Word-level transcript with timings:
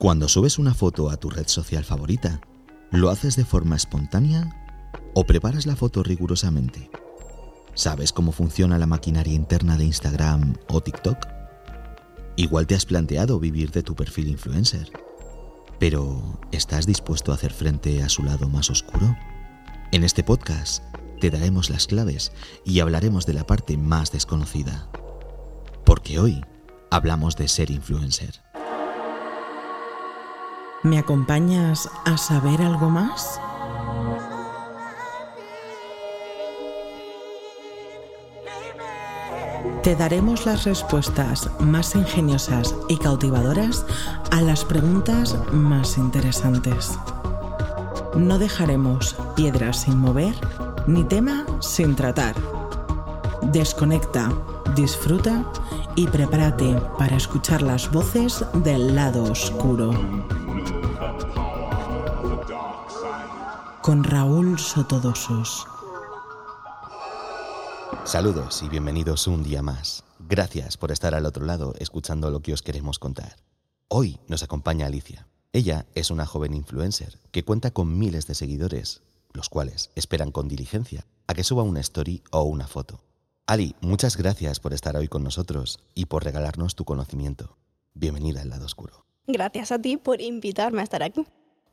Cuando 0.00 0.28
subes 0.28 0.58
una 0.58 0.72
foto 0.72 1.10
a 1.10 1.18
tu 1.18 1.28
red 1.28 1.46
social 1.46 1.84
favorita, 1.84 2.40
¿lo 2.90 3.10
haces 3.10 3.36
de 3.36 3.44
forma 3.44 3.76
espontánea 3.76 4.48
o 5.12 5.26
preparas 5.26 5.66
la 5.66 5.76
foto 5.76 6.02
rigurosamente? 6.02 6.90
¿Sabes 7.74 8.10
cómo 8.10 8.32
funciona 8.32 8.78
la 8.78 8.86
maquinaria 8.86 9.34
interna 9.34 9.76
de 9.76 9.84
Instagram 9.84 10.54
o 10.70 10.80
TikTok? 10.80 11.18
Igual 12.36 12.66
te 12.66 12.76
has 12.76 12.86
planteado 12.86 13.38
vivir 13.38 13.72
de 13.72 13.82
tu 13.82 13.94
perfil 13.94 14.28
influencer, 14.28 14.90
pero 15.78 16.40
¿estás 16.50 16.86
dispuesto 16.86 17.30
a 17.30 17.34
hacer 17.34 17.52
frente 17.52 18.02
a 18.02 18.08
su 18.08 18.22
lado 18.22 18.48
más 18.48 18.70
oscuro? 18.70 19.14
En 19.92 20.02
este 20.02 20.24
podcast 20.24 20.82
te 21.20 21.28
daremos 21.28 21.68
las 21.68 21.86
claves 21.86 22.32
y 22.64 22.80
hablaremos 22.80 23.26
de 23.26 23.34
la 23.34 23.46
parte 23.46 23.76
más 23.76 24.12
desconocida. 24.12 24.88
Porque 25.84 26.18
hoy 26.18 26.42
hablamos 26.90 27.36
de 27.36 27.48
ser 27.48 27.70
influencer. 27.70 28.49
¿Me 30.82 30.98
acompañas 30.98 31.90
a 32.06 32.16
saber 32.16 32.62
algo 32.62 32.88
más? 32.88 33.38
Te 39.82 39.94
daremos 39.94 40.46
las 40.46 40.64
respuestas 40.64 41.50
más 41.60 41.94
ingeniosas 41.94 42.74
y 42.88 42.96
cautivadoras 42.96 43.84
a 44.30 44.40
las 44.40 44.64
preguntas 44.64 45.36
más 45.52 45.98
interesantes. 45.98 46.98
No 48.16 48.38
dejaremos 48.38 49.16
piedras 49.36 49.82
sin 49.82 49.98
mover 49.98 50.34
ni 50.86 51.04
tema 51.04 51.44
sin 51.60 51.94
tratar. 51.94 52.34
Desconecta, 53.42 54.32
disfruta 54.74 55.44
y 55.94 56.06
prepárate 56.06 56.80
para 56.96 57.16
escuchar 57.16 57.60
las 57.60 57.90
voces 57.92 58.46
del 58.54 58.96
lado 58.96 59.24
oscuro. 59.24 59.90
Con 63.82 64.04
Raúl 64.04 64.58
Sotodosos. 64.58 65.66
Saludos 68.04 68.62
y 68.62 68.68
bienvenidos 68.68 69.26
un 69.26 69.42
día 69.42 69.62
más. 69.62 70.04
Gracias 70.18 70.76
por 70.76 70.92
estar 70.92 71.14
al 71.14 71.24
otro 71.24 71.46
lado 71.46 71.72
escuchando 71.78 72.30
lo 72.30 72.40
que 72.40 72.52
os 72.52 72.60
queremos 72.60 72.98
contar. 72.98 73.36
Hoy 73.88 74.18
nos 74.28 74.42
acompaña 74.42 74.86
Alicia. 74.86 75.28
Ella 75.54 75.86
es 75.94 76.10
una 76.10 76.26
joven 76.26 76.52
influencer 76.52 77.18
que 77.32 77.42
cuenta 77.42 77.70
con 77.70 77.98
miles 77.98 78.26
de 78.26 78.34
seguidores, 78.34 79.00
los 79.32 79.48
cuales 79.48 79.90
esperan 79.94 80.30
con 80.30 80.46
diligencia 80.46 81.06
a 81.26 81.32
que 81.32 81.42
suba 81.42 81.62
una 81.62 81.80
story 81.80 82.22
o 82.32 82.42
una 82.42 82.66
foto. 82.66 83.00
Ali, 83.46 83.76
muchas 83.80 84.18
gracias 84.18 84.60
por 84.60 84.74
estar 84.74 84.94
hoy 84.94 85.08
con 85.08 85.24
nosotros 85.24 85.78
y 85.94 86.04
por 86.04 86.22
regalarnos 86.22 86.74
tu 86.74 86.84
conocimiento. 86.84 87.56
Bienvenida 87.94 88.42
al 88.42 88.50
lado 88.50 88.66
oscuro. 88.66 89.06
Gracias 89.26 89.72
a 89.72 89.80
ti 89.80 89.96
por 89.96 90.20
invitarme 90.20 90.82
a 90.82 90.84
estar 90.84 91.02
aquí. 91.02 91.24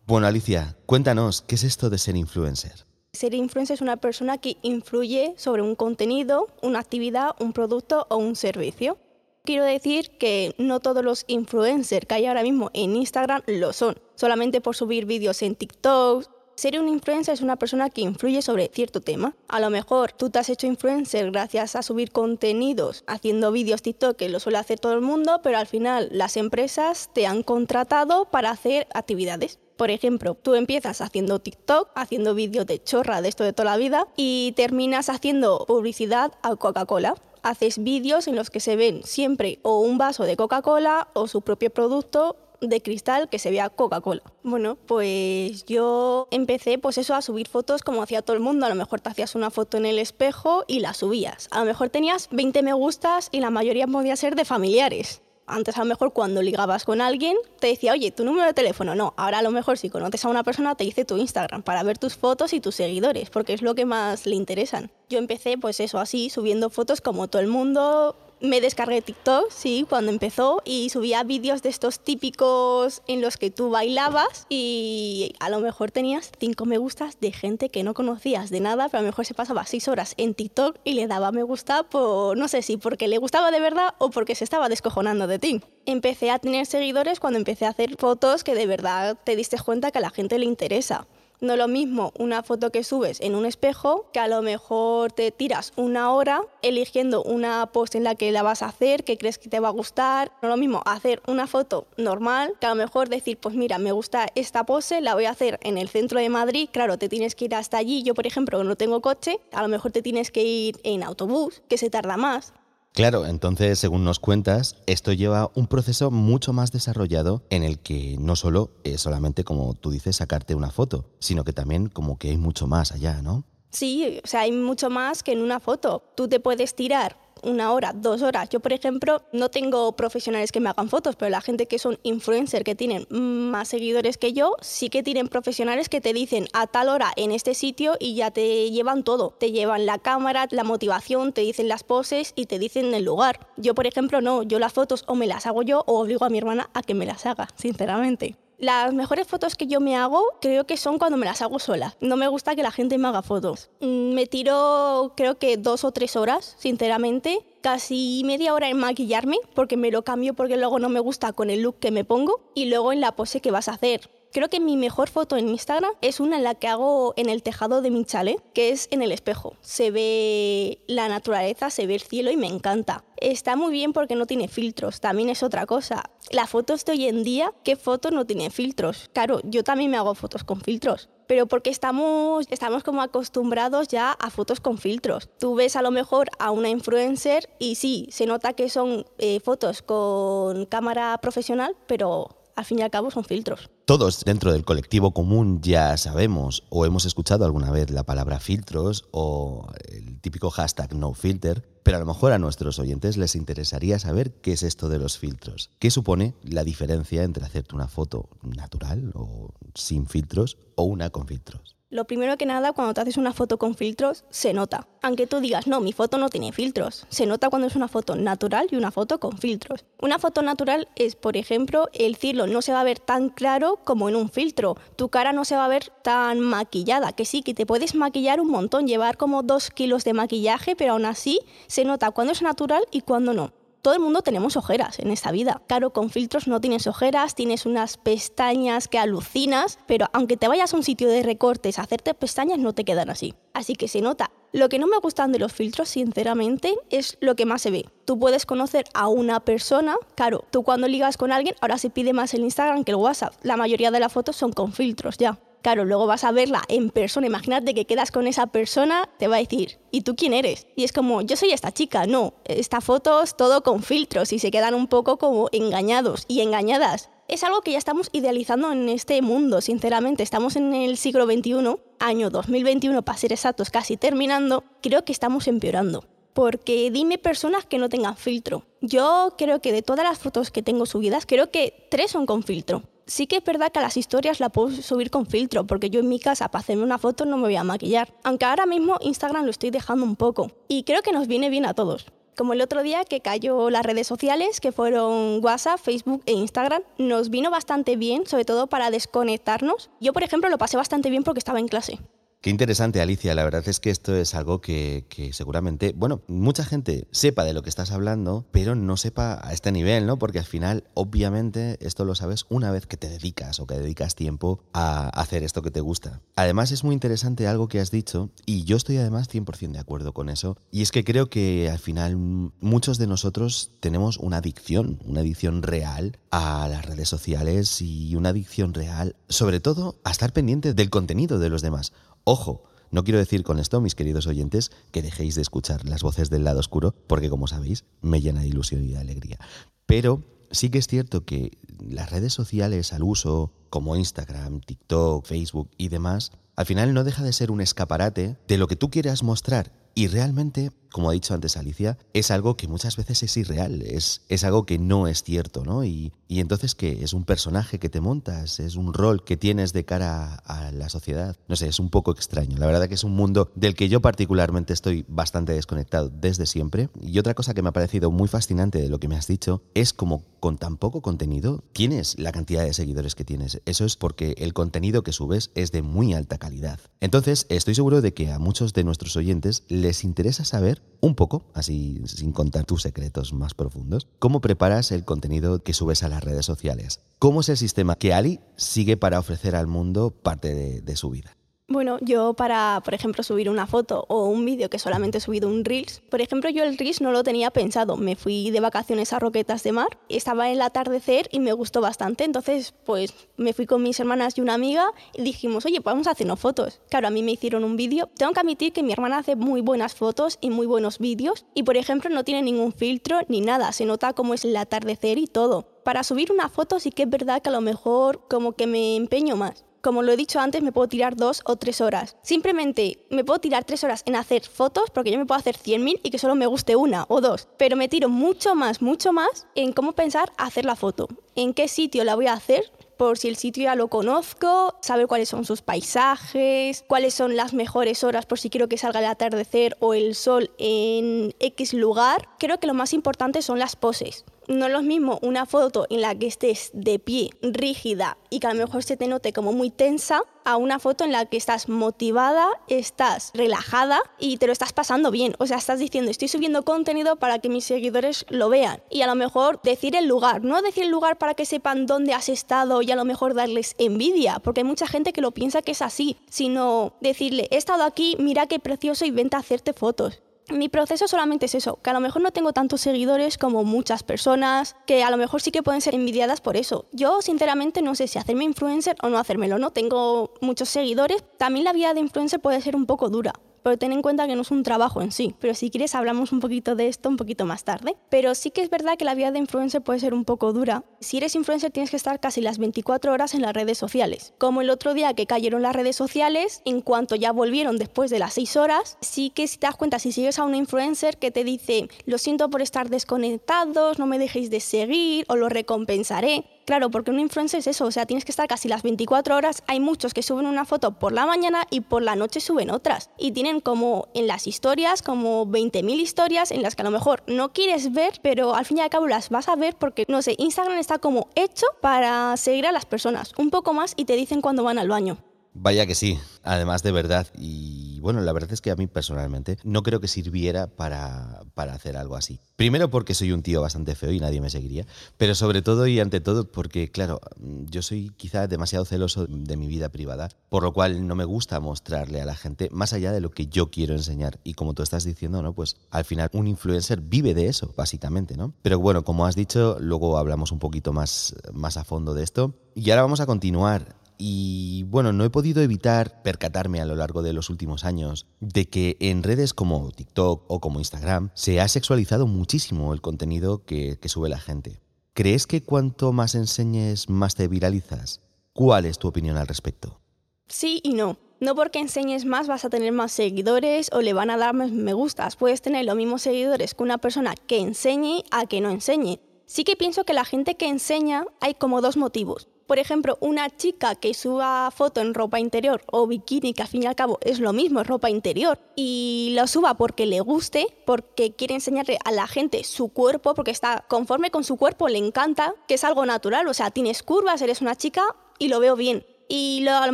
Bueno, 0.07 0.25
Alicia, 0.25 0.77
cuéntanos, 0.85 1.41
¿qué 1.41 1.55
es 1.55 1.65
esto 1.65 1.89
de 1.89 1.97
ser 1.97 2.15
influencer? 2.15 2.85
Ser 3.11 3.33
influencer 3.33 3.73
es 3.73 3.81
una 3.81 3.97
persona 3.97 4.37
que 4.37 4.55
influye 4.61 5.33
sobre 5.35 5.61
un 5.61 5.75
contenido, 5.75 6.47
una 6.61 6.79
actividad, 6.79 7.31
un 7.41 7.51
producto 7.51 8.07
o 8.09 8.15
un 8.15 8.37
servicio. 8.37 8.97
Quiero 9.43 9.65
decir 9.65 10.11
que 10.17 10.55
no 10.57 10.79
todos 10.79 11.03
los 11.03 11.25
influencers 11.27 12.07
que 12.07 12.15
hay 12.15 12.25
ahora 12.25 12.43
mismo 12.43 12.71
en 12.73 12.95
Instagram 12.95 13.41
lo 13.47 13.73
son, 13.73 13.97
solamente 14.15 14.61
por 14.61 14.77
subir 14.77 15.05
vídeos 15.05 15.41
en 15.41 15.55
TikTok, 15.55 16.25
ser 16.55 16.79
un 16.79 16.87
influencer 16.87 17.33
es 17.33 17.41
una 17.41 17.57
persona 17.57 17.89
que 17.89 17.99
influye 17.99 18.41
sobre 18.41 18.71
cierto 18.73 19.01
tema. 19.01 19.35
A 19.49 19.59
lo 19.59 19.69
mejor 19.69 20.13
tú 20.13 20.29
te 20.29 20.39
has 20.39 20.49
hecho 20.49 20.67
influencer 20.67 21.31
gracias 21.31 21.75
a 21.75 21.83
subir 21.83 22.13
contenidos, 22.13 23.03
haciendo 23.07 23.51
vídeos 23.51 23.81
TikTok, 23.81 24.15
que 24.15 24.29
lo 24.29 24.39
suele 24.39 24.57
hacer 24.57 24.79
todo 24.79 24.93
el 24.93 25.01
mundo, 25.01 25.41
pero 25.43 25.57
al 25.57 25.67
final 25.67 26.07
las 26.13 26.37
empresas 26.37 27.09
te 27.13 27.27
han 27.27 27.43
contratado 27.43 28.31
para 28.31 28.51
hacer 28.51 28.87
actividades. 28.93 29.59
Por 29.77 29.91
ejemplo, 29.91 30.33
tú 30.35 30.55
empiezas 30.55 31.01
haciendo 31.01 31.39
TikTok, 31.39 31.89
haciendo 31.95 32.33
vídeos 32.33 32.65
de 32.65 32.83
chorra 32.83 33.21
de 33.21 33.29
esto 33.29 33.43
de 33.43 33.53
toda 33.53 33.71
la 33.71 33.77
vida 33.77 34.07
y 34.15 34.53
terminas 34.55 35.09
haciendo 35.09 35.65
publicidad 35.67 36.33
a 36.41 36.55
Coca-Cola 36.55 37.15
haces 37.43 37.81
vídeos 37.81 38.27
en 38.27 38.35
los 38.35 38.49
que 38.49 38.59
se 38.59 38.75
ven 38.75 39.03
siempre 39.03 39.59
o 39.61 39.79
un 39.79 39.97
vaso 39.97 40.23
de 40.23 40.35
Coca-Cola 40.35 41.07
o 41.13 41.27
su 41.27 41.41
propio 41.41 41.69
producto 41.69 42.35
de 42.59 42.81
cristal 42.81 43.29
que 43.29 43.39
se 43.39 43.51
vea 43.51 43.69
Coca-Cola. 43.69 44.23
Bueno, 44.43 44.75
pues 44.75 45.65
yo 45.65 46.27
empecé 46.31 46.77
pues 46.77 46.97
eso 46.97 47.13
a 47.15 47.21
subir 47.21 47.47
fotos 47.47 47.83
como 47.83 48.01
hacía 48.01 48.21
todo 48.21 48.35
el 48.35 48.41
mundo. 48.41 48.65
A 48.65 48.69
lo 48.69 48.75
mejor 48.75 48.99
te 48.99 49.09
hacías 49.09 49.35
una 49.35 49.51
foto 49.51 49.77
en 49.77 49.85
el 49.85 49.99
espejo 49.99 50.65
y 50.67 50.79
la 50.79 50.93
subías. 50.93 51.47
A 51.51 51.59
lo 51.59 51.65
mejor 51.65 51.89
tenías 51.89 52.27
20 52.31 52.63
me 52.63 52.73
gustas 52.73 53.29
y 53.31 53.39
la 53.39 53.51
mayoría 53.51 53.87
podía 53.87 54.15
ser 54.15 54.35
de 54.35 54.45
familiares. 54.45 55.21
Antes 55.49 55.77
a 55.77 55.79
lo 55.79 55.85
mejor 55.85 56.11
cuando 56.11 56.41
ligabas 56.41 56.83
con 56.83 56.99
alguien 56.99 57.37
te 57.61 57.67
decía, 57.67 57.93
oye, 57.93 58.11
tu 58.11 58.25
número 58.25 58.45
de 58.45 58.53
teléfono. 58.53 58.95
No, 58.95 59.13
ahora 59.15 59.39
a 59.39 59.41
lo 59.41 59.51
mejor 59.51 59.77
si 59.77 59.89
conoces 59.89 60.25
a 60.25 60.29
una 60.29 60.43
persona 60.43 60.75
te 60.75 60.83
dice 60.83 61.05
tu 61.05 61.15
Instagram 61.15 61.63
para 61.63 61.83
ver 61.83 61.97
tus 61.97 62.17
fotos 62.17 62.51
y 62.51 62.59
tus 62.59 62.75
seguidores, 62.75 63.29
porque 63.29 63.53
es 63.53 63.61
lo 63.61 63.73
que 63.73 63.85
más 63.85 64.25
le 64.25 64.35
interesan. 64.35 64.91
Yo 65.09 65.17
empecé 65.17 65.57
pues 65.57 65.79
eso 65.79 65.99
así, 65.99 66.29
subiendo 66.29 66.69
fotos 66.69 66.99
como 66.99 67.29
todo 67.29 67.41
el 67.41 67.47
mundo, 67.47 68.17
me 68.39 68.61
descargué 68.61 69.01
TikTok, 69.01 69.49
sí, 69.49 69.85
cuando 69.89 70.11
empezó 70.11 70.61
y 70.63 70.89
subía 70.89 71.23
vídeos 71.23 71.61
de 71.61 71.69
estos 71.69 71.99
típicos 71.99 73.01
en 73.07 73.21
los 73.21 73.37
que 73.37 73.51
tú 73.51 73.69
bailabas 73.69 74.45
y 74.49 75.33
a 75.39 75.49
lo 75.49 75.59
mejor 75.59 75.91
tenías 75.91 76.31
cinco 76.39 76.65
me 76.65 76.77
gustas 76.77 77.19
de 77.19 77.31
gente 77.31 77.69
que 77.69 77.83
no 77.83 77.93
conocías 77.93 78.49
de 78.49 78.59
nada, 78.59 78.89
pero 78.89 78.99
a 78.99 79.01
lo 79.01 79.07
mejor 79.07 79.25
se 79.25 79.33
pasaba 79.33 79.65
seis 79.65 79.87
horas 79.87 80.13
en 80.17 80.33
TikTok 80.33 80.77
y 80.83 80.93
le 80.93 81.07
daba 81.07 81.31
me 81.31 81.43
gusta 81.43 81.83
por, 81.83 82.37
no 82.37 82.47
sé 82.47 82.61
si 82.61 82.77
porque 82.77 83.07
le 83.07 83.17
gustaba 83.17 83.51
de 83.51 83.59
verdad 83.59 83.95
o 83.97 84.09
porque 84.09 84.35
se 84.35 84.43
estaba 84.43 84.69
descojonando 84.69 85.27
de 85.27 85.39
ti. 85.39 85.61
Empecé 85.85 86.31
a 86.31 86.39
tener 86.39 86.65
seguidores 86.65 87.19
cuando 87.19 87.39
empecé 87.39 87.65
a 87.65 87.69
hacer 87.69 87.95
fotos 87.97 88.43
que 88.43 88.55
de 88.55 88.67
verdad 88.67 89.17
te 89.23 89.35
diste 89.35 89.57
cuenta 89.57 89.91
que 89.91 89.97
a 89.97 90.01
la 90.01 90.09
gente 90.11 90.37
le 90.37 90.45
interesa. 90.45 91.07
No 91.39 91.53
es 91.53 91.59
lo 91.59 91.67
mismo 91.67 92.13
una 92.17 92.41
foto 92.41 92.71
que 92.71 92.83
subes 92.83 93.21
en 93.21 93.35
un 93.35 93.45
espejo 93.45 94.07
que 94.11 94.19
a 94.19 94.27
lo 94.27 94.41
mejor 94.41 95.11
te 95.11 95.31
tiras 95.31 95.71
una 95.75 96.11
hora 96.11 96.41
eligiendo 96.63 97.21
una 97.21 97.67
post 97.67 97.93
en 97.93 98.03
la 98.03 98.15
que 98.15 98.31
la 98.31 98.41
vas 98.41 98.63
a 98.63 98.69
hacer, 98.69 99.03
que 99.03 99.19
crees 99.19 99.37
que 99.37 99.47
te 99.47 99.59
va 99.59 99.67
a 99.67 99.71
gustar. 99.71 100.31
No 100.41 100.47
es 100.47 100.49
lo 100.49 100.57
mismo 100.57 100.81
hacer 100.85 101.21
una 101.27 101.45
foto 101.45 101.85
normal 101.95 102.55
que 102.59 102.65
a 102.65 102.69
lo 102.69 102.75
mejor 102.75 103.09
decir, 103.09 103.37
pues 103.37 103.53
mira, 103.53 103.77
me 103.77 103.91
gusta 103.91 104.25
esta 104.33 104.65
pose, 104.65 104.99
la 104.99 105.13
voy 105.13 105.25
a 105.25 105.29
hacer 105.29 105.59
en 105.61 105.77
el 105.77 105.89
centro 105.89 106.19
de 106.19 106.29
Madrid. 106.29 106.69
Claro, 106.71 106.97
te 106.97 107.07
tienes 107.07 107.35
que 107.35 107.45
ir 107.45 107.53
hasta 107.53 107.77
allí. 107.77 108.01
Yo, 108.01 108.15
por 108.15 108.25
ejemplo, 108.25 108.63
no 108.63 108.75
tengo 108.75 109.01
coche, 109.01 109.39
a 109.51 109.61
lo 109.61 109.67
mejor 109.67 109.91
te 109.91 110.01
tienes 110.01 110.31
que 110.31 110.43
ir 110.43 110.79
en 110.81 111.03
autobús, 111.03 111.61
que 111.67 111.77
se 111.77 111.91
tarda 111.91 112.17
más. 112.17 112.51
Claro, 112.97 113.27
entonces, 113.27 113.77
según 113.77 114.03
nos 114.03 114.17
cuentas, 114.17 114.75
esto 114.87 115.13
lleva 115.13 115.51
un 115.53 115.67
proceso 115.67 116.09
mucho 116.09 116.51
más 116.51 116.71
desarrollado 116.71 117.43
en 117.51 117.61
el 117.61 117.77
que 117.77 118.17
no 118.19 118.35
solo 118.35 118.71
es 118.83 119.01
solamente, 119.01 119.43
como 119.43 119.75
tú 119.75 119.91
dices, 119.91 120.15
sacarte 120.15 120.55
una 120.55 120.71
foto, 120.71 121.05
sino 121.19 121.43
que 121.43 121.53
también 121.53 121.89
como 121.89 122.17
que 122.17 122.31
hay 122.31 122.37
mucho 122.37 122.65
más 122.65 122.91
allá, 122.91 123.21
¿no? 123.21 123.43
Sí, 123.69 124.19
o 124.23 124.27
sea, 124.27 124.41
hay 124.41 124.51
mucho 124.51 124.89
más 124.89 125.21
que 125.21 125.31
en 125.31 125.43
una 125.43 125.59
foto. 125.59 126.11
Tú 126.15 126.27
te 126.27 126.39
puedes 126.39 126.75
tirar 126.75 127.19
una 127.43 127.71
hora, 127.73 127.93
dos 127.93 128.21
horas. 128.21 128.49
Yo, 128.49 128.59
por 128.59 128.73
ejemplo, 128.73 129.23
no 129.31 129.49
tengo 129.49 129.95
profesionales 129.95 130.51
que 130.51 130.59
me 130.59 130.69
hagan 130.69 130.89
fotos, 130.89 131.15
pero 131.15 131.29
la 131.29 131.41
gente 131.41 131.67
que 131.67 131.79
son 131.79 131.99
influencers, 132.03 132.63
que 132.63 132.75
tienen 132.75 133.07
más 133.09 133.67
seguidores 133.69 134.17
que 134.17 134.33
yo, 134.33 134.55
sí 134.61 134.89
que 134.89 135.03
tienen 135.03 135.27
profesionales 135.27 135.89
que 135.89 136.01
te 136.01 136.13
dicen 136.13 136.47
a 136.53 136.67
tal 136.67 136.89
hora 136.89 137.11
en 137.15 137.31
este 137.31 137.53
sitio 137.53 137.95
y 137.99 138.15
ya 138.15 138.31
te 138.31 138.69
llevan 138.71 139.03
todo. 139.03 139.35
Te 139.39 139.51
llevan 139.51 139.85
la 139.85 139.99
cámara, 139.99 140.47
la 140.51 140.63
motivación, 140.63 141.33
te 141.33 141.41
dicen 141.41 141.67
las 141.67 141.83
poses 141.83 142.33
y 142.35 142.45
te 142.45 142.59
dicen 142.59 142.93
el 142.93 143.03
lugar. 143.03 143.47
Yo, 143.57 143.75
por 143.75 143.87
ejemplo, 143.87 144.21
no. 144.21 144.43
Yo 144.43 144.59
las 144.59 144.73
fotos 144.73 145.03
o 145.07 145.15
me 145.15 145.27
las 145.27 145.45
hago 145.45 145.61
yo 145.61 145.83
o 145.87 145.99
obligo 145.99 146.25
a 146.25 146.29
mi 146.29 146.37
hermana 146.37 146.69
a 146.73 146.81
que 146.81 146.93
me 146.93 147.05
las 147.05 147.25
haga, 147.25 147.47
sinceramente. 147.55 148.35
Las 148.59 148.91
mejores 148.91 149.27
fotos 149.27 149.55
que 149.55 149.67
yo 149.67 149.79
me 149.79 149.95
hago 149.95 150.23
creo 150.41 150.65
que 150.65 150.77
son 150.77 150.97
cuando 150.97 151.15
me 151.15 151.27
las 151.27 151.43
hago 151.43 151.59
sola. 151.59 151.95
No 152.01 152.17
me 152.17 152.27
gusta 152.27 152.55
que 152.55 152.63
la 152.63 152.71
gente 152.71 152.97
me 152.97 153.07
haga 153.07 153.21
fotos. 153.21 153.69
Mm, 153.81 154.15
me 154.15 154.25
tiro 154.25 155.13
creo 155.15 155.37
que 155.37 155.57
dos 155.57 155.83
o 155.83 155.91
tres 155.91 156.15
horas, 156.15 156.55
sinceramente. 156.57 157.45
Casi 157.61 158.23
media 158.25 158.55
hora 158.55 158.67
en 158.69 158.77
maquillarme 158.77 159.37
porque 159.53 159.77
me 159.77 159.91
lo 159.91 160.03
cambio 160.03 160.33
porque 160.33 160.57
luego 160.57 160.79
no 160.79 160.89
me 160.89 160.99
gusta 160.99 161.33
con 161.33 161.51
el 161.51 161.61
look 161.61 161.77
que 161.77 161.91
me 161.91 162.03
pongo 162.03 162.41
y 162.55 162.65
luego 162.65 162.91
en 162.93 163.01
la 163.01 163.11
pose 163.11 163.41
que 163.41 163.51
vas 163.51 163.67
a 163.67 163.73
hacer. 163.73 164.09
Creo 164.37 164.49
que 164.51 164.59
mi 164.59 164.77
mejor 164.77 165.09
foto 165.09 165.35
en 165.35 165.49
Instagram 165.49 165.93
es 165.99 166.19
una 166.19 166.37
en 166.37 166.43
la 166.43 166.53
que 166.53 166.67
hago 166.67 167.15
en 167.17 167.27
el 167.27 167.41
tejado 167.41 167.81
de 167.81 167.89
mi 167.89 168.05
chalet, 168.05 168.39
que 168.53 168.69
es 168.69 168.87
en 168.91 169.01
el 169.01 169.11
espejo. 169.11 169.55
Se 169.61 169.89
ve 169.89 170.77
la 170.85 171.09
naturaleza, 171.09 171.71
se 171.71 171.87
ve 171.87 171.95
el 171.95 172.01
cielo 172.01 172.29
y 172.29 172.37
me 172.37 172.45
encanta. 172.45 173.03
Está 173.15 173.55
muy 173.55 173.71
bien 173.71 173.93
porque 173.93 174.13
no 174.13 174.27
tiene 174.27 174.47
filtros, 174.47 175.01
también 175.01 175.29
es 175.29 175.41
otra 175.41 175.65
cosa. 175.65 176.03
Las 176.29 176.51
fotos 176.51 176.85
de 176.85 176.91
hoy 176.91 177.07
en 177.07 177.23
día, 177.23 177.51
¿qué 177.63 177.75
foto 177.75 178.11
no 178.11 178.27
tiene 178.27 178.51
filtros? 178.51 179.09
Claro, 179.11 179.41
yo 179.43 179.63
también 179.63 179.89
me 179.89 179.97
hago 179.97 180.13
fotos 180.13 180.43
con 180.43 180.61
filtros, 180.61 181.09
pero 181.25 181.47
porque 181.47 181.71
estamos, 181.71 182.45
estamos 182.51 182.83
como 182.83 183.01
acostumbrados 183.01 183.87
ya 183.87 184.11
a 184.11 184.29
fotos 184.29 184.59
con 184.59 184.77
filtros. 184.77 185.31
Tú 185.39 185.55
ves 185.55 185.75
a 185.75 185.81
lo 185.81 185.89
mejor 185.89 186.29
a 186.37 186.51
una 186.51 186.69
influencer 186.69 187.49
y 187.57 187.73
sí, 187.73 188.07
se 188.11 188.27
nota 188.27 188.53
que 188.53 188.69
son 188.69 189.03
eh, 189.17 189.39
fotos 189.39 189.81
con 189.81 190.67
cámara 190.67 191.17
profesional, 191.23 191.75
pero 191.87 192.37
al 192.55 192.65
fin 192.65 192.77
y 192.77 192.81
al 192.83 192.91
cabo 192.91 193.09
son 193.09 193.23
filtros. 193.23 193.71
Todos 193.87 194.25
dentro 194.25 194.51
del 194.51 194.65
colectivo 194.65 195.13
común 195.13 195.61
ya 195.61 195.95
sabemos 195.95 196.65
o 196.69 196.85
hemos 196.85 197.05
escuchado 197.05 197.45
alguna 197.45 197.71
vez 197.71 197.89
la 197.89 198.03
palabra 198.03 198.41
filtros 198.41 199.05
o 199.11 199.71
el 199.87 200.19
típico 200.19 200.49
hashtag 200.49 200.93
no 200.93 201.13
filter, 201.13 201.65
pero 201.83 201.95
a 201.95 202.01
lo 202.01 202.05
mejor 202.05 202.33
a 202.33 202.37
nuestros 202.37 202.79
oyentes 202.79 203.15
les 203.15 203.37
interesaría 203.37 203.97
saber 203.97 204.33
qué 204.41 204.51
es 204.51 204.63
esto 204.63 204.89
de 204.89 204.99
los 204.99 205.17
filtros. 205.17 205.69
¿Qué 205.79 205.89
supone 205.89 206.33
la 206.43 206.65
diferencia 206.65 207.23
entre 207.23 207.45
hacerte 207.45 207.75
una 207.75 207.87
foto 207.87 208.27
natural 208.41 209.13
o 209.15 209.53
sin 209.73 210.05
filtros 210.05 210.57
o 210.75 210.83
una 210.83 211.09
con 211.09 211.25
filtros? 211.25 211.76
Lo 211.89 212.03
primero 212.03 212.35
que 212.35 212.45
nada, 212.45 212.73
cuando 212.73 212.93
te 212.93 212.99
haces 212.99 213.15
una 213.15 213.31
foto 213.31 213.57
con 213.57 213.73
filtros, 213.73 214.25
se 214.29 214.51
nota. 214.51 214.89
Aunque 215.01 215.25
tú 215.25 215.39
digas, 215.39 215.67
no, 215.67 215.79
mi 215.79 215.93
foto 215.93 216.17
no 216.17 216.27
tiene 216.27 216.51
filtros. 216.51 217.05
Se 217.07 217.25
nota 217.25 217.49
cuando 217.49 217.69
es 217.69 217.77
una 217.77 217.87
foto 217.87 218.17
natural 218.17 218.67
y 218.69 218.75
una 218.75 218.91
foto 218.91 219.21
con 219.21 219.37
filtros. 219.37 219.85
Una 220.01 220.19
foto 220.19 220.41
natural 220.41 220.89
es, 220.97 221.15
por 221.15 221.37
ejemplo, 221.37 221.87
el 221.93 222.17
cielo 222.17 222.45
no 222.45 222.61
se 222.61 222.73
va 222.73 222.81
a 222.81 222.83
ver 222.83 222.99
tan 222.99 223.29
claro 223.29 223.79
como 223.85 224.09
en 224.09 224.17
un 224.17 224.29
filtro. 224.29 224.75
Tu 224.97 225.07
cara 225.07 225.31
no 225.31 225.45
se 225.45 225.55
va 225.55 225.63
a 225.63 225.69
ver 225.69 225.89
tan 226.03 226.41
maquillada. 226.41 227.13
Que 227.13 227.23
sí, 227.23 227.41
que 227.41 227.53
te 227.53 227.65
puedes 227.65 227.95
maquillar 227.95 228.41
un 228.41 228.49
montón, 228.49 228.85
llevar 228.85 229.15
como 229.15 229.41
dos 229.41 229.71
kilos 229.71 230.03
de 230.03 230.11
maquillaje, 230.11 230.75
pero 230.75 230.91
aún 230.91 231.05
así 231.05 231.39
se 231.67 231.85
nota 231.85 232.11
cuando 232.11 232.33
es 232.33 232.41
natural 232.41 232.83
y 232.91 232.99
cuando 232.99 233.33
no 233.33 233.53
todo 233.87 233.95
el 233.95 234.01
mundo 234.01 234.21
tenemos 234.21 234.57
ojeras 234.57 234.99
en 234.99 235.11
esta 235.11 235.31
vida. 235.31 235.61
Claro, 235.65 235.93
con 235.93 236.09
filtros 236.09 236.45
no 236.49 236.59
tienes 236.59 236.87
ojeras, 236.87 237.35
tienes 237.35 237.65
unas 237.65 237.95
pestañas 237.95 238.89
que 238.89 238.99
alucinas, 238.99 239.79
pero 239.87 240.07
aunque 240.11 240.35
te 240.35 240.49
vayas 240.49 240.73
a 240.73 240.75
un 240.75 240.83
sitio 240.83 241.07
de 241.07 241.23
recortes 241.23 241.79
a 241.79 241.83
hacerte 241.83 242.13
pestañas, 242.13 242.59
no 242.59 242.73
te 242.73 242.83
quedan 242.83 243.09
así. 243.09 243.33
Así 243.53 243.75
que 243.75 243.87
se 243.87 244.01
nota. 244.01 244.29
Lo 244.51 244.67
que 244.67 244.77
no 244.77 244.87
me 244.87 244.97
gustan 244.97 245.31
de 245.31 245.39
los 245.39 245.53
filtros, 245.53 245.87
sinceramente, 245.87 246.75
es 246.89 247.17
lo 247.21 247.37
que 247.37 247.45
más 247.45 247.61
se 247.61 247.71
ve. 247.71 247.85
Tú 248.03 248.19
puedes 248.19 248.45
conocer 248.45 248.83
a 248.93 249.07
una 249.07 249.39
persona, 249.39 249.95
claro, 250.15 250.43
tú 250.51 250.63
cuando 250.63 250.89
ligas 250.89 251.15
con 251.15 251.31
alguien, 251.31 251.55
ahora 251.61 251.77
se 251.77 251.89
pide 251.89 252.11
más 252.11 252.33
el 252.33 252.41
Instagram 252.41 252.83
que 252.83 252.91
el 252.91 252.97
WhatsApp. 252.97 253.35
La 253.41 253.55
mayoría 253.55 253.89
de 253.89 254.01
las 254.01 254.11
fotos 254.11 254.35
son 254.35 254.51
con 254.51 254.73
filtros 254.73 255.17
ya. 255.17 255.39
Claro, 255.61 255.85
luego 255.85 256.07
vas 256.07 256.23
a 256.23 256.31
verla 256.31 256.61
en 256.69 256.89
persona, 256.89 257.27
imagínate 257.27 257.73
que 257.73 257.85
quedas 257.85 258.11
con 258.11 258.27
esa 258.27 258.47
persona, 258.47 259.09
te 259.17 259.27
va 259.27 259.37
a 259.37 259.39
decir, 259.39 259.79
¿y 259.91 260.01
tú 260.01 260.15
quién 260.15 260.33
eres? 260.33 260.67
Y 260.75 260.83
es 260.83 260.93
como, 260.93 261.21
yo 261.21 261.35
soy 261.35 261.51
esta 261.51 261.73
chica, 261.73 262.05
no, 262.05 262.35
esta 262.45 262.79
fotos 262.79 263.35
todo 263.35 263.63
con 263.63 263.83
filtros 263.83 264.31
y 264.33 264.39
se 264.39 264.51
quedan 264.51 264.75
un 264.75 264.87
poco 264.87 265.17
como 265.17 265.49
engañados 265.51 266.25
y 266.27 266.41
engañadas. 266.41 267.09
Es 267.27 267.43
algo 267.43 267.61
que 267.61 267.71
ya 267.71 267.77
estamos 267.77 268.09
idealizando 268.13 268.71
en 268.71 268.87
este 268.87 269.21
mundo, 269.21 269.59
sinceramente. 269.59 270.23
Estamos 270.23 270.55
en 270.55 270.73
el 270.73 270.95
siglo 270.95 271.25
XXI, 271.25 271.77
año 271.99 272.29
2021 272.29 273.01
para 273.01 273.17
ser 273.17 273.33
exactos, 273.33 273.69
casi 273.69 273.97
terminando. 273.97 274.63
Creo 274.81 275.03
que 275.03 275.11
estamos 275.11 275.47
empeorando 275.47 276.05
porque 276.33 276.91
dime 276.91 277.17
personas 277.17 277.65
que 277.65 277.79
no 277.79 277.89
tengan 277.89 278.15
filtro. 278.15 278.63
Yo 278.79 279.33
creo 279.39 279.59
que 279.59 279.71
de 279.71 279.81
todas 279.81 280.05
las 280.05 280.19
fotos 280.19 280.51
que 280.51 280.61
tengo 280.61 280.85
subidas, 280.85 281.25
creo 281.25 281.49
que 281.49 281.87
tres 281.89 282.11
son 282.11 282.27
con 282.27 282.43
filtro 282.43 282.83
sí 283.07 283.25
que 283.25 283.37
es 283.37 283.43
verdad 283.43 283.71
que 283.71 283.79
las 283.79 283.97
historias 283.97 284.39
la 284.39 284.49
puedo 284.49 284.69
subir 284.69 285.09
con 285.09 285.25
filtro, 285.25 285.65
porque 285.65 285.89
yo 285.89 286.01
en 286.01 286.09
mi 286.09 286.19
casa 286.19 286.49
para 286.49 286.61
hacerme 286.61 286.83
una 286.83 286.99
foto 286.99 287.25
no 287.25 287.37
me 287.37 287.43
voy 287.43 287.55
a 287.55 287.63
maquillar. 287.63 288.13
Aunque 288.23 288.45
ahora 288.45 288.65
mismo 288.65 288.97
Instagram 289.01 289.45
lo 289.45 289.51
estoy 289.51 289.71
dejando 289.71 290.05
un 290.05 290.15
poco. 290.15 290.51
Y 290.67 290.83
creo 290.83 291.01
que 291.01 291.11
nos 291.11 291.27
viene 291.27 291.49
bien 291.49 291.65
a 291.65 291.73
todos. 291.73 292.05
Como 292.35 292.53
el 292.53 292.61
otro 292.61 292.83
día 292.83 293.03
que 293.03 293.19
cayó 293.19 293.71
las 293.71 293.83
redes 293.83 294.05
sociales, 294.05 294.61
que 294.61 294.71
fueron 294.71 295.43
WhatsApp, 295.43 295.79
Facebook 295.79 296.21
e 296.27 296.33
Instagram, 296.33 296.83
nos 296.99 297.31
vino 297.31 297.49
bastante 297.49 297.95
bien, 297.95 298.27
sobre 298.27 298.45
todo 298.45 298.67
para 298.67 298.91
desconectarnos. 298.91 299.89
Yo, 299.99 300.13
por 300.13 300.23
ejemplo, 300.23 300.49
lo 300.49 300.59
pasé 300.59 300.77
bastante 300.77 301.09
bien 301.09 301.23
porque 301.23 301.39
estaba 301.39 301.59
en 301.59 301.67
clase. 301.67 301.97
Qué 302.39 302.51
interesante, 302.51 303.01
Alicia. 303.01 303.35
La 303.35 303.43
verdad 303.43 303.67
es 303.67 303.79
que 303.79 303.89
esto 303.89 304.15
es 304.15 304.35
algo 304.35 304.61
que, 304.61 305.05
seguramente, 305.33 305.93
bueno, 305.97 306.21
mucha 306.27 306.63
gente 306.63 307.07
sepa 307.11 307.43
de 307.43 307.51
lo 307.51 307.63
que 307.63 307.69
estás 307.69 307.91
hablando, 307.91 308.45
pero 308.51 308.75
no 308.75 308.95
sepa 308.95 309.41
a 309.45 309.53
este 309.53 309.71
nivel, 309.71 310.05
¿no? 310.05 310.17
Porque 310.17 310.39
al 310.39 310.45
final, 310.45 310.85
obviamente, 310.93 311.77
esto 311.85 312.05
lo 312.05 312.15
sabes 312.15 312.45
una 312.47 312.71
vez 312.71 312.85
que 312.85 312.95
te 312.95 313.09
dedicas 313.09 313.59
o 313.59 313.65
que 313.65 313.75
dedicas 313.75 314.15
tiempo 314.15 314.63
a 314.71 315.09
hacer 315.09 315.43
esto 315.43 315.61
que 315.63 315.71
te 315.71 315.81
gusta. 315.81 316.21
Además, 316.35 316.71
es 316.71 316.83
muy 316.83 316.93
interesante 316.93 317.47
algo 317.47 317.67
que 317.67 317.81
has 317.81 317.91
dicho, 317.91 318.29
y 318.45 318.63
yo 318.63 318.77
estoy 318.77 318.97
además 318.97 319.27
100% 319.29 319.71
de 319.71 319.79
acuerdo 319.79 320.13
con 320.13 320.29
eso, 320.29 320.57
y 320.71 320.83
es 320.83 320.91
que 320.91 321.03
creo 321.03 321.29
que 321.29 321.69
al 321.69 321.79
final 321.79 322.15
muchos 322.15 322.97
de 322.99 323.07
nosotros 323.07 323.71
tenemos 323.79 324.17
una 324.17 324.37
adicción, 324.37 324.99
una 325.05 325.21
adicción 325.21 325.63
real 325.63 326.19
a 326.29 326.67
las 326.69 326.85
redes 326.85 327.09
sociales 327.09 327.81
y 327.81 328.15
una 328.15 328.29
adicción 328.29 328.73
real, 328.75 329.15
sobre 329.27 329.59
todo, 329.59 329.99
a 330.03 330.11
estar 330.11 330.31
pendiente 330.31 330.73
del 330.73 330.91
contenido 330.91 331.39
de 331.39 331.49
los 331.49 331.63
demás. 331.63 331.93
Ojo, 332.29 332.61
no 332.91 333.05
quiero 333.05 333.19
decir 333.19 333.45
con 333.45 333.57
esto, 333.57 333.79
mis 333.79 333.95
queridos 333.95 334.27
oyentes, 334.27 334.69
que 334.91 335.01
dejéis 335.01 335.35
de 335.35 335.41
escuchar 335.41 335.87
las 335.87 336.03
voces 336.03 336.29
del 336.29 336.43
lado 336.43 336.59
oscuro, 336.59 336.93
porque 337.07 337.29
como 337.29 337.47
sabéis, 337.47 337.85
me 338.01 338.19
llena 338.19 338.41
de 338.41 338.49
ilusión 338.49 338.83
y 338.83 338.89
de 338.89 338.97
alegría. 338.97 339.39
Pero 339.85 340.25
sí 340.51 340.69
que 340.69 340.77
es 340.77 340.87
cierto 340.87 341.23
que 341.23 341.57
las 341.79 342.11
redes 342.11 342.33
sociales 342.33 342.91
al 342.91 343.03
uso, 343.03 343.53
como 343.69 343.95
Instagram, 343.95 344.59
TikTok, 344.59 345.25
Facebook 345.25 345.69
y 345.77 345.87
demás, 345.87 346.33
al 346.57 346.65
final 346.65 346.93
no 346.93 347.05
deja 347.05 347.23
de 347.23 347.31
ser 347.31 347.49
un 347.49 347.61
escaparate 347.61 348.35
de 348.45 348.57
lo 348.57 348.67
que 348.67 348.75
tú 348.75 348.89
quieras 348.89 349.23
mostrar 349.23 349.71
y 349.95 350.07
realmente 350.07 350.71
como 350.91 351.09
ha 351.09 351.13
dicho 351.13 351.33
antes 351.33 351.57
Alicia, 351.57 351.97
es 352.13 352.31
algo 352.31 352.57
que 352.57 352.67
muchas 352.67 352.97
veces 352.97 353.23
es 353.23 353.37
irreal, 353.37 353.81
es, 353.81 354.21
es 354.29 354.43
algo 354.43 354.65
que 354.65 354.79
no 354.79 355.07
es 355.07 355.23
cierto, 355.23 355.63
¿no? 355.63 355.83
Y, 355.83 356.13
y 356.27 356.39
entonces, 356.39 356.75
¿qué? 356.75 357.03
¿Es 357.03 357.13
un 357.13 357.23
personaje 357.23 357.79
que 357.79 357.89
te 357.89 358.01
montas? 358.01 358.59
¿Es 358.59 358.75
un 358.75 358.93
rol 358.93 359.23
que 359.23 359.37
tienes 359.37 359.73
de 359.73 359.85
cara 359.85 360.35
a 360.45 360.71
la 360.71 360.89
sociedad? 360.89 361.37
No 361.47 361.55
sé, 361.55 361.67
es 361.67 361.79
un 361.79 361.89
poco 361.89 362.11
extraño. 362.11 362.57
La 362.57 362.65
verdad 362.65 362.87
que 362.87 362.95
es 362.95 363.03
un 363.03 363.15
mundo 363.15 363.51
del 363.55 363.75
que 363.75 363.89
yo 363.89 364.01
particularmente 364.01 364.73
estoy 364.73 365.05
bastante 365.07 365.53
desconectado 365.53 366.09
desde 366.09 366.45
siempre. 366.45 366.89
Y 367.01 367.17
otra 367.19 367.33
cosa 367.33 367.53
que 367.53 367.61
me 367.61 367.69
ha 367.69 367.73
parecido 367.73 368.11
muy 368.11 368.27
fascinante 368.27 368.79
de 368.79 368.89
lo 368.89 368.99
que 368.99 369.07
me 369.07 369.15
has 369.15 369.27
dicho 369.27 369.61
es 369.73 369.93
como 369.93 370.23
con 370.39 370.57
tan 370.57 370.77
poco 370.77 371.01
contenido 371.01 371.63
tienes 371.73 372.19
la 372.19 372.31
cantidad 372.31 372.63
de 372.63 372.73
seguidores 372.73 373.15
que 373.15 373.25
tienes. 373.25 373.61
Eso 373.65 373.85
es 373.85 373.95
porque 373.95 374.35
el 374.37 374.53
contenido 374.53 375.03
que 375.03 375.13
subes 375.13 375.51
es 375.55 375.71
de 375.71 375.81
muy 375.81 376.13
alta 376.13 376.37
calidad. 376.37 376.79
Entonces, 376.99 377.45
estoy 377.49 377.75
seguro 377.75 378.01
de 378.01 378.13
que 378.13 378.31
a 378.31 378.39
muchos 378.39 378.73
de 378.73 378.83
nuestros 378.83 379.15
oyentes 379.15 379.63
les 379.67 380.03
interesa 380.03 380.45
saber 380.45 380.76
un 380.99 381.15
poco, 381.15 381.45
así 381.53 382.01
sin 382.05 382.31
contar 382.31 382.65
tus 382.65 382.81
secretos 382.81 383.33
más 383.33 383.53
profundos, 383.53 384.07
cómo 384.19 384.41
preparas 384.41 384.91
el 384.91 385.05
contenido 385.05 385.59
que 385.59 385.73
subes 385.73 386.03
a 386.03 386.09
las 386.09 386.23
redes 386.23 386.45
sociales. 386.45 387.01
¿Cómo 387.19 387.41
es 387.41 387.49
el 387.49 387.57
sistema 387.57 387.95
que 387.95 388.13
Ali 388.13 388.39
sigue 388.55 388.97
para 388.97 389.19
ofrecer 389.19 389.55
al 389.55 389.67
mundo 389.67 390.11
parte 390.11 390.81
de 390.81 390.95
su 390.95 391.09
vida? 391.11 391.36
Bueno, 391.69 391.97
yo 391.99 392.33
para, 392.33 392.81
por 392.85 392.93
ejemplo, 392.93 393.23
subir 393.23 393.49
una 393.49 393.67
foto 393.67 394.05
o 394.07 394.27
un 394.27 394.45
vídeo 394.45 394.69
que 394.69 394.79
solamente 394.79 395.17
he 395.17 395.21
subido 395.21 395.49
un 395.49 395.65
Reels, 395.65 396.01
por 396.09 396.21
ejemplo, 396.21 396.49
yo 396.49 396.63
el 396.63 396.77
Reels 396.77 397.01
no 397.01 397.11
lo 397.11 397.23
tenía 397.23 397.51
pensado. 397.51 397.97
Me 397.97 398.15
fui 398.15 398.51
de 398.51 398.61
vacaciones 398.61 399.11
a 399.11 399.19
Roquetas 399.19 399.63
de 399.63 399.73
Mar, 399.73 399.97
estaba 400.07 400.47
en 400.47 400.53
el 400.53 400.61
atardecer 400.61 401.27
y 401.29 401.41
me 401.41 401.51
gustó 401.51 401.81
bastante. 401.81 402.23
Entonces, 402.23 402.73
pues 402.85 403.13
me 403.35 403.51
fui 403.51 403.65
con 403.65 403.83
mis 403.83 403.99
hermanas 403.99 404.37
y 404.37 404.41
una 404.41 404.53
amiga 404.53 404.93
y 405.13 405.23
dijimos, 405.23 405.65
oye, 405.65 405.81
pues 405.81 405.93
vamos 405.93 406.07
a 406.07 406.11
hacernos 406.11 406.39
fotos. 406.39 406.79
Claro, 406.89 407.09
a 407.09 407.11
mí 407.11 407.21
me 407.21 407.33
hicieron 407.33 407.65
un 407.65 407.75
vídeo. 407.75 408.09
Tengo 408.15 408.31
que 408.31 408.39
admitir 408.39 408.71
que 408.71 408.81
mi 408.81 408.93
hermana 408.93 409.17
hace 409.17 409.35
muy 409.35 409.59
buenas 409.59 409.93
fotos 409.93 410.37
y 410.39 410.51
muy 410.51 410.67
buenos 410.67 410.99
vídeos 410.99 411.45
y, 411.53 411.63
por 411.63 411.75
ejemplo, 411.75 412.09
no 412.09 412.23
tiene 412.23 412.43
ningún 412.43 412.71
filtro 412.71 413.19
ni 413.27 413.41
nada. 413.41 413.73
Se 413.73 413.83
nota 413.83 414.13
cómo 414.13 414.33
es 414.33 414.45
el 414.45 414.55
atardecer 414.55 415.17
y 415.17 415.27
todo. 415.27 415.67
Para 415.83 416.03
subir 416.03 416.31
una 416.31 416.47
foto 416.47 416.79
sí 416.79 416.91
que 416.91 417.03
es 417.03 417.09
verdad 417.09 417.41
que 417.41 417.49
a 417.49 417.51
lo 417.51 417.61
mejor 417.61 418.25
como 418.29 418.53
que 418.53 418.67
me 418.67 418.95
empeño 418.95 419.35
más 419.35 419.66
como 419.81 420.03
lo 420.03 420.11
he 420.11 420.17
dicho 420.17 420.39
antes, 420.39 420.61
me 420.61 420.71
puedo 420.71 420.87
tirar 420.87 421.15
dos 421.15 421.41
o 421.45 421.55
tres 421.55 421.81
horas. 421.81 422.15
Simplemente 422.21 423.05
me 423.09 423.23
puedo 423.23 423.39
tirar 423.39 423.63
tres 423.63 423.83
horas 423.83 424.03
en 424.05 424.15
hacer 424.15 424.43
fotos, 424.43 424.89
porque 424.93 425.11
yo 425.11 425.19
me 425.19 425.25
puedo 425.25 425.39
hacer 425.39 425.57
100.000 425.57 426.01
y 426.03 426.09
que 426.09 426.19
solo 426.19 426.35
me 426.35 426.47
guste 426.47 426.75
una 426.75 427.05
o 427.09 427.21
dos. 427.21 427.47
Pero 427.57 427.75
me 427.75 427.87
tiro 427.87 428.09
mucho 428.09 428.55
más, 428.55 428.81
mucho 428.81 429.13
más 429.13 429.47
en 429.55 429.73
cómo 429.73 429.93
pensar 429.93 430.31
hacer 430.37 430.65
la 430.65 430.75
foto. 430.75 431.07
En 431.35 431.53
qué 431.53 431.67
sitio 431.67 432.03
la 432.03 432.15
voy 432.15 432.27
a 432.27 432.33
hacer, 432.33 432.71
por 432.97 433.17
si 433.17 433.27
el 433.27 433.35
sitio 433.35 433.63
ya 433.63 433.75
lo 433.75 433.89
conozco, 433.89 434.75
saber 434.81 435.07
cuáles 435.07 435.29
son 435.29 435.45
sus 435.45 435.61
paisajes, 435.61 436.83
cuáles 436.87 437.13
son 437.13 437.35
las 437.35 437.53
mejores 437.53 438.03
horas 438.03 438.25
por 438.25 438.39
si 438.39 438.49
quiero 438.49 438.67
que 438.67 438.77
salga 438.77 438.99
el 438.99 439.05
atardecer 439.05 439.77
o 439.79 439.93
el 439.93 440.15
sol 440.15 440.51
en 440.57 441.35
X 441.39 441.73
lugar. 441.73 442.27
Creo 442.39 442.59
que 442.59 442.67
lo 442.67 442.73
más 442.73 442.93
importante 442.93 443.41
son 443.41 443.59
las 443.59 443.75
poses 443.75 444.25
no 444.47 444.65
es 444.65 444.71
lo 444.71 444.81
mismo 444.81 445.19
una 445.21 445.45
foto 445.45 445.85
en 445.89 446.01
la 446.01 446.15
que 446.15 446.27
estés 446.27 446.71
de 446.73 446.99
pie, 446.99 447.29
rígida 447.41 448.17
y 448.29 448.39
que 448.39 448.47
a 448.47 448.53
lo 448.53 448.59
mejor 448.59 448.83
se 448.83 448.97
te 448.97 449.07
note 449.07 449.33
como 449.33 449.53
muy 449.53 449.69
tensa, 449.69 450.23
a 450.47 450.55
una 450.55 450.79
foto 450.79 451.03
en 451.03 451.11
la 451.11 451.25
que 451.25 451.35
estás 451.35 451.67
motivada, 451.67 452.47
estás 452.69 453.31
relajada 453.33 454.01
y 454.17 454.37
te 454.37 454.47
lo 454.47 454.53
estás 454.53 454.71
pasando 454.71 455.11
bien. 455.11 455.35
O 455.39 455.45
sea, 455.45 455.57
estás 455.57 455.77
diciendo, 455.77 456.09
estoy 456.09 456.29
subiendo 456.29 456.63
contenido 456.63 457.17
para 457.17 457.39
que 457.39 457.49
mis 457.49 457.65
seguidores 457.65 458.25
lo 458.29 458.47
vean. 458.47 458.81
Y 458.89 459.01
a 459.01 459.07
lo 459.07 459.15
mejor 459.15 459.59
decir 459.61 459.97
el 459.97 460.07
lugar, 460.07 460.45
no 460.45 460.61
decir 460.61 460.85
el 460.85 460.89
lugar 460.89 461.17
para 461.17 461.33
que 461.33 461.45
sepan 461.45 461.85
dónde 461.85 462.13
has 462.13 462.29
estado 462.29 462.81
y 462.81 462.91
a 462.91 462.95
lo 462.95 463.03
mejor 463.03 463.33
darles 463.33 463.75
envidia, 463.77 464.39
porque 464.39 464.61
hay 464.61 464.65
mucha 464.65 464.87
gente 464.87 465.11
que 465.11 465.19
lo 465.19 465.31
piensa 465.31 465.61
que 465.61 465.73
es 465.73 465.81
así, 465.81 466.15
sino 466.29 466.93
decirle, 467.01 467.49
he 467.51 467.57
estado 467.57 467.83
aquí, 467.83 468.15
mira 468.17 468.47
qué 468.47 468.59
precioso 468.59 469.03
y 469.03 469.11
vente 469.11 469.35
a 469.35 469.39
hacerte 469.39 469.73
fotos 469.73 470.21
mi 470.49 470.69
proceso 470.69 471.07
solamente 471.07 471.47
es 471.47 471.55
eso, 471.55 471.79
que 471.81 471.89
a 471.89 471.93
lo 471.93 471.99
mejor 471.99 472.21
no 472.21 472.31
tengo 472.31 472.53
tantos 472.53 472.81
seguidores 472.81 473.37
como 473.37 473.63
muchas 473.63 474.03
personas, 474.03 474.75
que 474.85 475.03
a 475.03 475.11
lo 475.11 475.17
mejor 475.17 475.41
sí 475.41 475.51
que 475.51 475.63
pueden 475.63 475.81
ser 475.81 475.93
envidiadas 475.93 476.41
por 476.41 476.57
eso. 476.57 476.85
Yo 476.91 477.21
sinceramente 477.21 477.81
no 477.81 477.95
sé 477.95 478.07
si 478.07 478.17
hacerme 478.19 478.45
influencer 478.45 478.95
o 479.01 479.09
no 479.09 479.17
hacérmelo, 479.17 479.59
no 479.59 479.71
tengo 479.71 480.33
muchos 480.41 480.69
seguidores. 480.69 481.23
También 481.37 481.65
la 481.65 481.73
vida 481.73 481.93
de 481.93 481.99
influencer 481.99 482.39
puede 482.39 482.61
ser 482.61 482.75
un 482.75 482.85
poco 482.85 483.09
dura, 483.09 483.33
pero 483.67 483.77
ten 483.77 483.91
en 483.91 484.01
cuenta 484.01 484.27
que 484.27 484.35
no 484.37 484.43
es 484.43 484.51
un 484.51 484.63
trabajo 484.63 485.01
en 485.01 485.11
sí. 485.11 485.35
Pero 485.41 485.53
si 485.53 485.69
quieres 485.69 485.93
hablamos 485.93 486.31
un 486.31 486.39
poquito 486.39 486.77
de 486.77 486.87
esto 486.87 487.09
un 487.09 487.17
poquito 487.17 487.43
más 487.43 487.65
tarde. 487.65 487.97
Pero 488.09 488.33
sí 488.33 488.49
que 488.49 488.61
es 488.61 488.69
verdad 488.69 488.95
que 488.97 489.03
la 489.03 489.13
vida 489.13 489.29
de 489.29 489.39
influencer 489.39 489.81
puede 489.81 489.99
ser 489.99 490.13
un 490.13 490.23
poco 490.23 490.53
dura. 490.53 490.85
Si 491.01 491.17
eres 491.17 491.35
influencer 491.35 491.69
tienes 491.71 491.89
que 491.89 491.97
estar 491.97 492.21
casi 492.21 492.39
las 492.39 492.59
24 492.59 493.11
horas 493.11 493.33
en 493.33 493.41
las 493.41 493.51
redes 493.51 493.77
sociales. 493.77 494.33
Como 494.37 494.61
el 494.61 494.69
otro 494.69 494.93
día 494.93 495.13
que 495.15 495.25
cayeron 495.25 495.63
las 495.63 495.75
redes 495.75 495.97
sociales, 495.97 496.61
en 496.63 496.79
cuanto 496.79 497.17
ya 497.17 497.33
volvieron 497.33 497.77
después 497.77 498.09
de 498.09 498.19
las 498.19 498.35
6 498.35 498.55
horas, 498.55 498.97
sí 499.01 499.31
que 499.31 499.49
si 499.49 499.57
te 499.57 499.67
das 499.67 499.75
cuenta, 499.75 499.99
si 499.99 500.13
sigues 500.13 500.39
a 500.39 500.45
una 500.45 500.55
influencer 500.55 501.17
que 501.17 501.31
te 501.31 501.43
dice, 501.43 501.89
lo 502.05 502.19
siento 502.19 502.49
por 502.49 502.61
estar 502.61 502.89
desconectados, 502.89 503.99
no 503.99 504.07
me 504.07 504.17
dejéis 504.17 504.49
de 504.49 504.61
seguir 504.61 505.25
o 505.27 505.35
lo 505.35 505.49
recompensaré, 505.49 506.45
Claro, 506.67 506.91
porque 506.91 507.11
un 507.11 507.19
influencer 507.21 507.61
es 507.61 507.67
eso, 507.67 507.85
o 507.85 507.91
sea, 507.91 508.05
tienes 508.05 508.25
que 508.25 508.31
estar 508.33 508.45
casi 508.45 508.67
las 508.67 508.83
24 508.83 509.37
horas. 509.37 509.63
Hay 509.67 509.79
muchos 509.79 510.13
que 510.13 510.21
suben 510.21 510.45
una 510.45 510.65
foto 510.65 510.99
por 510.99 511.13
la 511.13 511.25
mañana 511.25 511.65
y 511.69 511.79
por 511.79 512.03
la 512.03 512.17
noche 512.17 512.41
suben 512.41 512.71
otras. 512.71 513.09
Y 513.17 513.31
tienen 513.31 513.61
como 513.61 514.09
en 514.13 514.27
las 514.27 514.47
historias, 514.47 515.01
como 515.01 515.47
20.000 515.47 515.89
historias 515.97 516.51
en 516.51 516.61
las 516.61 516.75
que 516.75 516.81
a 516.81 516.83
lo 516.83 516.91
mejor 516.91 517.23
no 517.25 517.53
quieres 517.53 517.93
ver, 517.93 518.19
pero 518.21 518.53
al 518.53 518.65
fin 518.65 518.79
y 518.79 518.81
al 518.81 518.89
cabo 518.89 519.07
las 519.07 519.29
vas 519.29 519.47
a 519.47 519.55
ver 519.55 519.77
porque, 519.77 520.03
no 520.09 520.21
sé, 520.21 520.35
Instagram 520.37 520.77
está 520.77 520.99
como 520.99 521.29
hecho 521.35 521.67
para 521.79 522.35
seguir 522.35 522.67
a 522.67 522.73
las 522.73 522.85
personas 522.85 523.31
un 523.37 523.49
poco 523.49 523.73
más 523.73 523.93
y 523.95 524.03
te 524.03 524.17
dicen 524.17 524.41
cuando 524.41 524.65
van 524.65 524.77
al 524.77 524.89
baño. 524.89 525.19
Vaya 525.53 525.85
que 525.85 525.95
sí, 525.95 526.19
además 526.43 526.83
de 526.83 526.91
verdad. 526.91 527.27
Y 527.33 527.86
bueno, 527.99 528.21
la 528.21 528.33
verdad 528.33 528.51
es 528.53 528.61
que 528.61 528.71
a 528.71 528.75
mí 528.75 528.87
personalmente 528.87 529.57
no 529.63 529.83
creo 529.83 529.99
que 529.99 530.07
sirviera 530.07 530.67
para, 530.67 531.41
para, 531.53 531.73
hacer 531.73 531.97
algo 531.97 532.15
así. 532.15 532.39
Primero 532.55 532.89
porque 532.89 533.13
soy 533.13 533.31
un 533.31 533.43
tío 533.43 533.61
bastante 533.61 533.95
feo 533.95 534.11
y 534.11 534.19
nadie 534.19 534.41
me 534.41 534.49
seguiría, 534.49 534.85
pero 535.17 535.35
sobre 535.35 535.61
todo 535.61 535.87
y 535.87 535.99
ante 535.99 536.21
todo 536.21 536.51
porque, 536.51 536.89
claro, 536.89 537.19
yo 537.39 537.81
soy 537.81 538.11
quizá 538.17 538.47
demasiado 538.47 538.85
celoso 538.85 539.27
de 539.27 539.57
mi 539.57 539.67
vida 539.67 539.89
privada, 539.89 540.29
por 540.49 540.63
lo 540.63 540.73
cual 540.73 541.07
no 541.07 541.15
me 541.15 541.25
gusta 541.25 541.59
mostrarle 541.59 542.21
a 542.21 542.25
la 542.25 542.35
gente 542.35 542.69
más 542.71 542.93
allá 542.93 543.11
de 543.11 543.21
lo 543.21 543.31
que 543.31 543.47
yo 543.47 543.69
quiero 543.69 543.93
enseñar. 543.93 544.39
Y 544.43 544.53
como 544.53 544.73
tú 544.73 544.83
estás 544.83 545.03
diciendo, 545.03 545.41
¿no? 545.41 545.53
Pues 545.53 545.77
al 545.91 546.05
final 546.05 546.29
un 546.33 546.47
influencer 546.47 547.01
vive 547.01 547.33
de 547.33 547.47
eso, 547.47 547.73
básicamente, 547.75 548.37
¿no? 548.37 548.53
Pero 548.61 548.79
bueno, 548.79 549.03
como 549.03 549.25
has 549.25 549.35
dicho, 549.35 549.77
luego 549.79 550.17
hablamos 550.17 550.51
un 550.51 550.59
poquito 550.59 550.93
más, 550.93 551.35
más 551.53 551.77
a 551.77 551.83
fondo 551.83 552.13
de 552.13 552.23
esto. 552.23 552.53
Y 552.75 552.89
ahora 552.91 553.01
vamos 553.03 553.19
a 553.19 553.25
continuar. 553.25 553.96
Y 554.17 554.83
bueno, 554.83 555.13
no 555.13 555.23
he 555.23 555.29
podido 555.29 555.61
evitar 555.61 556.21
percatarme 556.23 556.81
a 556.81 556.85
lo 556.85 556.95
largo 556.95 557.21
de 557.21 557.33
los 557.33 557.49
últimos 557.49 557.85
años 557.85 558.25
de 558.39 558.67
que 558.67 558.97
en 558.99 559.23
redes 559.23 559.53
como 559.53 559.91
TikTok 559.91 560.43
o 560.47 560.59
como 560.59 560.79
Instagram 560.79 561.29
se 561.33 561.59
ha 561.59 561.67
sexualizado 561.67 562.25
muchísimo 562.27 562.93
el 562.93 563.01
contenido 563.01 563.63
que, 563.65 563.99
sube 564.07 564.29
la 564.29 564.39
gente. 564.39 564.79
¿Crees 565.13 565.47
que 565.47 565.61
cuanto 565.61 566.13
más 566.13 566.33
enseñes, 566.33 567.09
más 567.09 567.35
te 567.35 567.47
viralizas? 567.47 568.21
¿Cuál 568.53 568.85
es 568.85 568.97
tu 568.97 569.07
opinión 569.07 569.37
al 569.37 569.47
respecto? 569.47 569.99
Sí 570.47 570.79
y 570.83 570.93
no. 570.93 571.17
No 571.39 571.53
porque 571.53 571.79
enseñes 571.79 572.25
más 572.25 572.47
vas 572.47 572.65
a 572.65 572.69
tener 572.69 572.91
más 572.93 573.11
seguidores 573.11 573.89
o 573.91 574.01
le 574.01 574.13
van 574.13 574.31
a 574.31 574.37
dar 574.37 574.55
más 574.55 574.71
me 574.71 574.93
gustas. 574.93 575.35
Puedes 575.35 575.61
tener 575.61 575.85
los 575.85 575.95
mismos 575.95 576.23
seguidores 576.23 576.73
que 576.73 576.83
una 576.83 576.97
persona 576.97 577.35
que 577.35 577.59
enseñe 577.59 578.23
a 578.31 578.47
que 578.47 578.61
no 578.61 578.71
enseñe. 578.71 579.19
Sí 579.45 579.63
que 579.63 579.75
pienso 579.75 580.03
que 580.03 580.13
la 580.13 580.25
gente 580.25 580.55
que 580.55 580.67
enseña 580.67 581.25
hay 581.41 581.53
como 581.53 581.81
dos 581.81 581.95
motivos. 581.95 582.47
Por 582.67 582.79
ejemplo, 582.79 583.17
una 583.21 583.49
chica 583.49 583.95
que 583.95 584.13
suba 584.13 584.69
foto 584.71 584.99
en 584.99 585.13
ropa 585.13 585.39
interior 585.39 585.81
o 585.89 586.05
bikini, 586.05 586.53
que 586.53 586.63
al 586.63 586.67
fin 586.67 586.83
y 586.83 586.85
al 586.85 586.95
cabo 586.95 587.17
es 587.21 587.39
lo 587.39 587.53
mismo, 587.53 587.79
es 587.79 587.87
ropa 587.87 588.09
interior, 588.09 588.59
y 588.75 589.31
lo 589.37 589.47
suba 589.47 589.75
porque 589.75 590.05
le 590.05 590.19
guste, 590.19 590.67
porque 590.85 591.33
quiere 591.33 591.55
enseñarle 591.55 591.97
a 592.03 592.11
la 592.11 592.27
gente 592.27 592.65
su 592.65 592.89
cuerpo, 592.89 593.33
porque 593.35 593.51
está 593.51 593.85
conforme 593.87 594.31
con 594.31 594.43
su 594.43 594.57
cuerpo, 594.57 594.89
le 594.89 594.97
encanta, 594.97 595.55
que 595.65 595.75
es 595.75 595.85
algo 595.85 596.05
natural, 596.05 596.45
o 596.49 596.53
sea, 596.53 596.69
tienes 596.69 597.03
curvas, 597.03 597.41
eres 597.41 597.61
una 597.61 597.77
chica 597.77 598.03
y 598.37 598.49
lo 598.49 598.59
veo 598.59 598.75
bien. 598.75 599.05
Y 599.29 599.65
a 599.67 599.85
lo 599.87 599.93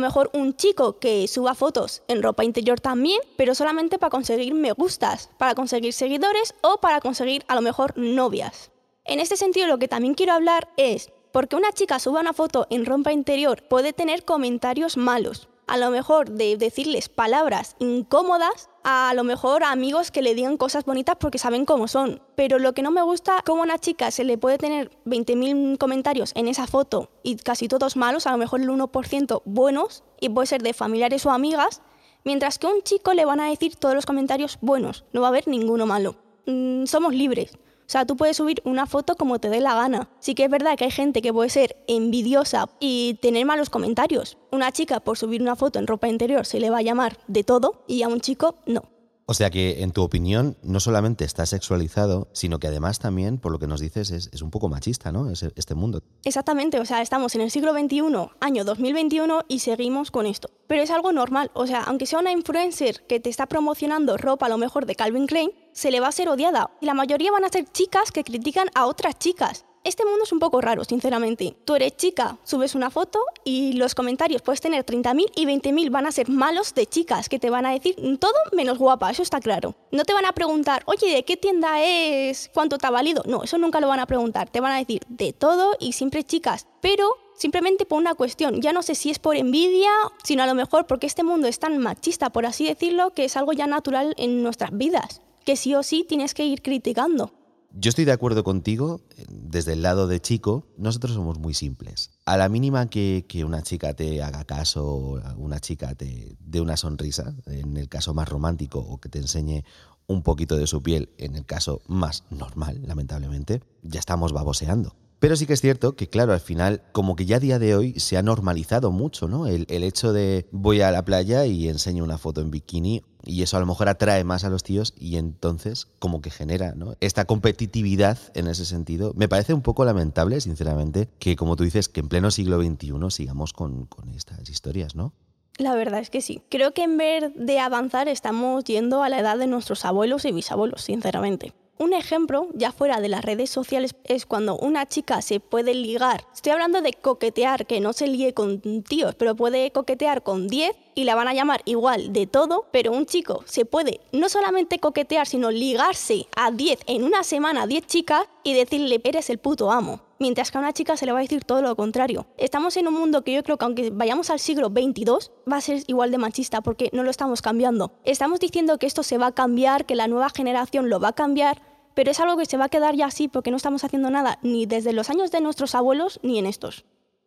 mejor 0.00 0.30
un 0.32 0.56
chico 0.56 0.98
que 0.98 1.28
suba 1.28 1.54
fotos 1.54 2.02
en 2.08 2.24
ropa 2.24 2.44
interior 2.44 2.80
también, 2.80 3.20
pero 3.36 3.54
solamente 3.54 3.98
para 3.98 4.10
conseguir 4.10 4.52
me 4.52 4.72
gustas, 4.72 5.30
para 5.38 5.54
conseguir 5.54 5.92
seguidores 5.92 6.56
o 6.62 6.78
para 6.78 7.00
conseguir 7.00 7.44
a 7.46 7.54
lo 7.54 7.60
mejor 7.60 7.96
novias. 7.96 8.72
En 9.04 9.20
este 9.20 9.36
sentido 9.36 9.66
lo 9.66 9.78
que 9.78 9.86
también 9.86 10.14
quiero 10.14 10.32
hablar 10.32 10.68
es 10.76 11.10
porque 11.34 11.56
una 11.56 11.72
chica 11.72 11.98
suba 11.98 12.20
una 12.20 12.32
foto 12.32 12.68
en 12.70 12.86
rompa 12.86 13.12
interior 13.12 13.64
puede 13.64 13.92
tener 13.92 14.24
comentarios 14.24 14.96
malos. 14.96 15.48
A 15.66 15.78
lo 15.78 15.90
mejor 15.90 16.30
de 16.30 16.56
decirles 16.56 17.08
palabras 17.08 17.74
incómodas, 17.80 18.70
a 18.84 19.12
lo 19.16 19.24
mejor 19.24 19.64
a 19.64 19.72
amigos 19.72 20.12
que 20.12 20.22
le 20.22 20.36
digan 20.36 20.56
cosas 20.56 20.84
bonitas 20.84 21.16
porque 21.18 21.38
saben 21.38 21.64
cómo 21.64 21.88
son. 21.88 22.22
Pero 22.36 22.60
lo 22.60 22.72
que 22.72 22.82
no 22.82 22.92
me 22.92 23.02
gusta, 23.02 23.42
como 23.44 23.62
a 23.62 23.64
una 23.64 23.78
chica 23.78 24.12
se 24.12 24.22
le 24.22 24.38
puede 24.38 24.58
tener 24.58 24.92
20.000 25.06 25.76
comentarios 25.76 26.30
en 26.36 26.46
esa 26.46 26.68
foto 26.68 27.10
y 27.24 27.34
casi 27.34 27.66
todos 27.66 27.96
malos, 27.96 28.28
a 28.28 28.30
lo 28.30 28.38
mejor 28.38 28.60
el 28.60 28.68
1% 28.68 29.42
buenos, 29.44 30.04
y 30.20 30.28
puede 30.28 30.46
ser 30.46 30.62
de 30.62 30.72
familiares 30.72 31.26
o 31.26 31.32
amigas, 31.32 31.82
mientras 32.22 32.60
que 32.60 32.68
a 32.68 32.70
un 32.70 32.82
chico 32.82 33.12
le 33.12 33.24
van 33.24 33.40
a 33.40 33.50
decir 33.50 33.74
todos 33.74 33.96
los 33.96 34.06
comentarios 34.06 34.58
buenos, 34.60 35.04
no 35.12 35.22
va 35.22 35.26
a 35.26 35.30
haber 35.30 35.48
ninguno 35.48 35.84
malo. 35.84 36.14
Mm, 36.46 36.84
somos 36.86 37.12
libres. 37.12 37.58
O 37.86 37.90
sea, 37.94 38.06
tú 38.06 38.16
puedes 38.16 38.36
subir 38.36 38.62
una 38.64 38.86
foto 38.86 39.16
como 39.16 39.38
te 39.38 39.50
dé 39.50 39.60
la 39.60 39.74
gana. 39.74 40.08
Sí 40.18 40.34
que 40.34 40.44
es 40.44 40.50
verdad 40.50 40.76
que 40.76 40.84
hay 40.84 40.90
gente 40.90 41.20
que 41.20 41.32
puede 41.32 41.50
ser 41.50 41.76
envidiosa 41.86 42.68
y 42.80 43.18
tener 43.20 43.44
malos 43.44 43.70
comentarios. 43.70 44.38
Una 44.50 44.72
chica 44.72 45.00
por 45.00 45.18
subir 45.18 45.42
una 45.42 45.56
foto 45.56 45.78
en 45.78 45.86
ropa 45.86 46.08
interior 46.08 46.46
se 46.46 46.60
le 46.60 46.70
va 46.70 46.78
a 46.78 46.82
llamar 46.82 47.18
de 47.26 47.44
todo 47.44 47.84
y 47.86 48.02
a 48.02 48.08
un 48.08 48.20
chico 48.20 48.56
no. 48.66 48.93
O 49.26 49.32
sea 49.32 49.48
que, 49.48 49.82
en 49.82 49.92
tu 49.92 50.02
opinión, 50.02 50.56
no 50.62 50.80
solamente 50.80 51.24
está 51.24 51.46
sexualizado, 51.46 52.28
sino 52.32 52.58
que 52.58 52.66
además 52.66 52.98
también, 52.98 53.38
por 53.38 53.52
lo 53.52 53.58
que 53.58 53.66
nos 53.66 53.80
dices, 53.80 54.10
es, 54.10 54.42
un 54.42 54.50
poco 54.50 54.68
machista, 54.68 55.12
¿no? 55.12 55.30
este 55.30 55.74
mundo. 55.74 56.02
Exactamente, 56.24 56.78
o 56.78 56.84
sea, 56.84 57.00
estamos 57.00 57.34
en 57.34 57.40
el 57.40 57.50
siglo 57.50 57.72
XXI, 57.72 58.02
año 58.40 58.64
2021, 58.64 59.44
y 59.48 59.60
seguimos 59.60 60.10
con 60.10 60.26
esto. 60.26 60.50
Pero 60.66 60.82
es 60.82 60.90
algo 60.90 61.12
normal, 61.12 61.50
o 61.54 61.66
sea, 61.66 61.84
aunque 61.84 62.06
sea 62.06 62.18
una 62.18 62.32
influencer 62.32 63.06
que 63.06 63.18
te 63.18 63.30
está 63.30 63.46
promocionando 63.46 64.18
ropa 64.18 64.46
a 64.46 64.50
lo 64.50 64.58
mejor 64.58 64.84
de 64.84 64.94
Calvin 64.94 65.26
Klein, 65.26 65.52
se 65.72 65.90
le 65.90 66.00
va 66.00 66.08
a 66.08 66.12
ser 66.12 66.28
odiada. 66.28 66.70
Y 66.82 66.86
la 66.86 66.94
mayoría 66.94 67.32
van 67.32 67.44
a 67.44 67.48
ser 67.48 67.64
chicas 67.64 68.12
que 68.12 68.24
critican 68.24 68.68
a 68.74 68.86
otras 68.86 69.18
chicas. 69.18 69.64
Este 69.84 70.06
mundo 70.06 70.24
es 70.24 70.32
un 70.32 70.38
poco 70.38 70.62
raro, 70.62 70.82
sinceramente. 70.82 71.54
Tú 71.66 71.74
eres 71.74 71.94
chica, 71.98 72.38
subes 72.42 72.74
una 72.74 72.88
foto 72.90 73.20
y 73.44 73.74
los 73.74 73.94
comentarios 73.94 74.40
puedes 74.40 74.62
tener 74.62 74.86
30.000 74.86 75.32
y 75.36 75.44
20.000 75.44 75.90
van 75.90 76.06
a 76.06 76.12
ser 76.12 76.30
malos 76.30 76.74
de 76.74 76.86
chicas 76.86 77.28
que 77.28 77.38
te 77.38 77.50
van 77.50 77.66
a 77.66 77.72
decir 77.72 77.94
todo 78.18 78.32
menos 78.52 78.78
guapa, 78.78 79.10
eso 79.10 79.22
está 79.22 79.40
claro. 79.40 79.74
No 79.92 80.04
te 80.04 80.14
van 80.14 80.24
a 80.24 80.32
preguntar, 80.32 80.84
oye, 80.86 81.14
¿de 81.14 81.24
qué 81.26 81.36
tienda 81.36 81.82
es? 81.82 82.50
¿Cuánto 82.54 82.78
te 82.78 82.86
ha 82.86 82.90
valido? 82.90 83.24
No, 83.26 83.42
eso 83.44 83.58
nunca 83.58 83.78
lo 83.78 83.88
van 83.88 84.00
a 84.00 84.06
preguntar. 84.06 84.48
Te 84.48 84.60
van 84.60 84.72
a 84.72 84.78
decir 84.78 85.02
de 85.08 85.34
todo 85.34 85.76
y 85.78 85.92
siempre 85.92 86.24
chicas. 86.24 86.66
Pero 86.80 87.18
simplemente 87.34 87.84
por 87.84 87.98
una 87.98 88.14
cuestión. 88.14 88.62
Ya 88.62 88.72
no 88.72 88.82
sé 88.82 88.94
si 88.94 89.10
es 89.10 89.18
por 89.18 89.36
envidia, 89.36 89.90
sino 90.22 90.44
a 90.44 90.46
lo 90.46 90.54
mejor 90.54 90.86
porque 90.86 91.06
este 91.06 91.24
mundo 91.24 91.46
es 91.46 91.58
tan 91.58 91.76
machista, 91.76 92.30
por 92.30 92.46
así 92.46 92.66
decirlo, 92.66 93.10
que 93.10 93.26
es 93.26 93.36
algo 93.36 93.52
ya 93.52 93.66
natural 93.66 94.14
en 94.16 94.42
nuestras 94.42 94.74
vidas, 94.74 95.20
que 95.44 95.56
sí 95.56 95.74
o 95.74 95.82
sí 95.82 96.06
tienes 96.08 96.32
que 96.32 96.46
ir 96.46 96.62
criticando. 96.62 97.32
Yo 97.76 97.88
estoy 97.88 98.04
de 98.04 98.12
acuerdo 98.12 98.44
contigo, 98.44 99.00
desde 99.28 99.72
el 99.72 99.82
lado 99.82 100.06
de 100.06 100.20
chico, 100.20 100.68
nosotros 100.78 101.14
somos 101.14 101.40
muy 101.40 101.54
simples. 101.54 102.12
A 102.24 102.36
la 102.36 102.48
mínima 102.48 102.86
que, 102.86 103.24
una 103.44 103.62
chica 103.62 103.94
te 103.94 104.22
haga 104.22 104.44
caso, 104.44 105.20
una 105.36 105.58
chica 105.58 105.92
te 105.96 106.36
dé 106.38 106.60
una 106.60 106.76
sonrisa, 106.76 107.34
en 107.46 107.76
el 107.76 107.88
caso 107.88 108.14
más 108.14 108.28
romántico, 108.28 108.78
o 108.78 108.98
que 108.98 109.08
te 109.08 109.18
enseñe 109.18 109.64
un 110.06 110.22
poquito 110.22 110.56
de 110.56 110.68
su 110.68 110.84
piel, 110.84 111.10
en 111.18 111.34
el 111.34 111.46
caso 111.46 111.82
más 111.88 112.22
normal, 112.30 112.80
lamentablemente, 112.86 113.60
ya 113.82 113.98
estamos 113.98 114.32
baboseando. 114.32 114.94
Pero 115.24 115.36
sí 115.36 115.46
que 115.46 115.54
es 115.54 115.62
cierto 115.62 115.96
que, 115.96 116.06
claro, 116.06 116.34
al 116.34 116.40
final, 116.40 116.82
como 116.92 117.16
que 117.16 117.24
ya 117.24 117.36
a 117.36 117.40
día 117.40 117.58
de 117.58 117.74
hoy 117.74 117.98
se 117.98 118.18
ha 118.18 118.22
normalizado 118.22 118.92
mucho, 118.92 119.26
¿no? 119.26 119.46
El, 119.46 119.64
hecho 119.70 120.12
de 120.12 120.46
voy 120.52 120.82
a 120.82 120.90
la 120.90 121.02
playa 121.02 121.46
y 121.46 121.66
enseño 121.66 122.04
una 122.04 122.18
foto 122.18 122.42
en 122.42 122.50
bikini 122.50 123.02
y 123.24 123.42
eso 123.42 123.56
a 123.56 123.60
lo 123.60 123.64
mejor 123.64 123.88
atrae 123.88 124.22
más 124.22 124.44
a 124.44 124.50
los 124.50 124.62
tíos 124.62 124.92
y 124.98 125.16
entonces 125.16 125.88
como 125.98 126.20
que 126.20 126.28
genera 126.28 126.74
esta 127.00 127.24
competitividad 127.24 128.18
en 128.34 128.48
ese 128.48 128.66
sentido. 128.66 129.14
Me 129.16 129.26
parece 129.26 129.54
un 129.54 129.62
poco 129.62 129.86
lamentable, 129.86 130.42
sinceramente, 130.42 131.08
que 131.18 131.36
como 131.36 131.56
tú 131.56 131.64
dices, 131.64 131.88
que 131.88 132.00
en 132.00 132.10
pleno 132.10 132.30
siglo 132.30 132.62
XXI 132.62 132.92
sigamos 133.08 133.54
con 133.54 133.88
estas 134.14 134.46
historias, 134.50 134.94
¿no? 134.94 135.14
La 135.56 135.74
verdad 135.74 136.00
es 136.00 136.10
que 136.10 136.20
sí. 136.20 136.42
Creo 136.50 136.74
que 136.74 136.82
en 136.82 136.98
vez 136.98 137.32
de 137.34 137.60
avanzar 137.60 138.08
estamos 138.08 138.62
yendo 138.64 139.02
a 139.02 139.08
la 139.08 139.20
edad 139.20 139.38
de 139.38 139.46
nuestros 139.46 139.86
abuelos 139.86 140.26
y 140.26 140.32
bisabuelos, 140.32 140.82
sinceramente. 140.82 141.54
Un 141.76 141.92
ejemplo, 141.92 142.48
ya 142.54 142.70
fuera 142.70 143.00
de 143.00 143.08
las 143.08 143.24
redes 143.24 143.50
sociales, 143.50 143.96
es 144.04 144.26
cuando 144.26 144.56
una 144.56 144.86
chica 144.86 145.20
se 145.22 145.40
puede 145.40 145.74
ligar. 145.74 146.24
Estoy 146.32 146.52
hablando 146.52 146.80
de 146.80 146.92
coquetear, 146.92 147.66
que 147.66 147.80
no 147.80 147.92
se 147.92 148.06
ligue 148.06 148.32
con 148.32 148.60
tíos, 148.82 149.16
pero 149.16 149.34
puede 149.34 149.72
coquetear 149.72 150.22
con 150.22 150.46
10 150.46 150.76
y 150.94 151.04
la 151.04 151.14
van 151.14 151.28
a 151.28 151.34
llamar 151.34 151.62
igual 151.64 152.12
de 152.12 152.26
todo, 152.26 152.66
pero 152.70 152.92
un 152.92 153.06
chico 153.06 153.42
se 153.46 153.64
puede 153.64 154.00
no 154.12 154.28
solamente 154.28 154.78
coquetear, 154.78 155.26
sino 155.26 155.50
ligarse 155.50 156.26
a 156.36 156.50
10 156.50 156.80
en 156.86 157.04
una 157.04 157.24
semana, 157.24 157.62
a 157.62 157.66
10 157.66 157.86
chicas 157.86 158.26
y 158.42 158.54
decirle, 158.54 159.00
eres 159.04 159.30
el 159.30 159.38
puto 159.38 159.70
amo. 159.70 160.00
Mientras 160.18 160.50
que 160.50 160.58
a 160.58 160.60
una 160.60 160.72
chica 160.72 160.96
se 160.96 161.06
le 161.06 161.12
va 161.12 161.18
a 161.18 161.22
decir 161.22 161.44
todo 161.44 161.60
lo 161.60 161.74
contrario. 161.76 162.26
Estamos 162.38 162.76
en 162.76 162.86
un 162.86 162.94
mundo 162.94 163.24
que 163.24 163.32
yo 163.32 163.42
creo 163.42 163.58
que 163.58 163.64
aunque 163.64 163.90
vayamos 163.90 164.30
al 164.30 164.38
siglo 164.38 164.70
22, 164.70 165.32
va 165.50 165.56
a 165.56 165.60
ser 165.60 165.82
igual 165.86 166.10
de 166.10 166.18
machista 166.18 166.60
porque 166.60 166.88
no 166.92 167.02
lo 167.02 167.10
estamos 167.10 167.42
cambiando. 167.42 167.92
Estamos 168.04 168.40
diciendo 168.40 168.78
que 168.78 168.86
esto 168.86 169.02
se 169.02 169.18
va 169.18 169.26
a 169.26 169.32
cambiar, 169.32 169.86
que 169.86 169.96
la 169.96 170.06
nueva 170.06 170.30
generación 170.30 170.88
lo 170.88 171.00
va 171.00 171.08
a 171.08 171.12
cambiar, 171.14 171.62
pero 171.94 172.10
es 172.10 172.20
algo 172.20 172.36
que 172.36 172.46
se 172.46 172.56
va 172.56 172.66
a 172.66 172.68
quedar 172.68 172.94
ya 172.94 173.06
así 173.06 173.28
porque 173.28 173.50
no 173.50 173.56
estamos 173.56 173.84
haciendo 173.84 174.10
nada 174.10 174.38
ni 174.42 174.66
desde 174.66 174.92
los 174.92 175.10
años 175.10 175.30
de 175.30 175.40
nuestros 175.40 175.74
abuelos 175.74 176.20
ni 176.22 176.38
en 176.38 176.46
estos. 176.46 176.84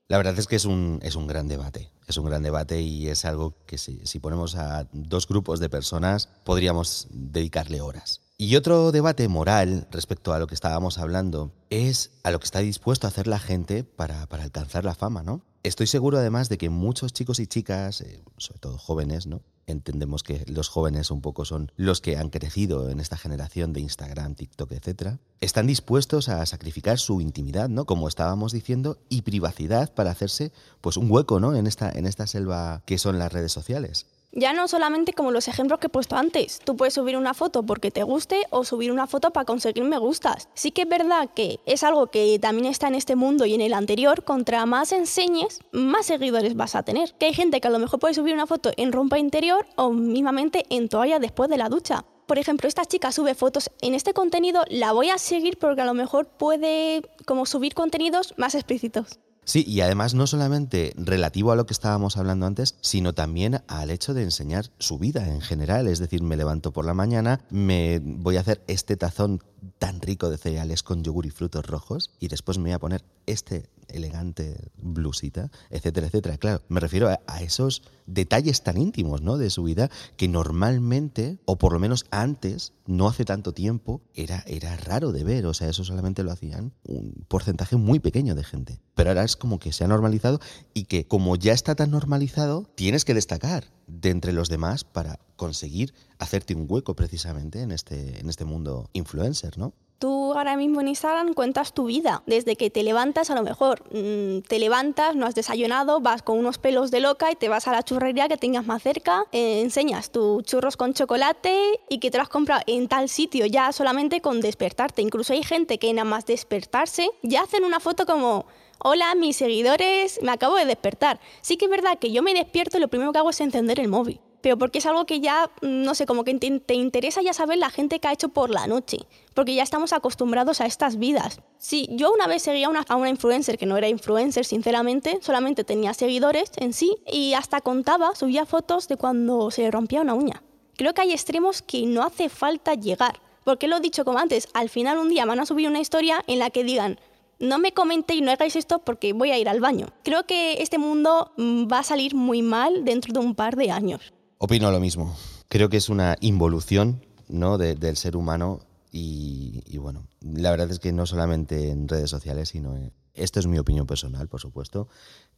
La 0.10 0.16
verdad 0.16 0.40
es 0.40 0.48
que 0.48 0.56
es 0.56 0.64
un, 0.64 1.00
es 1.04 1.16
un 1.16 1.28
gran 1.28 1.50
debate. 1.50 1.92
Es 2.08 2.16
un 2.18 2.26
gran 2.26 2.42
debate 2.42 2.82
y 2.82 3.10
es 3.10 3.26
algo 3.26 3.56
que 3.66 3.78
si, 3.78 4.20
ponemos 4.20 4.56
a 4.56 4.88
dos 4.94 5.28
grupos 5.28 5.60
de 5.60 5.68
personas 5.68 6.30
podríamos 6.46 7.08
dedicarle 7.12 7.82
horas. 7.82 8.22
Y 8.38 8.56
otro 8.56 8.94
debate 8.94 9.28
moral 9.28 9.88
respecto 9.92 10.32
a 10.32 10.40
lo 10.40 10.48
que 10.48 10.56
estábamos 10.56 10.98
hablando 10.98 11.52
es 11.70 12.12
a 12.24 12.32
lo 12.32 12.40
que 12.40 12.46
está 12.46 12.60
dispuesto 12.60 13.06
a 13.06 13.10
hacer 13.10 13.28
la 13.28 13.40
gente 13.40 13.84
para, 13.84 14.28
para 14.28 14.44
alcanzar 14.44 14.86
la 14.86 14.96
fama, 14.96 15.24
¿no? 15.24 15.42
Estoy 15.64 15.88
seguro 15.88 16.18
además 16.18 16.48
de 16.48 16.58
que 16.58 16.70
muchos 16.70 17.12
chicos 17.12 17.40
y 17.40 17.48
chicas, 17.48 18.00
eh, 18.00 18.24
sobre 18.38 18.60
todo 18.60 18.78
jóvenes, 18.78 19.28
¿no? 19.28 19.42
Entendemos 19.68 20.24
que 20.24 20.46
los 20.48 20.70
jóvenes 20.70 21.12
un 21.12 21.22
poco 21.22 21.44
son 21.44 21.72
los 21.76 22.00
que 22.00 22.18
han 22.18 22.30
crecido 22.30 22.90
en 22.90 23.02
esta 23.02 23.18
generación 23.18 23.74
de 23.74 23.82
Instagram, 23.82 24.34
TikTok, 24.36 24.72
etcétera, 24.72 25.20
están 25.42 25.68
dispuestos 25.68 26.30
a 26.30 26.46
sacrificar 26.46 26.98
su 26.98 27.20
intimidad, 27.22 27.68
¿no? 27.68 27.86
Como 27.86 28.08
estábamos 28.08 28.54
diciendo, 28.54 28.98
y 29.10 29.24
privacidad 29.24 29.94
para 29.94 30.12
hacerse 30.12 30.54
pues 30.80 30.96
un 30.96 31.12
hueco, 31.12 31.40
¿no? 31.42 31.54
En 31.54 31.68
esta, 31.68 31.92
en 31.92 32.08
esta 32.08 32.28
selva 32.28 32.82
que 32.86 32.98
son 32.98 33.20
las 33.20 33.32
redes 33.32 33.52
sociales. 33.52 34.08
Ya 34.40 34.54
no 34.54 34.68
solamente 34.68 35.14
como 35.14 35.32
los 35.32 35.48
ejemplos 35.48 35.80
que 35.80 35.88
he 35.88 35.90
puesto 35.90 36.16
antes. 36.16 36.60
Tú 36.64 36.78
puedes 36.78 36.94
subir 36.94 37.18
una 37.18 37.34
foto 37.34 37.64
porque 37.64 37.90
te 37.90 38.04
guste 38.04 38.44
o 38.52 38.64
subir 38.64 38.92
una 38.92 39.08
foto 39.08 39.32
para 39.32 39.46
conseguir 39.46 39.84
me 39.84 39.98
gustas. 39.98 40.48
Sí 40.54 40.70
que 40.70 40.84
es 40.84 40.88
verdad 40.88 41.28
que 41.36 41.60
es 41.66 41.82
algo 41.82 42.12
que 42.12 42.38
también 42.38 42.68
está 42.68 42.88
en 42.88 42.94
este 42.94 43.16
mundo 43.16 43.48
y 43.48 43.56
en 43.56 43.62
el 43.62 43.74
anterior. 43.74 44.24
Contra 44.24 44.68
más 44.68 44.92
enseñes, 44.92 45.60
más 45.72 46.06
seguidores 46.06 46.56
vas 46.56 46.76
a 46.76 46.84
tener. 46.84 47.16
Que 47.16 47.26
hay 47.26 47.34
gente 47.34 47.60
que 47.60 47.68
a 47.68 47.72
lo 47.72 47.80
mejor 47.80 48.00
puede 48.00 48.14
subir 48.14 48.36
una 48.36 48.46
foto 48.46 48.70
en 48.78 48.92
rompa 48.92 49.18
interior 49.18 49.66
o 49.76 49.90
mismamente 49.90 50.66
en 50.70 50.88
toalla 50.88 51.18
después 51.18 51.50
de 51.50 51.58
la 51.58 51.70
ducha 51.70 52.06
por 52.28 52.38
ejemplo, 52.38 52.68
esta 52.68 52.84
chica 52.84 53.14
sube 53.14 53.36
fotos 53.36 53.72
en 53.82 53.94
este 53.94 54.14
contenido, 54.14 54.66
la 54.68 54.92
voy 54.92 55.10
a 55.10 55.18
seguir 55.18 55.58
porque 55.58 55.82
a 55.82 55.86
lo 55.86 55.94
mejor 55.94 56.28
puede 56.28 57.02
como 57.26 57.46
subir 57.46 57.74
contenidos 57.74 58.34
más 58.36 58.54
explícitos. 58.54 59.18
Sí, 59.48 59.64
y 59.66 59.80
además 59.80 60.14
no 60.14 60.28
solamente 60.28 60.94
relativo 60.98 61.54
a 61.54 61.56
lo 61.56 61.66
que 61.66 61.72
estábamos 61.72 62.18
hablando 62.18 62.46
antes, 62.46 62.76
sino 62.82 63.14
también 63.14 63.62
al 63.70 63.92
hecho 63.92 64.14
de 64.14 64.24
enseñar 64.24 64.72
su 64.78 65.00
vida 65.00 65.26
en 65.26 65.40
general. 65.40 65.88
Es 65.88 66.00
decir, 66.00 66.22
me 66.22 66.36
levanto 66.36 66.74
por 66.74 66.84
la 66.84 66.94
mañana, 66.94 67.40
me 67.50 68.02
voy 68.04 68.36
a 68.36 68.42
hacer 68.42 68.62
este 68.68 68.98
tazón 68.98 69.42
tan 69.80 70.02
rico 70.02 70.30
de 70.30 70.38
cereales 70.38 70.84
con 70.84 71.02
yogur 71.02 71.26
y 71.26 71.30
frutos 71.30 71.66
rojos 71.66 72.12
y 72.20 72.28
después 72.28 72.58
me 72.58 72.66
voy 72.66 72.74
a 72.74 72.80
poner 72.80 73.06
este 73.26 73.70
elegante 73.90 74.70
blusita, 74.78 75.52
etcétera, 75.70 76.08
etcétera. 76.08 76.38
Claro, 76.38 76.62
me 76.70 76.80
refiero 76.80 77.10
a, 77.10 77.42
esos 77.42 77.84
detalles 78.06 78.64
tan 78.64 78.78
íntimos 78.78 79.22
¿no? 79.22 79.38
de 79.38 79.50
su 79.50 79.64
vida 79.64 79.90
que 80.16 80.28
normalmente, 80.28 81.40
o 81.46 81.58
por 81.58 81.74
lo 81.74 81.80
menos 81.80 82.06
antes, 82.12 82.74
no 82.86 83.08
hace 83.08 83.26
tanto 83.26 83.54
tiempo, 83.54 84.02
era, 84.14 84.44
era 84.48 84.76
raro 84.78 85.12
de 85.12 85.24
ver. 85.24 85.46
O 85.46 85.54
sea, 85.54 85.70
eso 85.70 85.84
solamente 85.84 86.24
lo 86.24 86.32
hacían 86.32 86.74
un 86.84 87.26
porcentaje 87.28 87.76
muy 87.76 88.00
pequeño 88.00 88.36
de 88.36 88.44
gente. 88.44 88.80
Pero 88.96 89.10
ahora 89.10 89.24
es 89.24 89.36
como 89.36 89.60
que 89.60 89.74
se 89.74 89.84
ha 89.84 89.88
normalizado 89.88 90.40
y 90.74 90.86
que 90.86 91.08
como 91.08 91.36
ya 91.36 91.54
está 91.54 91.76
tan 91.76 91.92
normalizado, 91.92 92.70
tienes 92.76 93.06
que 93.06 93.14
destacar 93.14 93.72
de 93.88 94.10
entre 94.10 94.34
los 94.34 94.50
demás 94.50 94.84
para 94.84 95.20
conseguir 95.36 95.94
hacerte 96.20 96.56
un 96.56 96.66
hueco 96.68 96.96
precisamente 96.96 97.62
en 97.62 97.72
este, 97.72 98.20
en 98.20 98.30
este 98.30 98.46
mundo 98.46 98.90
influencer, 98.94 99.58
¿no? 99.58 99.74
Tú 100.00 100.34
ahora 100.34 100.56
mismo 100.56 100.80
en 100.80 100.90
Instagram 100.90 101.34
cuentas 101.34 101.74
tu 101.74 101.86
vida. 101.86 102.22
Desde 102.28 102.56
que 102.56 102.70
te 102.70 102.84
levantas, 102.84 103.32
a 103.32 103.36
lo 103.36 103.42
mejor 103.42 103.84
mm, 103.92 104.42
te 104.48 104.60
levantas, 104.60 105.16
no 105.16 105.26
has 105.26 105.34
desayunado, 105.34 106.02
vas 106.02 106.22
con 106.22 106.38
unos 106.38 106.60
pelos 106.60 106.92
de 106.92 107.00
loca 107.00 107.32
y 107.32 107.36
te 107.36 107.50
vas 107.50 107.68
a 107.68 107.72
la 107.72 107.82
churrería 107.82 108.28
que 108.28 108.38
tengas 108.38 108.68
más 108.68 108.84
cerca, 108.84 109.26
eh, 109.32 109.62
enseñas 109.62 110.12
tus 110.12 110.44
churros 110.44 110.78
con 110.78 110.94
chocolate 110.94 111.80
y 111.90 111.98
que 111.98 112.12
te 112.12 112.20
los 112.20 112.26
has 112.26 112.30
comprado 112.30 112.62
en 112.68 112.88
tal 112.88 113.10
sitio 113.10 113.48
ya 113.48 113.72
solamente 113.72 114.22
con 114.22 114.40
despertarte. 114.40 115.02
Incluso 115.02 115.34
hay 115.34 115.42
gente 115.42 115.80
que 115.80 115.92
nada 115.94 116.06
más 116.08 116.28
despertarse 116.28 117.10
ya 117.24 117.42
hacen 117.42 117.64
una 117.64 117.80
foto 117.80 118.06
como 118.06 118.46
hola 118.78 119.16
mis 119.16 119.38
seguidores, 119.38 120.20
me 120.22 120.32
acabo 120.32 120.58
de 120.58 120.66
despertar. 120.66 121.20
Sí 121.42 121.58
que 121.58 121.66
es 121.66 121.72
verdad 121.72 121.98
que 121.98 122.12
yo 122.12 122.22
me 122.22 122.36
despierto 122.36 122.78
y 122.78 122.82
lo 122.82 122.88
primero 122.88 123.12
que 123.12 123.18
hago 123.18 123.32
es 123.32 123.42
encender 123.42 123.80
el 123.80 123.88
móvil 123.88 124.20
pero 124.42 124.58
porque 124.58 124.80
es 124.80 124.86
algo 124.86 125.06
que 125.06 125.20
ya, 125.20 125.50
mm, 125.62 125.84
no 125.84 125.96
sé, 125.96 126.06
como 126.06 126.24
que 126.24 126.34
te, 126.36 126.74
interesa 126.74 127.22
ya 127.22 127.34
saber 127.34 127.58
la 127.58 127.70
gente 127.70 128.00
que 128.00 128.08
ha 128.08 128.14
hecho 128.14 128.30
por 128.30 128.50
la 128.50 128.68
noche, 128.68 129.00
porque 129.34 129.56
ya 129.56 129.64
estamos 129.64 129.94
acostumbrados 129.94 130.62
a 130.62 130.66
estas 130.66 130.98
vidas. 130.98 131.42
Sí, 131.58 131.88
yo 131.92 132.12
una 132.14 132.28
vez 132.28 132.44
seguía 132.44 132.68
a 132.88 132.96
una 132.96 133.10
influencer 133.10 133.58
que 133.58 133.66
no 133.66 133.78
era 133.78 133.88
influencer, 133.88 134.46
sinceramente, 134.46 135.20
solamente 135.22 135.64
tenía 135.64 135.94
seguidores 135.94 136.52
en 136.58 136.74
sí 136.74 136.98
y 137.12 137.34
hasta 137.34 137.62
contaba, 137.62 138.16
subía 138.16 138.46
fotos 138.46 138.88
de 138.88 138.98
cuando 138.98 139.52
se 139.52 139.70
rompía 139.72 140.02
una 140.02 140.14
uña. 140.14 140.44
Creo 140.76 140.94
que 140.94 141.02
hay 141.02 141.12
extremos 141.12 141.62
que 141.62 141.86
no 141.86 142.04
hace 142.04 142.30
falta 142.30 142.76
llegar, 142.76 143.20
porque 143.44 143.68
lo 143.68 143.78
he 143.78 143.82
dicho 143.82 144.06
como 144.06 144.20
antes, 144.20 144.48
al 144.54 144.70
final 144.70 144.98
un 144.98 145.10
día 145.10 145.26
van 145.26 145.40
a 145.40 145.46
subir 145.46 145.68
una 145.68 145.80
historia 145.80 146.24
en 146.28 146.40
la 146.40 146.52
que 146.52 146.64
digan, 146.64 147.00
no 147.40 147.60
me 147.60 147.72
comentéis, 147.72 148.22
no 148.22 148.32
hagáis 148.32 148.56
esto 148.56 148.80
porque 148.80 149.14
voy 149.14 149.32
a 149.32 149.38
ir 149.38 149.48
al 149.48 149.60
baño. 149.60 149.88
Creo 150.04 150.26
que 150.26 150.62
este 150.62 150.78
mundo 150.78 151.32
mm, 151.38 151.68
va 151.72 151.80
a 151.80 151.84
salir 151.84 152.16
muy 152.16 152.42
mal 152.42 152.84
dentro 152.84 153.14
de 153.14 153.20
un 153.20 153.36
par 153.36 153.56
de 153.56 153.72
años. 153.72 154.14
Opino 154.40 154.72
lo 154.72 154.80
mismo. 154.80 155.16
Creo 155.50 155.70
que 155.70 155.78
es 155.78 155.90
una 155.90 156.16
involución 156.22 157.04
¿no? 157.28 157.58
del 157.58 157.98
ser 157.98 158.16
humano 158.16 158.62
y, 158.92 159.78
bueno, 159.78 160.08
la 160.22 160.52
verdad 160.52 160.72
es 160.72 160.80
que 160.80 160.92
no 160.92 161.06
solamente 161.06 161.70
en 161.70 161.88
redes 161.88 162.10
sociales, 162.10 162.50
sino 162.50 162.76
esto 163.14 163.40
es 163.40 163.48
mi 163.48 163.58
opinión 163.58 163.86
personal, 163.88 164.28
por 164.28 164.40
supuesto. 164.40 164.88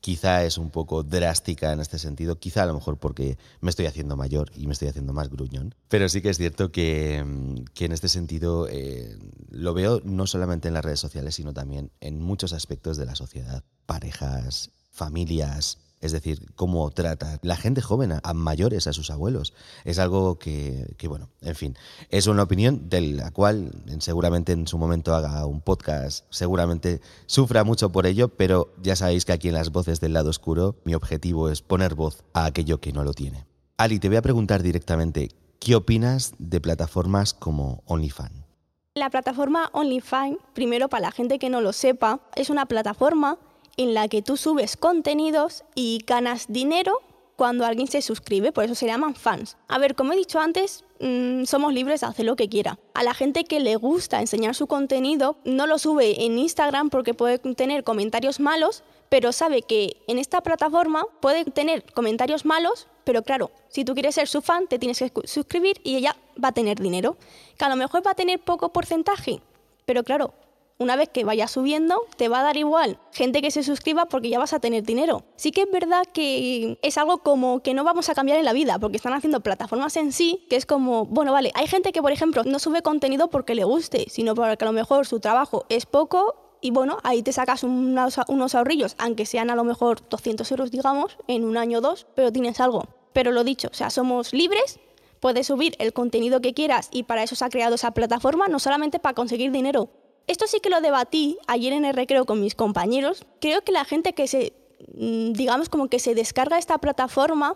Quizá 0.01 0.43
es 0.43 0.57
un 0.57 0.69
poco 0.69 1.03
drástica 1.03 1.73
en 1.73 1.79
este 1.79 1.97
sentido, 1.97 2.39
quizá 2.39 2.63
a 2.63 2.65
lo 2.65 2.73
mejor 2.73 2.97
porque 2.97 3.37
me 3.61 3.69
estoy 3.69 3.85
haciendo 3.85 4.15
mayor 4.15 4.51
y 4.55 4.67
me 4.67 4.73
estoy 4.73 4.87
haciendo 4.89 5.13
más 5.13 5.29
gruñón, 5.29 5.75
pero 5.89 6.07
sí 6.07 6.21
que 6.21 6.29
es 6.29 6.37
cierto 6.37 6.71
que, 6.71 7.17
en 7.17 7.91
este 7.91 8.07
sentido 8.07 8.67
eh, 8.69 9.17
lo 9.49 9.73
veo 9.73 10.01
no 10.05 10.25
solamente 10.25 10.69
en 10.69 10.73
las 10.73 10.85
redes 10.85 11.01
sociales, 11.01 11.35
sino 11.35 11.53
también 11.53 11.91
en 11.99 12.21
muchos 12.21 12.53
aspectos 12.53 12.95
de 12.95 13.05
la 13.05 13.15
sociedad, 13.15 13.63
parejas, 13.85 14.71
familias, 14.91 15.79
es 16.01 16.11
decir, 16.11 16.51
cómo 16.55 16.89
trata 16.91 17.39
la 17.41 17.55
gente 17.55 17.81
joven 17.81 18.19
a, 18.23 18.33
mayores, 18.33 18.87
a 18.87 18.93
sus 18.93 19.09
abuelos. 19.09 19.53
Es 19.83 19.99
algo 19.99 20.39
que, 20.39 20.95
bueno, 21.07 21.29
en 21.41 21.55
fin, 21.55 21.77
es 22.09 22.27
una 22.27 22.43
opinión 22.43 22.89
de 22.89 23.01
la 23.01 23.31
cual 23.31 23.71
seguramente 23.99 24.53
en 24.53 24.67
su 24.67 24.77
momento 24.77 25.13
haga 25.13 25.45
un 25.45 25.61
podcast, 25.61 26.25
seguramente 26.29 27.01
sufra 27.25 27.63
mucho 27.63 27.91
por 27.91 28.05
ello, 28.05 28.29
pero 28.29 28.73
ya 28.81 28.95
sabéis 28.95 29.25
que 29.25 29.33
aquí 29.33 29.49
en 29.49 29.55
las 29.55 29.71
voces 29.71 29.99
del 29.99 30.13
lado 30.13 30.29
oscuro 30.29 30.75
mi 30.85 30.93
objetivo 30.93 31.49
es 31.49 31.61
poner 31.61 31.95
voz 31.95 32.23
a 32.33 32.45
aquello 32.45 32.79
que 32.79 32.93
no 32.93 33.03
lo 33.03 33.13
tiene. 33.13 33.45
Ali, 33.77 33.99
te 33.99 34.07
voy 34.09 34.17
a 34.17 34.21
preguntar 34.21 34.63
directamente, 34.63 35.29
¿qué 35.59 35.75
opinas 35.75 36.33
de 36.37 36.59
plataformas 36.59 37.33
como 37.33 37.83
OnlyFans? 37.85 38.49
La 38.95 39.09
plataforma 39.09 39.69
OnlyFans, 39.71 40.37
primero 40.53 40.89
para 40.89 41.01
la 41.01 41.11
gente 41.11 41.39
que 41.39 41.49
no 41.49 41.61
lo 41.61 41.71
sepa, 41.71 42.19
es 42.35 42.49
una 42.49 42.65
plataforma 42.65 43.37
en 43.79 43.93
la 43.93 44.09
que 44.09 44.21
tú 44.21 44.35
subes 44.35 44.75
contenidos 44.75 45.63
y 45.73 46.03
ganas 46.05 46.47
dinero 46.49 46.99
cuando 47.37 47.65
alguien 47.65 47.87
se 47.87 48.01
suscribe, 48.01 48.51
por 48.51 48.65
eso 48.65 48.75
se 48.75 48.85
llaman 48.85 49.15
fans. 49.15 49.55
A 49.69 49.77
ver, 49.77 49.95
como 49.95 50.11
he 50.11 50.17
dicho 50.17 50.41
antes, 50.41 50.83
mm, 50.99 51.45
somos 51.45 51.73
libres 51.73 52.01
de 52.01 52.07
hacer 52.07 52.25
lo 52.25 52.35
que 52.35 52.49
quiera. 52.49 52.77
A 52.93 53.03
la 53.03 53.13
gente 53.13 53.45
que 53.45 53.61
le 53.61 53.77
gusta 53.77 54.19
enseñar 54.19 54.53
su 54.53 54.67
contenido, 54.67 55.37
no 55.45 55.65
lo 55.65 55.79
sube 55.79 56.25
en 56.25 56.37
Instagram 56.37 56.89
porque 56.89 57.13
puede 57.13 57.39
tener 57.39 57.85
comentarios 57.85 58.41
malos, 58.41 58.83
pero 59.07 59.31
sabe 59.31 59.61
que 59.61 59.95
en 60.07 60.19
esta 60.19 60.41
plataforma 60.41 61.05
puede 61.21 61.45
tener 61.45 61.85
comentarios 61.93 62.43
malos, 62.43 62.87
pero 63.05 63.23
claro, 63.23 63.49
si 63.69 63.85
tú 63.85 63.93
quieres 63.93 64.15
ser 64.15 64.27
su 64.27 64.41
fan, 64.41 64.67
te 64.67 64.77
tienes 64.77 64.99
que 64.99 65.09
suscribir 65.23 65.79
y 65.85 65.95
ella 65.95 66.17
va 66.43 66.49
a 66.49 66.51
tener 66.51 66.81
dinero. 66.81 67.15
Que 67.57 67.63
a 67.63 67.69
lo 67.69 67.77
mejor 67.77 68.05
va 68.05 68.11
a 68.11 68.15
tener 68.15 68.39
poco 68.39 68.73
porcentaje, 68.73 69.39
pero 69.85 70.03
claro, 70.03 70.33
una 70.79 70.95
vez 70.95 71.09
que 71.09 71.25
vaya 71.25 71.47
subiendo, 71.49 72.07
te 72.15 72.29
va 72.29 72.39
a 72.39 72.43
dar 72.43 72.55
igual 72.55 72.99
gente 73.11 73.41
que 73.41 73.51
se 73.51 73.63
suscriba 73.63 74.05
porque 74.05 74.29
ya 74.29 74.39
vas 74.39 74.53
a 74.53 74.61
tener 74.61 74.83
dinero. 74.83 75.25
Sí 75.35 75.51
que 75.51 75.63
es 75.63 75.71
verdad 75.71 76.03
que 76.13 76.79
es 76.81 76.97
algo 76.97 77.17
como 77.17 77.61
que 77.61 77.73
no 77.73 77.83
vamos 77.83 78.07
a 78.07 78.15
cambiar 78.15 78.39
en 78.39 78.45
la 78.45 78.53
vida, 78.53 78.79
porque 78.79 78.95
están 78.95 79.11
haciendo 79.11 79.41
plataformas 79.41 79.97
en 79.97 80.13
sí, 80.13 80.45
que 80.49 80.55
es 80.55 80.65
como, 80.65 81.05
bueno, 81.05 81.33
vale, 81.33 81.51
hay 81.53 81.67
gente 81.67 81.91
que, 81.91 82.01
por 82.01 82.13
ejemplo, 82.13 82.43
no 82.45 82.59
sube 82.59 82.81
contenido 82.81 83.29
porque 83.29 83.55
le 83.55 83.65
guste, 83.65 84.05
sino 84.09 84.35
porque 84.35 84.63
a 84.63 84.67
lo 84.67 84.71
mejor 84.71 85.05
su 85.05 85.19
trabajo 85.19 85.65
es 85.67 85.85
poco 85.85 86.57
y 86.61 86.71
bueno, 86.71 86.97
ahí 87.03 87.23
te 87.23 87.33
sacas 87.33 87.63
unos, 87.63 88.17
unos 88.29 88.55
ahorrillos, 88.55 88.95
aunque 88.99 89.25
sean 89.25 89.49
a 89.49 89.55
lo 89.55 89.65
mejor 89.65 90.07
200 90.09 90.49
euros, 90.49 90.71
digamos, 90.71 91.17
en 91.27 91.43
un 91.43 91.57
año 91.57 91.79
o 91.79 91.81
dos, 91.81 92.07
pero 92.15 92.31
tienes 92.31 92.61
algo. 92.61 92.85
Pero 93.11 93.31
lo 93.31 93.43
dicho, 93.43 93.67
o 93.69 93.75
sea, 93.75 93.89
somos 93.89 94.31
libres, 94.31 94.79
puedes 95.19 95.47
subir 95.47 95.75
el 95.79 95.91
contenido 95.91 96.39
que 96.39 96.53
quieras 96.53 96.87
y 96.91 97.03
para 97.03 97.23
eso 97.23 97.35
se 97.35 97.43
ha 97.43 97.49
creado 97.49 97.75
esa 97.75 97.91
plataforma, 97.91 98.47
no 98.47 98.59
solamente 98.59 98.99
para 98.99 99.13
conseguir 99.13 99.51
dinero, 99.51 99.89
esto 100.29 100.45
sí 100.45 100.59
que 100.59 100.69
lo 100.69 100.79
debatí 100.79 101.39
ayer 101.47 101.73
en 101.73 101.85
el 101.85 101.95
recreo 101.95 102.25
con 102.25 102.39
mis 102.39 102.53
compañeros. 102.53 103.25
Creo 103.41 103.63
que 103.63 103.71
la 103.71 103.83
gente 103.83 104.13
que 104.13 104.27
se, 104.27 104.53
mm, 104.93 105.33
digamos 105.33 105.69
como 105.69 105.87
que 105.87 105.97
se 105.97 106.13
descarga 106.13 106.59
esta 106.59 106.77
plataforma 106.77 107.55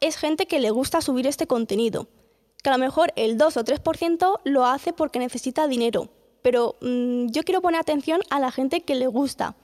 es 0.00 0.16
gente 0.16 0.46
que 0.46 0.58
le 0.58 0.70
gusta 0.70 1.02
subir 1.02 1.26
este 1.26 1.46
contenido. 1.46 2.08
Que 2.62 2.70
a 2.70 2.72
lo 2.72 2.78
mejor 2.78 3.12
el 3.16 3.36
2 3.36 3.58
o 3.58 3.64
3% 3.64 4.40
lo 4.44 4.64
hace 4.64 4.94
porque 4.94 5.18
necesita 5.18 5.68
dinero. 5.68 6.08
Pero 6.40 6.76
mm, 6.80 7.26
yo 7.26 7.42
quiero 7.42 7.60
poner 7.60 7.82
atención 7.82 8.22
a 8.30 8.40
la 8.40 8.50
gente 8.50 8.80
que 8.80 8.94
le 8.94 9.06
gusta. 9.06 9.54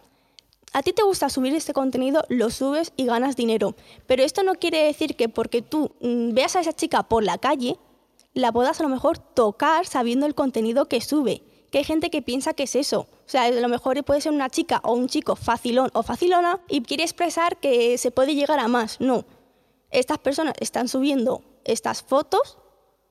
A 0.74 0.82
ti 0.82 0.92
te 0.92 1.02
gusta 1.02 1.30
subir 1.30 1.54
este 1.54 1.72
contenido, 1.72 2.24
lo 2.28 2.50
subes 2.50 2.92
y 2.98 3.06
ganas 3.06 3.36
dinero. 3.36 3.74
Pero 4.06 4.22
esto 4.22 4.42
no 4.42 4.56
quiere 4.56 4.84
decir 4.84 5.16
que 5.16 5.30
porque 5.30 5.62
tú 5.62 5.92
mm, 6.02 6.34
veas 6.34 6.56
a 6.56 6.60
esa 6.60 6.74
chica 6.74 7.04
por 7.04 7.24
la 7.24 7.38
calle, 7.38 7.78
la 8.34 8.52
puedas 8.52 8.80
a 8.80 8.82
lo 8.82 8.90
mejor 8.90 9.16
tocar 9.16 9.86
sabiendo 9.86 10.26
el 10.26 10.34
contenido 10.34 10.86
que 10.86 11.00
sube 11.00 11.42
que 11.70 11.78
hay 11.78 11.84
gente 11.84 12.10
que 12.10 12.22
piensa 12.22 12.54
que 12.54 12.64
es 12.64 12.74
eso. 12.74 13.00
O 13.00 13.28
sea, 13.28 13.44
a 13.44 13.50
lo 13.50 13.68
mejor 13.68 14.02
puede 14.04 14.20
ser 14.20 14.32
una 14.32 14.50
chica 14.50 14.80
o 14.84 14.94
un 14.94 15.08
chico 15.08 15.36
facilón 15.36 15.90
o 15.94 16.02
facilona 16.02 16.60
y 16.68 16.82
quiere 16.82 17.04
expresar 17.04 17.56
que 17.58 17.96
se 17.98 18.10
puede 18.10 18.34
llegar 18.34 18.58
a 18.58 18.68
más. 18.68 19.00
No. 19.00 19.24
Estas 19.90 20.18
personas 20.18 20.54
están 20.60 20.88
subiendo 20.88 21.42
estas 21.64 22.02
fotos 22.02 22.58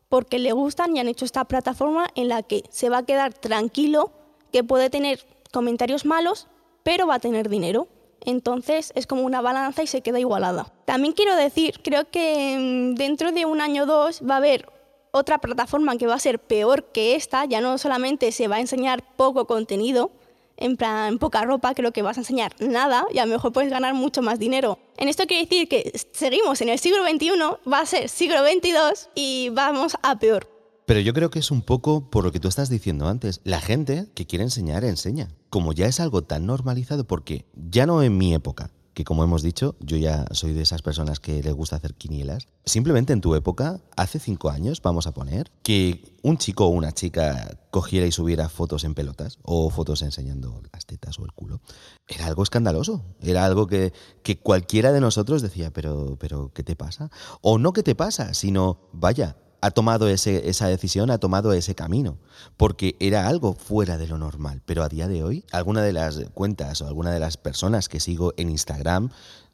porque 0.10 0.40
le 0.40 0.52
gustan 0.52 0.96
y 0.96 1.00
han 1.00 1.08
hecho 1.08 1.26
esta 1.26 1.46
plataforma 1.46 2.08
en 2.16 2.28
la 2.28 2.44
que 2.44 2.64
se 2.70 2.90
va 2.90 3.00
a 3.00 3.06
quedar 3.06 3.34
tranquilo, 3.34 4.12
que 4.52 4.64
puede 4.64 4.90
tener 4.90 5.26
comentarios 5.52 6.06
malos, 6.06 6.48
pero 6.84 7.08
va 7.08 7.16
a 7.16 7.20
tener 7.20 7.48
dinero. 7.50 7.88
Entonces 8.26 8.92
es 8.96 9.08
como 9.08 9.22
una 9.22 9.42
balanza 9.42 9.84
y 9.84 9.88
se 9.88 10.02
queda 10.02 10.20
igualada. 10.20 10.74
También 10.86 11.14
quiero 11.14 11.36
decir, 11.36 11.80
creo 11.84 12.10
que 12.10 12.58
mm, 12.60 12.96
dentro 12.96 13.32
de 13.32 13.46
un 13.46 13.62
año 13.62 13.84
o 13.84 13.86
dos 13.86 14.22
va 14.28 14.36
a 14.36 14.38
haber 14.38 14.68
otra 15.12 15.40
plataforma 15.40 15.98
que 15.98 16.08
va 16.08 16.16
a 16.16 16.20
ser 16.20 16.40
peor 16.40 16.92
que 16.92 17.16
esta, 17.16 17.46
ya 17.46 17.62
no 17.62 17.78
solamente 17.78 18.32
se 18.32 18.48
va 18.48 18.58
a 18.58 18.60
enseñar 18.62 19.04
poco 19.16 19.46
contenido, 19.48 20.12
en 20.58 20.76
plan 20.76 21.18
poca 21.20 21.44
ropa, 21.44 21.74
creo 21.74 21.92
que 21.94 22.02
vas 22.02 22.18
a 22.18 22.22
enseñar 22.22 22.54
nada 22.60 23.06
y 23.12 23.20
a 23.20 23.26
lo 23.26 23.32
mejor 23.32 23.54
puedes 23.54 23.72
ganar 23.72 23.94
mucho 23.94 24.22
más 24.22 24.40
dinero. 24.40 24.78
En 24.98 25.08
esto 25.08 25.26
quiere 25.26 25.44
decir 25.44 25.68
que 25.68 25.92
seguimos 26.12 26.62
en 26.62 26.70
el 26.70 26.80
siglo 26.80 27.04
XXI, 27.08 27.30
va 27.72 27.80
a 27.80 27.86
ser 27.86 28.10
siglo 28.10 28.40
XXII 28.44 29.10
y 29.16 29.50
vamos 29.50 29.96
a 30.04 30.20
peor. 30.20 30.48
Pero 30.86 31.00
yo 31.02 31.14
creo 31.14 31.30
que 31.30 31.40
es 31.40 31.52
un 31.52 31.62
poco 31.62 32.10
por 32.10 32.24
lo 32.24 32.32
que 32.32 32.40
tú 32.40 32.48
estás 32.48 32.68
diciendo 32.68 33.08
antes. 33.08 33.42
La 33.44 33.62
gente 33.62 34.08
que 34.16 34.26
quiere 34.26 34.44
enseñar, 34.44 34.84
enseña. 34.84 35.30
Como 35.52 35.72
ya 35.72 35.86
es 35.86 36.00
algo 36.00 36.24
tan 36.24 36.48
normalizado, 36.48 37.06
porque 37.06 37.46
ya 37.54 37.86
no 37.86 38.02
en 38.02 38.18
mi 38.18 38.34
época, 38.34 38.72
que 39.00 39.06
como 39.06 39.24
hemos 39.24 39.44
dicho, 39.44 39.78
yo 39.80 39.96
ya 39.96 40.26
soy 40.32 40.52
de 40.52 40.62
esas 40.62 40.82
personas 40.82 41.22
que 41.22 41.42
les 41.42 41.54
gusta 41.54 41.78
hacer 41.78 41.94
quinielas. 41.94 42.50
Simplemente 42.66 43.14
en 43.14 43.22
tu 43.22 43.34
época, 43.34 43.80
hace 43.96 44.20
cinco 44.20 44.50
años, 44.50 44.82
vamos 44.82 45.08
a 45.08 45.14
poner, 45.14 45.54
que 45.64 46.04
un 46.22 46.38
chico 46.38 46.66
o 46.66 46.68
una 46.68 46.92
chica 46.92 47.58
cogiera 47.72 48.06
y 48.06 48.12
subiera 48.12 48.50
fotos 48.50 48.84
en 48.84 48.96
pelotas 48.96 49.40
o 49.42 49.70
fotos 49.70 50.02
enseñando 50.02 50.62
las 50.74 50.86
tetas 50.86 51.18
o 51.18 51.24
el 51.24 51.32
culo, 51.32 51.62
era 52.10 52.26
algo 52.26 52.44
escandaloso. 52.44 53.06
Era 53.22 53.46
algo 53.46 53.68
que, 53.68 53.94
que 54.22 54.38
cualquiera 54.38 54.92
de 54.92 55.00
nosotros 55.00 55.42
decía, 55.42 55.72
pero, 55.72 56.18
pero, 56.20 56.52
¿qué 56.54 56.64
te 56.64 56.76
pasa? 56.76 57.10
O 57.40 57.58
no 57.58 57.72
qué 57.72 57.84
te 57.84 57.96
pasa, 57.96 58.34
sino, 58.34 58.90
vaya, 58.92 59.38
ha 59.62 59.72
tomado 59.72 60.08
ese, 60.08 60.50
esa 60.50 60.68
decisión, 60.68 61.12
ha 61.12 61.18
tomado 61.18 61.54
ese 61.54 61.76
camino, 61.76 62.18
porque 62.58 62.96
era 63.00 63.28
algo 63.28 63.54
fuera 63.54 63.98
de 63.98 64.08
lo 64.08 64.18
normal. 64.18 64.62
Pero 64.66 64.84
a 64.84 64.90
día 64.90 65.08
de 65.08 65.24
hoy, 65.24 65.46
alguna 65.52 65.82
de 65.82 65.94
las 65.94 66.20
cuentas 66.34 66.82
o 66.82 66.88
alguna 66.88 67.12
de 67.12 67.20
las 67.20 67.38
personas 67.38 67.90
que 67.90 68.00
sigo 68.00 68.34
en 68.38 68.50
Instagram 68.50 69.10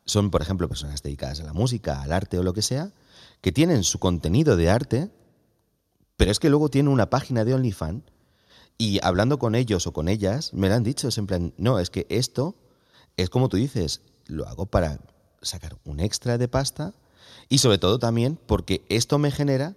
son, 0.06 0.30
por 0.30 0.42
ejemplo, 0.42 0.70
personas 0.70 1.02
dedicadas 1.02 1.40
a 1.40 1.46
la 1.46 1.54
música, 1.54 2.02
al 2.02 2.14
arte 2.14 2.38
o 2.38 2.44
lo 2.44 2.54
que 2.54 2.62
sea, 2.62 2.92
que 3.42 3.52
tienen 3.52 3.84
su 3.84 4.00
contenido 4.00 4.56
de 4.56 4.70
arte, 4.70 5.10
pero 6.18 6.32
es 6.32 6.40
que 6.40 6.50
luego 6.50 6.70
tienen 6.70 6.92
una 6.92 7.10
página 7.10 7.44
de 7.44 7.54
OnlyFans 7.54 8.04
y 8.78 9.00
hablando 9.04 9.40
con 9.40 9.56
ellos 9.56 9.88
o 9.88 9.94
con 9.94 10.08
ellas, 10.08 10.54
me 10.54 10.70
lo 10.70 10.76
han 10.76 10.84
dicho, 10.84 11.08
es 11.08 11.18
en 11.18 11.28
plan, 11.28 11.54
no, 11.58 11.80
es 11.80 11.90
que 11.90 12.06
esto 12.10 12.56
es 13.18 13.30
como 13.30 13.50
tú 13.50 13.58
dices, 13.58 14.02
lo 14.28 14.48
hago 14.48 14.66
para 14.66 15.00
sacar 15.42 15.78
un 15.86 16.00
extra 16.00 16.38
de 16.38 16.48
pasta 16.48 16.94
y 17.50 17.60
sobre 17.60 17.78
todo 17.78 18.00
también 18.00 18.38
porque 18.46 18.86
esto 18.90 19.18
me 19.18 19.32
genera 19.32 19.76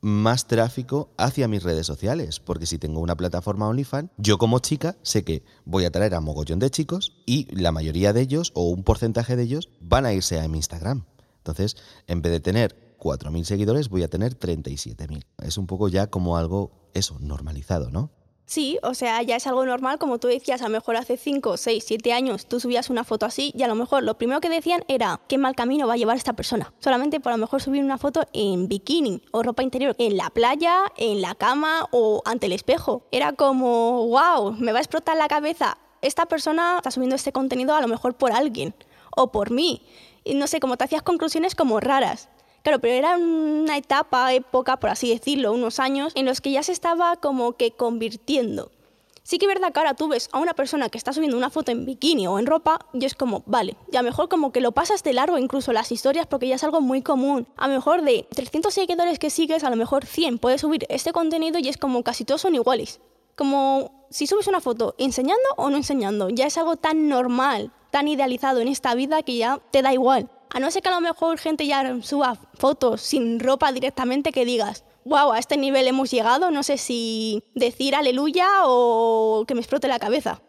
más 0.00 0.46
tráfico 0.46 1.10
hacia 1.16 1.48
mis 1.48 1.62
redes 1.62 1.86
sociales, 1.86 2.40
porque 2.40 2.66
si 2.66 2.78
tengo 2.78 3.00
una 3.00 3.16
plataforma 3.16 3.68
OnlyFans, 3.68 4.10
yo 4.16 4.38
como 4.38 4.58
chica 4.60 4.96
sé 5.02 5.24
que 5.24 5.42
voy 5.64 5.84
a 5.84 5.90
traer 5.90 6.14
a 6.14 6.20
mogollón 6.20 6.58
de 6.58 6.70
chicos 6.70 7.12
y 7.26 7.46
la 7.54 7.72
mayoría 7.72 8.12
de 8.12 8.22
ellos 8.22 8.52
o 8.54 8.68
un 8.68 8.82
porcentaje 8.82 9.36
de 9.36 9.42
ellos 9.42 9.68
van 9.80 10.06
a 10.06 10.12
irse 10.12 10.40
a 10.40 10.48
mi 10.48 10.58
Instagram. 10.58 11.04
Entonces, 11.38 11.76
en 12.06 12.22
vez 12.22 12.32
de 12.32 12.40
tener 12.40 12.96
4.000 12.98 13.44
seguidores, 13.44 13.88
voy 13.88 14.02
a 14.02 14.08
tener 14.08 14.38
37.000. 14.38 15.24
Es 15.42 15.58
un 15.58 15.66
poco 15.66 15.88
ya 15.88 16.08
como 16.08 16.36
algo, 16.36 16.70
eso, 16.94 17.18
normalizado, 17.20 17.90
¿no? 17.90 18.10
Sí, 18.50 18.80
o 18.82 18.94
sea, 18.94 19.22
ya 19.22 19.36
es 19.36 19.46
algo 19.46 19.64
normal, 19.64 20.00
como 20.00 20.18
tú 20.18 20.26
decías, 20.26 20.60
a 20.60 20.64
lo 20.64 20.70
mejor 20.70 20.96
hace 20.96 21.16
5, 21.16 21.56
6, 21.56 21.84
7 21.86 22.12
años 22.12 22.46
tú 22.46 22.58
subías 22.58 22.90
una 22.90 23.04
foto 23.04 23.24
así 23.24 23.52
y 23.56 23.62
a 23.62 23.68
lo 23.68 23.76
mejor 23.76 24.02
lo 24.02 24.18
primero 24.18 24.40
que 24.40 24.48
decían 24.48 24.82
era 24.88 25.20
qué 25.28 25.38
mal 25.38 25.54
camino 25.54 25.86
va 25.86 25.94
a 25.94 25.96
llevar 25.96 26.16
esta 26.16 26.32
persona. 26.32 26.74
Solamente 26.80 27.20
por 27.20 27.30
a 27.30 27.36
lo 27.36 27.42
mejor 27.42 27.62
subir 27.62 27.84
una 27.84 27.96
foto 27.96 28.26
en 28.32 28.66
bikini 28.66 29.22
o 29.30 29.44
ropa 29.44 29.62
interior, 29.62 29.94
en 30.00 30.16
la 30.16 30.30
playa, 30.30 30.82
en 30.96 31.22
la 31.22 31.36
cama 31.36 31.86
o 31.92 32.22
ante 32.24 32.46
el 32.46 32.52
espejo. 32.52 33.06
Era 33.12 33.34
como, 33.34 34.08
wow, 34.08 34.50
me 34.58 34.72
va 34.72 34.78
a 34.78 34.82
explotar 34.82 35.16
la 35.16 35.28
cabeza. 35.28 35.78
Esta 36.02 36.26
persona 36.26 36.78
está 36.78 36.90
subiendo 36.90 37.14
este 37.14 37.30
contenido 37.30 37.76
a 37.76 37.80
lo 37.80 37.86
mejor 37.86 38.14
por 38.14 38.32
alguien 38.32 38.74
o 39.16 39.30
por 39.30 39.52
mí. 39.52 39.86
Y 40.24 40.34
no 40.34 40.48
sé, 40.48 40.58
como 40.58 40.76
te 40.76 40.82
hacías 40.82 41.02
conclusiones 41.02 41.54
como 41.54 41.78
raras. 41.78 42.28
Claro, 42.62 42.78
pero 42.78 42.94
era 42.94 43.16
una 43.16 43.76
etapa, 43.76 44.32
época, 44.34 44.78
por 44.78 44.90
así 44.90 45.08
decirlo, 45.08 45.52
unos 45.52 45.80
años 45.80 46.12
en 46.14 46.26
los 46.26 46.40
que 46.40 46.52
ya 46.52 46.62
se 46.62 46.72
estaba 46.72 47.16
como 47.16 47.52
que 47.52 47.70
convirtiendo. 47.70 48.70
Sí 49.22 49.38
que 49.38 49.46
es 49.46 49.48
verdad 49.48 49.72
que 49.72 49.78
ahora 49.78 49.94
tú 49.94 50.08
ves 50.08 50.28
a 50.32 50.40
una 50.40 50.54
persona 50.54 50.88
que 50.88 50.98
está 50.98 51.12
subiendo 51.12 51.36
una 51.36 51.50
foto 51.50 51.70
en 51.70 51.84
bikini 51.84 52.26
o 52.26 52.38
en 52.38 52.46
ropa 52.46 52.80
y 52.92 53.04
es 53.04 53.14
como, 53.14 53.44
vale, 53.46 53.76
ya 53.92 54.02
mejor 54.02 54.28
como 54.28 54.50
que 54.50 54.60
lo 54.60 54.72
pasas 54.72 55.04
de 55.04 55.12
largo 55.12 55.38
incluso 55.38 55.72
las 55.72 55.92
historias 55.92 56.26
porque 56.26 56.48
ya 56.48 56.56
es 56.56 56.64
algo 56.64 56.80
muy 56.80 57.00
común. 57.00 57.46
A 57.56 57.68
lo 57.68 57.74
mejor 57.74 58.02
de 58.02 58.26
300 58.34 58.74
seguidores 58.74 59.18
que 59.18 59.30
sigues, 59.30 59.62
a 59.62 59.70
lo 59.70 59.76
mejor 59.76 60.04
100 60.04 60.38
puedes 60.38 60.62
subir 60.62 60.84
este 60.88 61.12
contenido 61.12 61.58
y 61.60 61.68
es 61.68 61.76
como 61.76 62.02
casi 62.02 62.24
todos 62.24 62.40
son 62.40 62.56
iguales. 62.56 63.00
Como 63.36 64.06
si 64.10 64.26
subes 64.26 64.48
una 64.48 64.60
foto 64.60 64.96
enseñando 64.98 65.48
o 65.56 65.70
no 65.70 65.76
enseñando, 65.76 66.28
ya 66.28 66.46
es 66.46 66.58
algo 66.58 66.76
tan 66.76 67.08
normal, 67.08 67.72
tan 67.92 68.08
idealizado 68.08 68.60
en 68.60 68.68
esta 68.68 68.94
vida 68.94 69.22
que 69.22 69.36
ya 69.36 69.60
te 69.70 69.82
da 69.82 69.92
igual. 69.92 70.28
A 70.52 70.58
no 70.58 70.70
ser 70.70 70.82
que 70.82 70.88
a 70.88 70.92
lo 70.92 71.00
mejor 71.00 71.38
gente 71.38 71.66
ya 71.66 72.02
suba 72.02 72.36
fotos 72.54 73.00
sin 73.02 73.38
ropa 73.38 73.70
directamente 73.72 74.32
que 74.32 74.44
digas, 74.44 74.84
wow, 75.04 75.32
a 75.32 75.38
este 75.38 75.56
nivel 75.56 75.86
hemos 75.86 76.10
llegado, 76.10 76.50
no 76.50 76.62
sé 76.62 76.76
si 76.76 77.44
decir 77.54 77.94
aleluya 77.94 78.48
o 78.64 79.44
que 79.46 79.54
me 79.54 79.60
explote 79.60 79.86
la 79.86 80.00
cabeza. 80.00 80.42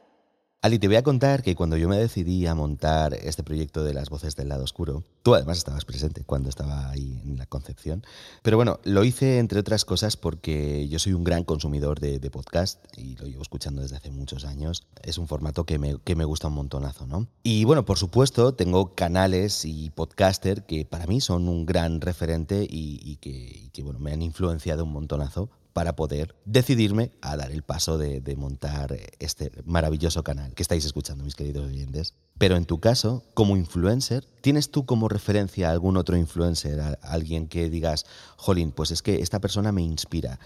Ali, 0.64 0.78
te 0.78 0.86
voy 0.86 0.98
a 0.98 1.02
contar 1.02 1.42
que 1.42 1.56
cuando 1.56 1.76
yo 1.76 1.90
me 1.90 1.98
decidí 1.98 2.46
a 2.46 2.54
montar 2.54 3.16
este 3.16 3.42
proyecto 3.42 3.84
de 3.84 3.96
las 3.96 4.12
voces 4.12 4.36
del 4.36 4.50
lado 4.50 4.64
oscuro, 4.64 5.04
tú 5.24 5.34
además 5.34 5.58
estabas 5.58 5.86
presente 5.86 6.24
cuando 6.24 6.50
estaba 6.50 6.92
ahí 6.92 7.20
en 7.26 7.40
la 7.40 7.48
concepción, 7.48 8.04
pero 8.44 8.58
bueno, 8.58 8.80
lo 8.84 9.04
hice 9.04 9.40
entre 9.40 9.60
otras 9.60 9.86
cosas 9.86 10.18
porque 10.18 10.88
yo 10.88 11.00
soy 11.00 11.14
un 11.14 11.24
gran 11.24 11.46
consumidor 11.46 12.00
de, 12.00 12.20
podcast 12.30 12.86
y 12.96 13.16
lo 13.16 13.26
llevo 13.26 13.42
escuchando 13.42 13.82
desde 13.82 13.96
hace 13.96 14.12
muchos 14.12 14.46
años. 14.46 14.86
Es 15.02 15.18
un 15.18 15.28
formato 15.28 15.66
que 15.66 15.80
me, 15.80 15.98
que 15.98 16.16
me 16.16 16.26
gusta 16.26 16.50
un 16.50 16.54
montonazo, 16.54 17.08
¿no? 17.08 17.28
Y 17.42 17.64
bueno, 17.64 17.84
por 17.84 17.98
supuesto, 17.98 18.54
tengo 18.54 18.94
canales 18.94 19.66
y 19.66 19.90
podcaster 19.90 20.68
que 20.68 20.86
para 20.86 21.08
mí 21.08 21.22
son 21.22 21.50
un 21.50 21.66
gran 21.66 22.02
referente 22.02 22.68
y, 22.70 23.16
que, 23.16 23.72
que, 23.74 23.82
bueno, 23.82 23.98
me 23.98 24.14
han 24.14 24.22
influenciado 24.22 24.84
un 24.84 24.94
montonazo 24.94 25.50
para 25.74 25.96
poder 25.96 26.36
decidirme 26.46 27.12
a 27.22 27.38
dar 27.38 27.52
el 27.52 27.64
paso 27.64 27.98
de, 27.98 28.22
montar 28.36 28.98
este 29.20 29.52
maravilloso 29.66 30.24
canal 30.24 30.54
que 30.54 30.64
estáis 30.64 30.86
escuchando, 30.86 31.24
mis 31.24 31.36
queridos 31.36 31.68
oyentes. 31.68 32.16
Pero 32.38 32.56
en 32.56 32.66
tu 32.66 32.80
caso, 32.80 33.24
como 33.34 33.58
influencer, 33.58 34.26
¿tienes 34.42 34.72
tú 34.72 34.86
como 34.86 35.10
referencia 35.10 35.70
a 35.70 35.72
algún 35.72 35.98
otro 35.98 36.18
influencer, 36.18 36.80
a 36.80 36.98
alguien 37.04 37.48
que 37.48 37.70
digas, 37.70 38.06
jolín, 38.38 38.72
pues 38.72 38.92
es 38.92 39.02
que 39.02 39.22
esta 39.22 39.40
persona 39.40 39.72
me 39.72 39.82
inspira, 39.82 40.40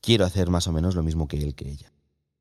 quiero 0.00 0.24
hacer 0.24 0.48
más 0.50 0.66
o 0.66 0.72
menos 0.72 0.94
lo 0.94 1.02
mismo 1.02 1.28
que 1.28 1.38
él, 1.38 1.54
que 1.54 1.68
ella? 1.68 1.92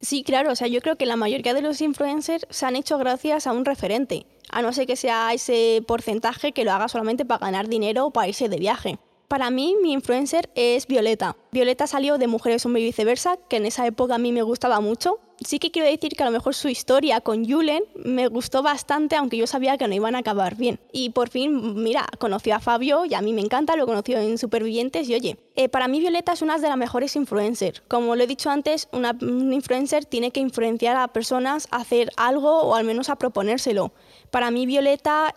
Sí, 0.02 0.23
claro, 0.23 0.52
o 0.52 0.56
sea, 0.56 0.67
yo 0.67 0.80
creo 0.80 0.95
que 0.95 1.06
la 1.06 1.17
mayoría 1.17 1.54
de 1.54 1.62
los 1.62 1.82
influencers 1.82 2.47
se 2.49 2.65
han 2.65 2.78
hecho 2.78 2.97
gracias 2.97 3.47
a 3.47 3.52
un 3.52 3.65
referente, 3.65 4.25
a 4.49 4.62
no 4.62 4.71
ser 4.71 4.88
que 4.88 4.95
sea 4.95 5.34
ese 5.34 5.84
porcentaje 5.86 6.54
que 6.54 6.63
lo 6.63 6.71
haga 6.71 6.88
solamente 6.88 7.25
para 7.25 7.45
ganar 7.45 7.67
dinero 7.67 8.06
o 8.06 8.12
para 8.12 8.30
irse 8.30 8.47
de 8.47 8.58
viaje. 8.58 8.99
Para 9.29 9.51
mí, 9.51 9.75
mi 9.79 9.93
influencer 9.93 10.49
es 10.55 10.87
Violeta. 10.87 11.37
Violeta 11.51 11.85
salió 11.85 12.17
de 12.17 12.25
Mujeres 12.25 12.65
Hombre 12.65 12.81
y 12.81 12.85
Viceversa, 12.85 13.37
que 13.47 13.57
en 13.57 13.67
esa 13.67 13.85
época 13.85 14.15
a 14.15 14.17
mí 14.17 14.31
me 14.31 14.41
gustaba 14.41 14.79
mucho. 14.79 15.19
Sí 15.37 15.59
que 15.59 15.69
quiero 15.69 15.87
decir 15.87 16.13
que 16.13 16.23
a 16.23 16.25
lo 16.25 16.31
mejor 16.31 16.55
su 16.55 16.67
historia 16.67 17.21
con 17.21 17.47
Julen 17.47 17.83
me 17.93 18.27
gustó 18.27 18.63
bastante, 18.63 19.15
aunque 19.15 19.37
yo 19.37 19.45
sabía 19.45 19.77
que 19.77 19.87
no 19.87 19.93
iban 19.93 20.15
a 20.15 20.19
acabar 20.19 20.55
bien. 20.55 20.79
Y 20.91 21.11
por 21.11 21.29
fin, 21.29 21.75
mira, 21.75 22.07
conoció 22.17 22.55
a 22.55 22.59
Fabio 22.59 23.05
y 23.05 23.13
a 23.13 23.21
mí 23.21 23.31
me 23.31 23.41
encanta, 23.41 23.75
lo 23.75 23.85
conoció 23.85 24.17
en 24.17 24.39
Supervivientes 24.39 25.07
y 25.07 25.13
oye, 25.13 25.37
eh, 25.55 25.69
para 25.69 25.87
mí 25.87 25.99
Violeta 25.99 26.33
es 26.33 26.41
una 26.41 26.57
de 26.57 26.67
las 26.67 26.75
mejores 26.75 27.15
influencers. 27.15 27.83
Como 27.87 28.15
lo 28.15 28.23
he 28.23 28.27
dicho 28.27 28.49
antes, 28.49 28.89
una, 28.91 29.15
un 29.21 29.53
influencer 29.53 30.05
tiene 30.05 30.31
que 30.31 30.39
influenciar 30.39 30.97
a 30.97 31.07
personas 31.07 31.67
a 31.69 31.77
hacer 31.77 32.09
algo 32.17 32.63
o 32.63 32.73
al 32.73 32.83
menos 32.83 33.09
a 33.09 33.15
proponérselo. 33.15 33.93
Para 34.31 34.49
mí 34.49 34.65
Violeta 34.65 35.35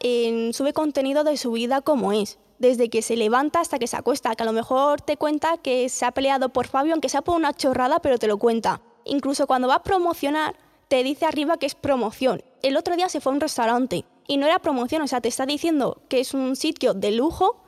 sube 0.53 0.73
contenido 0.73 1.25
de 1.25 1.37
su 1.37 1.53
vida 1.53 1.83
como 1.83 2.15
es 2.15 2.39
desde 2.63 2.89
que 2.89 3.03
se 3.03 3.17
levanta 3.17 3.59
hasta 3.59 3.81
que 3.81 3.89
se 3.89 3.97
acuesta, 3.97 4.37
que 4.37 4.45
a 4.45 4.47
lo 4.47 4.53
mejor 4.53 5.01
te 5.01 5.17
cuenta 5.17 5.59
que 5.59 5.89
se 5.89 6.05
ha 6.05 6.13
peleado 6.13 6.51
por 6.51 6.69
Fabio, 6.69 6.93
aunque 6.93 7.09
sea 7.09 7.21
por 7.21 7.37
una 7.37 7.53
chorrada, 7.53 7.99
pero 7.99 8.19
te 8.19 8.29
lo 8.29 8.39
cuenta. 8.39 8.81
Incluso 9.05 9.49
cuando 9.49 9.67
va 9.67 9.75
a 9.75 9.83
promocionar, 9.83 10.55
te 10.87 11.03
dice 11.03 11.27
arriba 11.27 11.57
que 11.57 11.67
es 11.67 11.75
promoción. 11.75 12.45
El 12.63 12.77
otro 12.77 12.95
día 12.95 13.09
se 13.09 13.21
fue 13.21 13.33
a 13.33 13.35
un 13.35 13.41
restaurante 13.41 14.05
y 14.29 14.37
no 14.37 14.47
era 14.47 14.61
promoción, 14.61 15.03
o 15.03 15.09
sea, 15.09 15.21
te 15.21 15.29
está 15.29 15.45
diciendo 15.45 16.03
que 16.09 16.21
es 16.21 16.35
un 16.35 16.55
sitio 16.55 16.95
de 16.95 17.11
lujo, 17.11 17.61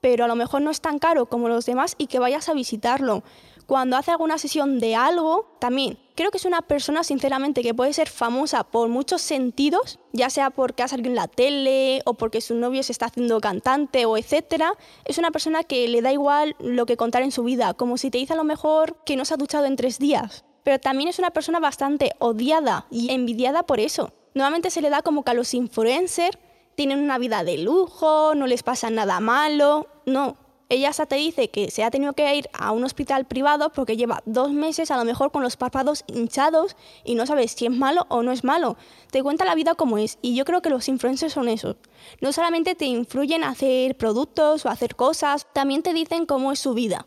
pero 0.00 0.24
a 0.24 0.28
lo 0.28 0.34
mejor 0.34 0.62
no 0.62 0.72
es 0.72 0.80
tan 0.80 0.98
caro 0.98 1.26
como 1.26 1.48
los 1.48 1.64
demás 1.64 1.94
y 1.96 2.08
que 2.08 2.18
vayas 2.18 2.48
a 2.48 2.54
visitarlo 2.54 3.22
cuando 3.70 3.96
hace 3.96 4.10
alguna 4.10 4.36
sesión 4.36 4.80
de 4.80 4.96
algo, 4.96 5.46
también 5.60 5.96
creo 6.16 6.32
que 6.32 6.38
es 6.38 6.44
una 6.44 6.60
persona, 6.60 7.04
sinceramente, 7.04 7.62
que 7.62 7.72
puede 7.72 7.92
ser 7.92 8.08
famosa 8.08 8.64
por 8.64 8.88
muchos 8.88 9.22
sentidos, 9.22 10.00
ya 10.12 10.28
sea 10.28 10.50
porque 10.50 10.82
ha 10.82 10.88
salido 10.88 11.08
en 11.08 11.14
la 11.14 11.28
tele 11.28 12.02
o 12.04 12.14
porque 12.14 12.40
su 12.40 12.56
novio 12.56 12.82
se 12.82 12.90
está 12.90 13.06
haciendo 13.06 13.40
cantante 13.40 14.06
o 14.06 14.16
etcétera. 14.16 14.72
Es 15.04 15.18
una 15.18 15.30
persona 15.30 15.62
que 15.62 15.86
le 15.86 16.02
da 16.02 16.12
igual 16.12 16.56
lo 16.58 16.84
que 16.84 16.96
contar 16.96 17.22
en 17.22 17.30
su 17.30 17.44
vida, 17.44 17.72
como 17.74 17.96
si 17.96 18.10
te 18.10 18.18
dice 18.18 18.32
a 18.32 18.36
lo 18.36 18.42
mejor 18.42 19.04
que 19.04 19.14
no 19.14 19.24
se 19.24 19.34
ha 19.34 19.36
duchado 19.36 19.66
en 19.66 19.76
tres 19.76 20.00
días. 20.00 20.44
pero 20.64 20.80
también 20.80 21.08
es 21.08 21.20
una 21.20 21.30
persona 21.30 21.60
bastante 21.60 22.10
odiada 22.18 22.86
y 22.90 23.12
envidiada 23.12 23.62
por 23.62 23.78
eso. 23.78 24.12
Nuevamente 24.34 24.70
se 24.70 24.82
le 24.82 24.90
da 24.90 25.02
como 25.02 25.22
que 25.22 25.30
a 25.30 25.34
los 25.34 25.54
influencers 25.54 26.38
tienen 26.74 26.98
una 26.98 27.18
vida 27.18 27.44
de 27.44 27.58
lujo, 27.58 28.34
no 28.34 28.48
les 28.48 28.64
pasa 28.64 28.90
nada 28.90 29.20
malo. 29.20 29.86
No, 30.06 30.36
ella 30.70 30.88
hasta 30.88 31.06
te 31.06 31.16
dice 31.16 31.50
que 31.50 31.70
se 31.70 31.82
ha 31.82 31.90
tenido 31.90 32.12
que 32.12 32.32
ir 32.34 32.48
a 32.52 32.70
un 32.70 32.84
hospital 32.84 33.26
privado 33.26 33.70
porque 33.72 33.96
lleva 33.96 34.22
dos 34.24 34.52
meses 34.52 34.92
a 34.92 34.96
lo 34.96 35.04
mejor 35.04 35.32
con 35.32 35.42
los 35.42 35.56
párpados 35.56 36.04
hinchados 36.06 36.76
y 37.04 37.16
no 37.16 37.26
sabes 37.26 37.52
si 37.52 37.66
es 37.66 37.72
malo 37.72 38.06
o 38.08 38.22
no 38.22 38.30
es 38.30 38.44
malo. 38.44 38.76
Te 39.10 39.22
cuenta 39.22 39.44
la 39.44 39.56
vida 39.56 39.74
como 39.74 39.98
es 39.98 40.18
y 40.22 40.36
yo 40.36 40.44
creo 40.44 40.62
que 40.62 40.70
los 40.70 40.88
influencers 40.88 41.32
son 41.32 41.48
eso. 41.48 41.76
No 42.20 42.32
solamente 42.32 42.76
te 42.76 42.84
influyen 42.84 43.42
a 43.42 43.50
hacer 43.50 43.96
productos 43.96 44.64
o 44.64 44.68
a 44.68 44.72
hacer 44.72 44.94
cosas, 44.94 45.48
también 45.52 45.82
te 45.82 45.92
dicen 45.92 46.24
cómo 46.24 46.52
es 46.52 46.60
su 46.60 46.72
vida. 46.72 47.04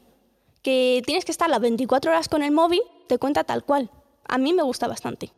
Que 0.61 1.01
tienes 1.05 1.23
que 1.23 1.31
estar 1.31 1.49
las 1.49 1.61
24 1.61 2.11
horas 2.11 2.27
con 2.27 2.43
el 2.43 2.51
móvil, 2.51 2.81
te 3.07 3.17
cuenta 3.17 3.45
tal 3.45 3.63
cual. 3.63 3.89
A 4.27 4.37
mí 4.37 4.51
me 4.51 4.63
gusta 4.63 4.89
bastante. 4.89 5.31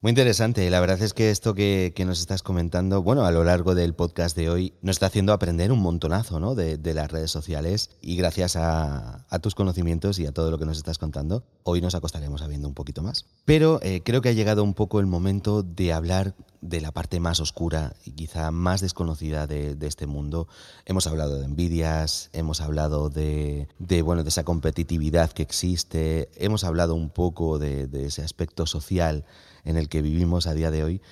Muy 0.00 0.10
interesante. 0.10 0.70
La 0.70 0.78
verdad 0.78 1.02
es 1.02 1.12
que 1.12 1.32
esto 1.32 1.54
que, 1.54 1.92
nos 2.06 2.20
estás 2.20 2.44
comentando, 2.44 3.02
bueno, 3.02 3.24
a 3.24 3.32
lo 3.32 3.42
largo 3.42 3.74
del 3.74 3.94
podcast 3.94 4.36
de 4.36 4.48
hoy, 4.48 4.72
nos 4.80 4.94
está 4.94 5.06
haciendo 5.06 5.32
aprender 5.32 5.72
un 5.72 5.80
montonazo 5.80 6.38
¿no? 6.38 6.54
de, 6.54 6.78
las 6.94 7.10
redes 7.10 7.32
sociales 7.32 7.90
y 8.00 8.16
gracias 8.16 8.54
a, 8.54 9.26
tus 9.42 9.56
conocimientos 9.56 10.20
y 10.20 10.26
a 10.26 10.32
todo 10.32 10.52
lo 10.52 10.58
que 10.60 10.66
nos 10.66 10.76
estás 10.76 10.98
contando, 10.98 11.42
hoy 11.64 11.80
nos 11.80 11.96
acostaremos 11.96 12.42
sabiendo 12.42 12.68
un 12.68 12.74
poquito 12.74 13.02
más. 13.02 13.26
Pero 13.44 13.80
eh, 13.82 14.02
creo 14.04 14.22
que 14.22 14.28
ha 14.28 14.32
llegado 14.32 14.62
un 14.62 14.74
poco 14.74 15.00
el 15.00 15.06
momento 15.06 15.64
de 15.64 15.92
hablar 15.92 16.36
de 16.60 16.80
la 16.80 16.92
parte 16.92 17.20
más 17.20 17.40
oscura 17.40 17.94
y 18.04 18.12
quizá 18.12 18.50
más 18.50 18.80
desconocida 18.80 19.46
de, 19.46 19.76
este 19.80 20.06
mundo. 20.06 20.48
Hemos 20.84 21.06
hablado 21.06 21.38
de 21.38 21.44
envidias, 21.44 22.30
hemos 22.32 22.60
hablado 22.60 23.10
de, 23.10 23.68
bueno, 24.04 24.22
de 24.22 24.28
esa 24.28 24.44
competitividad 24.44 25.32
que 25.32 25.42
existe, 25.42 26.30
hemos 26.36 26.64
hablado 26.64 26.94
un 26.94 27.10
poco 27.10 27.58
de 27.58 27.88
ese 28.06 28.22
aspecto 28.22 28.66
social 28.66 29.24
en 29.64 29.76
el 29.76 29.88
que 29.88 30.02
vivimos 30.02 30.46
a 30.46 30.54
día 30.54 30.70
de 30.70 30.84
hoy, 30.84 31.02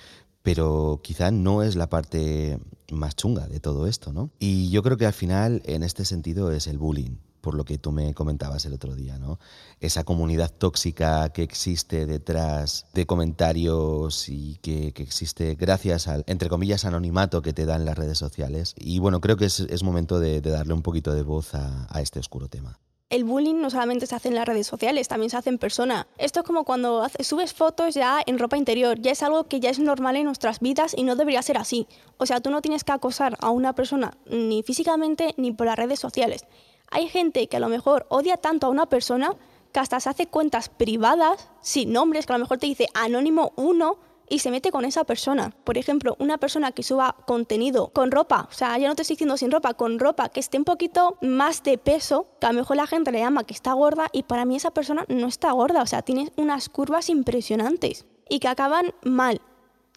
pero 0.43 1.01
quizá 1.03 1.29
no 1.31 1.61
es 1.61 1.75
la 1.75 1.89
parte 1.89 2.59
más 2.91 3.15
chunga 3.15 3.47
de 3.47 3.59
todo 3.59 3.85
esto, 3.85 4.13
¿no? 4.13 4.31
Y 4.39 4.69
yo 4.69 4.81
creo 4.81 4.95
que 4.95 5.05
al 5.05 5.13
final, 5.13 5.61
en 5.65 5.83
este 5.83 6.05
sentido, 6.05 6.51
es 6.51 6.67
el 6.67 6.77
bullying 6.77 7.17
por 7.47 7.55
lo 7.55 7.63
que 7.63 7.77
tú 7.77 7.93
me 7.93 8.13
comentabas 8.13 8.65
el 8.65 8.73
otro 8.73 8.93
día, 8.93 9.17
¿no? 9.19 9.39
Esa 9.79 10.03
comunidad 10.03 10.51
tóxica 10.51 11.29
que 11.29 11.43
existe 11.43 12.05
detrás 12.05 12.87
de 12.93 13.05
comentarios 13.05 14.27
y 14.27 14.59
que, 14.61 14.89
existe 14.97 15.55
gracias 15.55 16.09
al, 16.09 16.25
entre 16.27 16.49
comillas, 16.49 16.83
anonimato 16.83 17.41
que 17.41 17.53
te 17.53 17.65
dan 17.65 17.85
las 17.85 17.97
redes 17.97 18.17
sociales. 18.17 18.75
Y 18.77 18.99
bueno, 18.99 19.21
creo 19.21 19.37
que 19.37 19.45
es, 19.45 19.81
momento 19.81 20.19
de, 20.19 20.41
darle 20.41 20.73
un 20.73 20.81
poquito 20.81 21.13
de 21.13 21.23
voz 21.23 21.55
a 21.55 22.01
este 22.01 22.19
oscuro 22.19 22.49
tema 22.49 22.77
el 23.09 23.23
bullying 23.23 23.55
no 23.55 23.69
solamente 23.69 24.05
se 24.05 24.15
hace 24.15 24.27
en 24.27 24.35
las 24.35 24.45
redes 24.45 24.67
sociales, 24.67 25.07
también 25.07 25.29
se 25.29 25.37
hace 25.37 25.49
en 25.49 25.57
persona. 25.57 26.07
Esto 26.17 26.41
es 26.41 26.45
como 26.45 26.65
cuando 26.65 27.07
subes 27.21 27.53
fotos 27.53 27.95
ya 27.95 28.21
en 28.25 28.37
ropa 28.37 28.57
interior, 28.57 28.99
ya 28.99 29.11
es 29.11 29.23
algo 29.23 29.45
que 29.45 29.59
ya 29.59 29.69
es 29.69 29.79
normal 29.79 30.17
en 30.17 30.25
nuestras 30.25 30.59
vidas 30.59 30.93
y 30.95 31.03
no 31.03 31.15
debería 31.15 31.41
ser 31.41 31.57
así. 31.57 31.87
O 32.17 32.25
sea, 32.25 32.41
tú 32.41 32.49
no 32.49 32.61
tienes 32.61 32.83
que 32.83 32.91
acosar 32.91 33.37
a 33.39 33.49
una 33.49 33.73
persona 33.73 34.17
ni 34.29 34.61
físicamente 34.61 35.33
ni 35.37 35.51
por 35.51 35.67
las 35.67 35.77
redes 35.77 35.99
sociales. 35.99 36.45
Hay 36.89 37.07
gente 37.07 37.47
que 37.47 37.57
a 37.57 37.59
lo 37.59 37.69
mejor 37.69 38.05
odia 38.09 38.37
tanto 38.37 38.67
a 38.67 38.69
una 38.69 38.87
persona 38.87 39.35
que 39.71 39.79
hasta 39.79 39.99
se 39.99 40.09
hace 40.09 40.27
cuentas 40.27 40.69
privadas 40.69 41.49
sin 41.61 41.91
nombres, 41.91 42.25
que 42.25 42.33
a 42.33 42.37
lo 42.37 42.43
mejor 42.43 42.57
te 42.57 42.67
dice 42.67 42.87
anónimo 42.93 43.53
1 43.57 43.99
y 44.29 44.39
se 44.39 44.51
mete 44.51 44.71
con 44.71 44.85
esa 44.85 45.03
persona. 45.03 45.53
Por 45.63 45.77
ejemplo, 45.77 46.15
una 46.19 46.37
persona 46.37 46.71
que 46.71 46.83
suba 46.83 47.15
contenido 47.25 47.89
con 47.89 48.11
ropa, 48.11 48.47
o 48.49 48.53
sea, 48.53 48.77
ya 48.77 48.87
no 48.87 48.95
te 48.95 49.01
estoy 49.01 49.15
diciendo 49.15 49.37
sin 49.37 49.51
ropa, 49.51 49.73
con 49.73 49.99
ropa 49.99 50.29
que 50.29 50.39
esté 50.39 50.57
un 50.57 50.65
poquito 50.65 51.17
más 51.21 51.63
de 51.63 51.77
peso, 51.77 52.27
que 52.39 52.47
a 52.47 52.51
lo 52.51 52.59
mejor 52.59 52.77
la 52.77 52.87
gente 52.87 53.11
le 53.11 53.19
llama 53.19 53.45
que 53.45 53.53
está 53.53 53.73
gorda 53.73 54.07
y 54.11 54.23
para 54.23 54.45
mí 54.45 54.55
esa 54.55 54.71
persona 54.71 55.05
no 55.07 55.27
está 55.27 55.51
gorda, 55.51 55.81
o 55.81 55.87
sea, 55.87 56.01
tiene 56.01 56.31
unas 56.35 56.69
curvas 56.69 57.09
impresionantes 57.09 58.05
y 58.29 58.39
que 58.39 58.47
acaban 58.47 58.93
mal. 59.03 59.41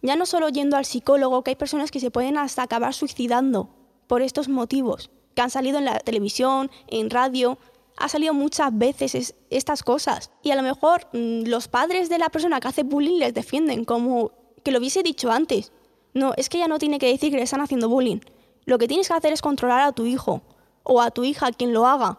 Ya 0.03 0.17
no 0.17 0.27
solo 0.27 0.49
yendo 0.49 0.77
al 0.77 0.85
psicólogo, 0.85 1.43
que 1.43 1.51
hay 1.51 1.57
personas 1.57 1.91
que 1.91 2.01
se 2.01 2.11
pueden 2.11 2.39
hasta 2.39 2.63
acabar 2.63 2.95
suicidando 2.95 3.69
por 4.07 4.23
estos 4.23 4.49
motivos, 4.49 5.11
que 5.35 5.43
han 5.43 5.51
salido 5.51 5.79
en 5.79 5.85
la 5.85 5.99
televisión, 6.01 6.71
en 6.89 7.11
radio, 7.11 7.59
ha 7.97 8.09
salido 8.09 8.35
muchas 8.35 8.77
veces 8.77 9.35
estas 9.51 9.83
cosas. 9.83 10.31
Y 10.43 10.51
a 10.51 10.57
lo 10.57 10.63
mejor 10.63 11.07
mm, 11.13 11.43
los 11.47 11.69
padres 11.69 12.09
de 12.09 12.19
la 12.19 12.31
persona 12.31 12.61
que 12.61 12.69
hace 12.69 12.83
bullying 12.83 13.19
les 13.19 13.35
defienden, 13.35 13.85
como 13.85 14.33
que 14.65 14.73
lo 14.73 14.79
hubiese 14.79 15.03
dicho 15.03 15.31
antes. 15.31 15.73
No, 16.15 16.33
es 16.37 16.49
que 16.49 16.59
ella 16.59 16.69
no 16.69 16.79
tiene 16.79 16.99
que 16.99 17.07
decir 17.07 17.31
que 17.31 17.37
le 17.37 17.45
están 17.45 17.61
haciendo 17.61 17.89
bullying. 17.89 18.21
Lo 18.65 18.79
que 18.79 18.89
tienes 18.89 19.09
que 19.09 19.15
hacer 19.15 19.33
es 19.33 19.43
controlar 19.43 19.81
a 19.81 19.93
tu 19.93 20.07
hijo 20.07 20.43
o 20.83 21.01
a 21.01 21.11
tu 21.11 21.25
hija, 21.25 21.53
quien 21.53 21.73
lo 21.73 21.87
haga. 21.87 22.19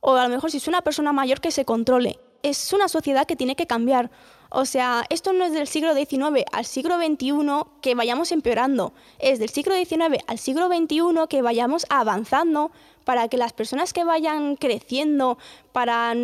O 0.00 0.14
a 0.14 0.24
lo 0.24 0.28
mejor 0.28 0.50
si 0.50 0.56
es 0.56 0.66
una 0.66 0.82
persona 0.82 1.12
mayor 1.12 1.40
que 1.40 1.50
se 1.50 1.64
controle. 1.64 2.18
Es 2.42 2.72
una 2.72 2.88
sociedad 2.88 3.26
que 3.26 3.36
tiene 3.36 3.54
que 3.54 3.66
cambiar. 3.66 4.10
O 4.54 4.66
sea, 4.66 5.06
esto 5.08 5.32
no 5.32 5.46
es 5.46 5.54
del 5.54 5.66
siglo 5.66 5.94
XIX 5.94 6.44
al 6.52 6.66
siglo 6.66 6.98
XXI 6.98 7.32
que 7.80 7.94
vayamos 7.94 8.32
empeorando. 8.32 8.92
Es 9.18 9.38
del 9.38 9.48
siglo 9.48 9.74
XIX 9.74 10.22
al 10.26 10.38
siglo 10.38 10.68
XXI 10.68 11.26
que 11.26 11.40
vayamos 11.40 11.86
avanzando 11.88 12.70
para 13.04 13.28
que 13.28 13.38
las 13.38 13.54
personas 13.54 13.94
que 13.94 14.04
vayan 14.04 14.56
creciendo, 14.56 15.38
para 15.72 16.14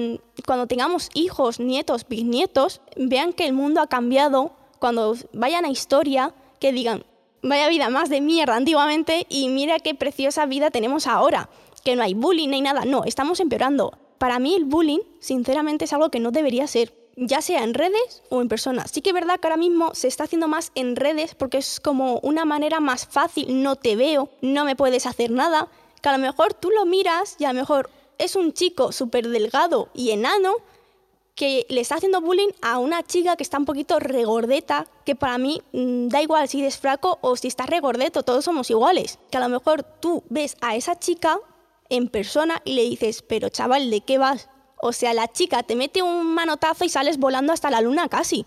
cuando 0.44 0.66
tengamos 0.66 1.08
hijos, 1.14 1.58
nietos, 1.58 2.06
bisnietos, 2.06 2.82
vean 2.96 3.32
que 3.32 3.46
el 3.46 3.54
mundo 3.54 3.80
ha 3.80 3.86
cambiado, 3.86 4.52
cuando 4.78 5.16
vayan 5.32 5.64
a 5.64 5.70
historia, 5.70 6.34
que 6.60 6.70
digan, 6.72 7.04
vaya 7.42 7.66
vida 7.68 7.88
más 7.88 8.10
de 8.10 8.20
mierda 8.20 8.56
antiguamente 8.56 9.26
y 9.30 9.48
mira 9.48 9.78
qué 9.78 9.94
preciosa 9.94 10.44
vida 10.44 10.70
tenemos 10.70 11.06
ahora, 11.06 11.48
que 11.82 11.96
no 11.96 12.02
hay 12.02 12.12
bullying 12.12 12.50
ni 12.50 12.60
nada, 12.60 12.84
no, 12.84 13.04
estamos 13.04 13.40
empeorando. 13.40 13.96
Para 14.18 14.38
mí 14.38 14.54
el 14.54 14.66
bullying, 14.66 15.00
sinceramente, 15.18 15.86
es 15.86 15.92
algo 15.94 16.10
que 16.10 16.20
no 16.20 16.30
debería 16.30 16.66
ser 16.66 16.92
ya 17.20 17.42
sea 17.42 17.64
en 17.64 17.74
redes 17.74 18.22
o 18.30 18.40
en 18.40 18.48
persona. 18.48 18.86
Sí 18.86 19.02
que 19.02 19.10
es 19.10 19.14
verdad 19.14 19.40
que 19.40 19.48
ahora 19.48 19.56
mismo 19.56 19.94
se 19.94 20.08
está 20.08 20.24
haciendo 20.24 20.48
más 20.48 20.70
en 20.74 20.96
redes 20.96 21.34
porque 21.34 21.58
es 21.58 21.80
como 21.80 22.20
una 22.20 22.44
manera 22.44 22.80
más 22.80 23.06
fácil, 23.06 23.62
no 23.62 23.76
te 23.76 23.96
veo, 23.96 24.30
no 24.40 24.64
me 24.64 24.76
puedes 24.76 25.06
hacer 25.06 25.30
nada, 25.30 25.68
que 26.00 26.08
a 26.08 26.12
lo 26.12 26.18
mejor 26.18 26.54
tú 26.54 26.70
lo 26.70 26.86
miras 26.86 27.36
y 27.38 27.44
a 27.44 27.52
lo 27.52 27.58
mejor 27.58 27.90
es 28.18 28.36
un 28.36 28.52
chico 28.52 28.92
súper 28.92 29.28
delgado 29.28 29.88
y 29.94 30.10
enano 30.10 30.54
que 31.34 31.66
le 31.68 31.80
está 31.80 31.96
haciendo 31.96 32.20
bullying 32.20 32.50
a 32.62 32.78
una 32.78 33.04
chica 33.04 33.36
que 33.36 33.44
está 33.44 33.58
un 33.58 33.64
poquito 33.64 34.00
regordeta, 34.00 34.86
que 35.04 35.14
para 35.14 35.38
mí 35.38 35.62
mm, 35.72 36.08
da 36.08 36.20
igual 36.20 36.48
si 36.48 36.60
eres 36.60 36.78
fraco 36.78 37.18
o 37.20 37.36
si 37.36 37.46
estás 37.46 37.68
regordeto, 37.68 38.24
todos 38.24 38.44
somos 38.44 38.70
iguales. 38.70 39.20
Que 39.30 39.38
a 39.38 39.40
lo 39.40 39.48
mejor 39.48 39.84
tú 39.84 40.24
ves 40.30 40.56
a 40.60 40.74
esa 40.74 40.98
chica 40.98 41.38
en 41.90 42.08
persona 42.08 42.60
y 42.64 42.74
le 42.74 42.82
dices, 42.82 43.22
pero 43.22 43.50
chaval, 43.50 43.88
¿de 43.88 44.00
qué 44.00 44.18
vas? 44.18 44.48
O 44.80 44.92
sea, 44.92 45.14
la 45.14 45.28
chica 45.28 45.62
te 45.62 45.76
mete 45.76 46.02
un 46.02 46.34
manotazo 46.34 46.84
y 46.84 46.88
sales 46.88 47.18
volando 47.18 47.52
hasta 47.52 47.70
la 47.70 47.80
luna 47.80 48.08
casi. 48.08 48.46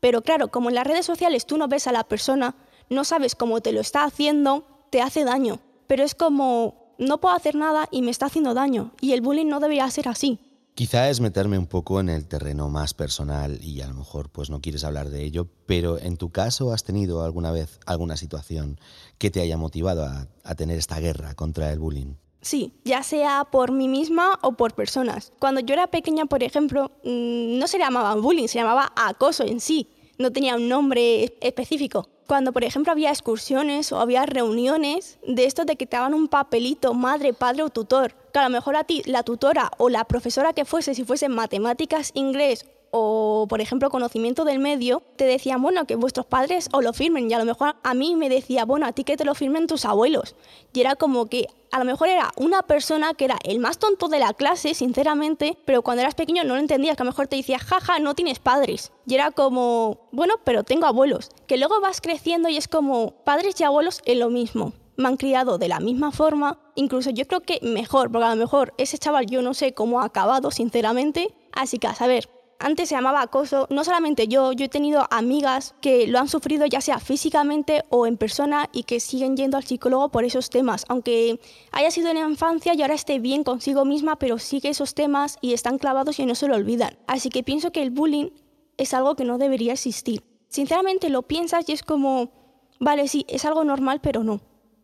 Pero 0.00 0.22
claro, 0.22 0.48
como 0.48 0.68
en 0.68 0.74
las 0.74 0.86
redes 0.86 1.06
sociales 1.06 1.46
tú 1.46 1.58
no 1.58 1.68
ves 1.68 1.86
a 1.86 1.92
la 1.92 2.04
persona, 2.04 2.54
no 2.88 3.04
sabes 3.04 3.34
cómo 3.34 3.60
te 3.60 3.72
lo 3.72 3.80
está 3.80 4.04
haciendo, 4.04 4.64
te 4.90 5.02
hace 5.02 5.24
daño. 5.24 5.60
Pero 5.86 6.02
es 6.04 6.14
como, 6.14 6.94
no 6.98 7.20
puedo 7.20 7.34
hacer 7.34 7.54
nada 7.54 7.88
y 7.90 8.02
me 8.02 8.10
está 8.10 8.26
haciendo 8.26 8.54
daño. 8.54 8.92
Y 9.00 9.12
el 9.12 9.20
bullying 9.20 9.46
no 9.46 9.60
debería 9.60 9.90
ser 9.90 10.08
así. 10.08 10.38
Quizá 10.74 11.10
es 11.10 11.20
meterme 11.20 11.58
un 11.58 11.66
poco 11.66 12.00
en 12.00 12.08
el 12.08 12.26
terreno 12.26 12.70
más 12.70 12.94
personal 12.94 13.62
y 13.62 13.82
a 13.82 13.88
lo 13.88 13.94
mejor 13.94 14.30
pues 14.30 14.48
no 14.48 14.60
quieres 14.60 14.84
hablar 14.84 15.10
de 15.10 15.24
ello, 15.24 15.46
pero 15.66 15.98
en 15.98 16.16
tu 16.16 16.30
caso 16.30 16.72
has 16.72 16.84
tenido 16.84 17.22
alguna 17.22 17.50
vez 17.50 17.80
alguna 17.86 18.16
situación 18.16 18.78
que 19.18 19.30
te 19.30 19.40
haya 19.40 19.58
motivado 19.58 20.04
a, 20.04 20.28
a 20.42 20.54
tener 20.54 20.78
esta 20.78 20.98
guerra 21.00 21.34
contra 21.34 21.70
el 21.70 21.80
bullying. 21.80 22.14
Sí, 22.40 22.72
ya 22.84 23.02
sea 23.02 23.44
por 23.44 23.70
mí 23.70 23.88
misma 23.88 24.38
o 24.42 24.52
por 24.52 24.74
personas. 24.74 25.32
Cuando 25.38 25.60
yo 25.60 25.74
era 25.74 25.88
pequeña, 25.88 26.26
por 26.26 26.42
ejemplo, 26.42 26.90
mm, 27.04 27.58
no 27.58 27.66
se 27.66 27.78
llamaba 27.78 28.14
bullying, 28.14 28.48
se 28.48 28.58
llamaba 28.58 28.92
acoso 28.96 29.44
en 29.44 29.60
sí. 29.60 29.88
No 30.18 30.32
tenía 30.32 30.56
un 30.56 30.68
nombre 30.68 31.34
específico 31.40 32.08
cuando, 32.30 32.52
por 32.52 32.62
ejemplo, 32.62 32.92
había 32.92 33.10
excursiones 33.10 33.90
o 33.90 33.98
había 33.98 34.24
reuniones 34.24 35.18
de 35.26 35.46
esto 35.46 35.66
te 35.66 35.76
daban 35.90 36.14
un 36.14 36.28
papelito, 36.28 36.94
madre, 36.94 37.32
padre 37.32 37.64
o 37.64 37.70
tutor, 37.70 38.14
que 38.32 38.38
a 38.38 38.44
lo 38.44 38.50
mejor 38.50 38.76
a 38.76 38.84
ti, 38.84 39.02
la 39.04 39.24
tutora 39.24 39.72
o 39.78 39.88
la 39.88 40.04
profesora 40.04 40.52
que 40.52 40.64
fuese, 40.64 40.94
si 40.94 41.02
fuese 41.02 41.28
matemáticas, 41.28 42.12
inglés 42.14 42.66
o, 42.90 43.46
por 43.48 43.60
ejemplo, 43.60 43.90
conocimiento 43.90 44.44
del 44.44 44.58
medio, 44.58 45.02
te 45.16 45.24
decían, 45.24 45.62
bueno, 45.62 45.86
que 45.86 45.96
vuestros 45.96 46.26
padres 46.26 46.68
os 46.72 46.82
lo 46.82 46.92
firmen. 46.92 47.30
Y 47.30 47.34
a 47.34 47.38
lo 47.38 47.44
mejor 47.44 47.76
a 47.82 47.94
mí 47.94 48.16
me 48.16 48.28
decía, 48.28 48.64
bueno, 48.64 48.86
a 48.86 48.92
ti 48.92 49.04
que 49.04 49.16
te 49.16 49.24
lo 49.24 49.34
firmen 49.34 49.66
tus 49.66 49.84
abuelos. 49.84 50.34
Y 50.72 50.80
era 50.80 50.96
como 50.96 51.26
que 51.26 51.46
a 51.70 51.78
lo 51.78 51.84
mejor 51.84 52.08
era 52.08 52.32
una 52.36 52.62
persona 52.62 53.14
que 53.14 53.26
era 53.26 53.38
el 53.44 53.60
más 53.60 53.78
tonto 53.78 54.08
de 54.08 54.18
la 54.18 54.34
clase, 54.34 54.74
sinceramente, 54.74 55.56
pero 55.64 55.82
cuando 55.82 56.02
eras 56.02 56.14
pequeño 56.14 56.42
no 56.42 56.54
lo 56.54 56.60
entendías, 56.60 56.96
que 56.96 57.02
a 57.02 57.04
lo 57.04 57.12
mejor 57.12 57.28
te 57.28 57.36
decía, 57.36 57.58
jaja, 57.58 58.00
no 58.00 58.14
tienes 58.14 58.40
padres. 58.40 58.92
Y 59.06 59.14
era 59.14 59.30
como, 59.30 60.08
bueno, 60.10 60.34
pero 60.44 60.64
tengo 60.64 60.86
abuelos. 60.86 61.30
Que 61.46 61.58
luego 61.58 61.80
vas 61.80 62.00
creciendo 62.00 62.48
y 62.48 62.56
es 62.56 62.66
como, 62.66 63.12
padres 63.24 63.60
y 63.60 63.64
abuelos 63.64 64.02
es 64.04 64.18
lo 64.18 64.30
mismo 64.30 64.72
me 65.00 65.08
han 65.08 65.16
criado 65.16 65.58
de 65.58 65.68
la 65.68 65.80
misma 65.80 66.12
forma, 66.12 66.58
incluso 66.74 67.10
yo 67.10 67.26
creo 67.26 67.40
que 67.40 67.58
mejor, 67.62 68.12
porque 68.12 68.26
a 68.26 68.34
lo 68.34 68.36
mejor 68.36 68.74
ese 68.76 68.98
chaval 68.98 69.26
yo 69.26 69.42
no 69.42 69.54
sé 69.54 69.72
cómo 69.72 70.00
ha 70.00 70.04
acabado, 70.04 70.50
sinceramente. 70.50 71.34
Así 71.52 71.78
que 71.78 71.88
a 71.88 71.94
saber, 71.94 72.28
antes 72.60 72.90
se 72.90 72.94
llamaba 72.94 73.22
acoso, 73.22 73.66
no 73.70 73.84
solamente 73.84 74.28
yo, 74.28 74.52
yo 74.52 74.66
he 74.66 74.68
tenido 74.68 75.06
amigas 75.10 75.74
que 75.80 76.06
lo 76.06 76.18
han 76.18 76.28
sufrido 76.28 76.66
ya 76.66 76.80
sea 76.80 77.00
físicamente 77.00 77.84
o 77.88 78.06
en 78.06 78.16
persona 78.16 78.68
y 78.72 78.84
que 78.84 79.00
siguen 79.00 79.36
yendo 79.36 79.56
al 79.56 79.64
psicólogo 79.64 80.10
por 80.10 80.24
esos 80.24 80.50
temas, 80.50 80.84
aunque 80.88 81.40
haya 81.72 81.90
sido 81.90 82.10
en 82.10 82.20
la 82.20 82.28
infancia 82.28 82.74
y 82.74 82.82
ahora 82.82 82.94
esté 82.94 83.18
bien 83.18 83.44
consigo 83.44 83.84
misma, 83.84 84.16
pero 84.16 84.38
sigue 84.38 84.68
esos 84.68 84.94
temas 84.94 85.38
y 85.40 85.54
están 85.54 85.78
clavados 85.78 86.18
y 86.18 86.26
no 86.26 86.34
se 86.34 86.48
lo 86.48 86.54
olvidan. 86.54 86.98
Así 87.06 87.30
que 87.30 87.42
pienso 87.42 87.72
que 87.72 87.82
el 87.82 87.90
bullying 87.90 88.28
es 88.76 88.94
algo 88.94 89.16
que 89.16 89.24
no 89.24 89.38
debería 89.38 89.72
existir. 89.72 90.22
Sinceramente 90.48 91.08
lo 91.08 91.22
piensas 91.22 91.68
y 91.68 91.72
es 91.72 91.82
como, 91.82 92.30
vale, 92.78 93.08
sí, 93.08 93.24
es 93.28 93.44
algo 93.44 93.64
normal, 93.64 94.00
pero 94.02 94.22
no. 94.22 94.40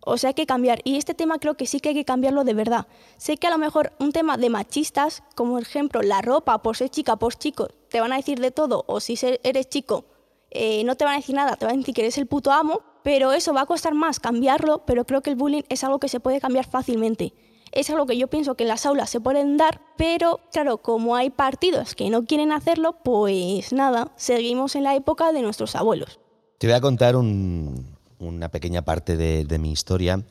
O 0.09 0.19
sea, 0.19 0.29
hay 0.29 0.35
que 0.35 0.47
cambiar. 0.47 0.83
Y 0.85 0.99
este 0.99 1.15
tema 1.15 1.41
creo 1.41 1.57
que 1.57 1.67
sí 1.67 1.81
que 1.81 1.89
hay 1.89 1.95
que 1.97 2.05
cambiarlo 2.05 2.45
de 2.45 2.55
verdad. 2.55 2.87
Sé 3.17 3.39
que 3.39 3.49
a 3.49 3.51
lo 3.51 3.59
mejor 3.59 3.93
un 3.99 4.13
tema 4.13 4.37
de 4.37 4.51
machistas, 4.51 5.25
como 5.35 5.59
ejemplo 5.59 6.01
la 6.01 6.23
ropa, 6.23 6.63
por 6.63 6.77
ser 6.77 6.91
chica, 6.91 7.17
por 7.17 7.35
chico, 7.35 7.67
te 7.89 8.01
van 8.01 8.13
a 8.13 8.17
decir 8.17 8.39
de 8.39 8.53
todo, 8.53 8.85
o 8.87 9.01
si 9.01 9.19
eres 9.43 9.69
chico, 9.69 10.05
eh, 10.53 10.85
no 10.85 10.95
te 10.95 11.05
van 11.05 11.15
a 11.15 11.17
decir 11.17 11.35
nada, 11.35 11.57
te 11.57 11.65
van 11.65 11.75
a 11.75 11.79
decir 11.79 11.93
que 11.93 12.03
eres 12.03 12.19
el 12.19 12.27
puto 12.27 12.53
amo, 12.53 12.83
pero 13.03 13.33
eso 13.33 13.53
va 13.53 13.63
a 13.63 13.67
costar 13.67 13.95
más 13.95 14.21
cambiarlo, 14.21 14.85
pero 14.87 15.05
creo 15.05 15.23
que 15.23 15.31
el 15.31 15.37
bullying 15.37 15.65
es 15.69 15.83
algo 15.83 15.99
que 15.99 16.09
se 16.09 16.21
puede 16.21 16.41
cambiar 16.41 16.71
fácilmente. 16.71 17.33
Es 17.73 17.91
algo 17.91 18.07
que 18.07 18.17
yo 18.17 18.29
pienso 18.29 18.55
que 18.55 18.63
en 18.63 18.69
las 18.69 18.87
aulas 18.87 19.11
se 19.11 19.21
pueden 19.21 19.57
dar, 19.57 19.81
pero 19.97 20.39
claro, 20.53 20.79
como 20.79 21.17
hay 21.17 21.31
partidos 21.31 21.97
que 21.97 22.11
no 22.11 22.27
quieren 22.27 22.53
hacerlo, 22.53 22.99
pues 23.03 23.73
nada, 23.73 24.13
seguimos 24.15 24.77
en 24.77 24.85
la 24.85 24.95
época 24.95 25.33
de 25.33 25.43
nuestros 25.43 25.75
abuelos. 25.75 26.21
Te 26.59 26.69
voy 26.69 26.77
a 26.77 26.81
contar 26.81 27.17
un, 27.17 27.96
una 28.19 28.49
pequeña 28.51 28.83
parte 28.83 29.17
de, 29.17 29.59
mi 29.59 29.73
historia. 29.73 30.25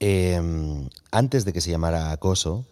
Em, 0.00 0.88
antes 1.10 1.44
de 1.44 1.52
que 1.52 1.60
se 1.60 1.70
llamara 1.70 2.10
acoso, 2.10 2.66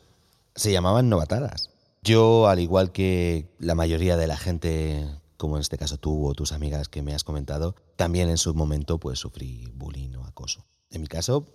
se 0.54 0.72
llamaban 0.72 1.08
novatadas. 1.08 1.70
Yo, 2.02 2.48
al 2.48 2.58
igual 2.58 2.92
que 2.92 3.48
la 3.58 3.74
mayoría 3.74 4.16
de 4.16 4.26
la 4.26 4.36
gente, 4.36 5.08
como 5.36 5.56
en 5.56 5.60
este 5.60 5.78
caso 5.78 5.98
tú 5.98 6.26
o 6.26 6.34
tus 6.34 6.52
amigas 6.52 6.88
que 6.88 7.02
me 7.02 7.14
has 7.14 7.24
comentado, 7.24 7.76
también 7.96 8.28
en 8.28 8.38
su 8.38 8.54
momento 8.54 8.98
pues 8.98 9.18
sufrí 9.18 9.70
bullying 9.74 10.16
o 10.16 10.24
acoso. 10.24 10.64
En 10.90 11.00
mi 11.00 11.06
caso, 11.06 11.46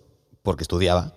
porque 0.42 0.62
estudiaba 0.62 1.12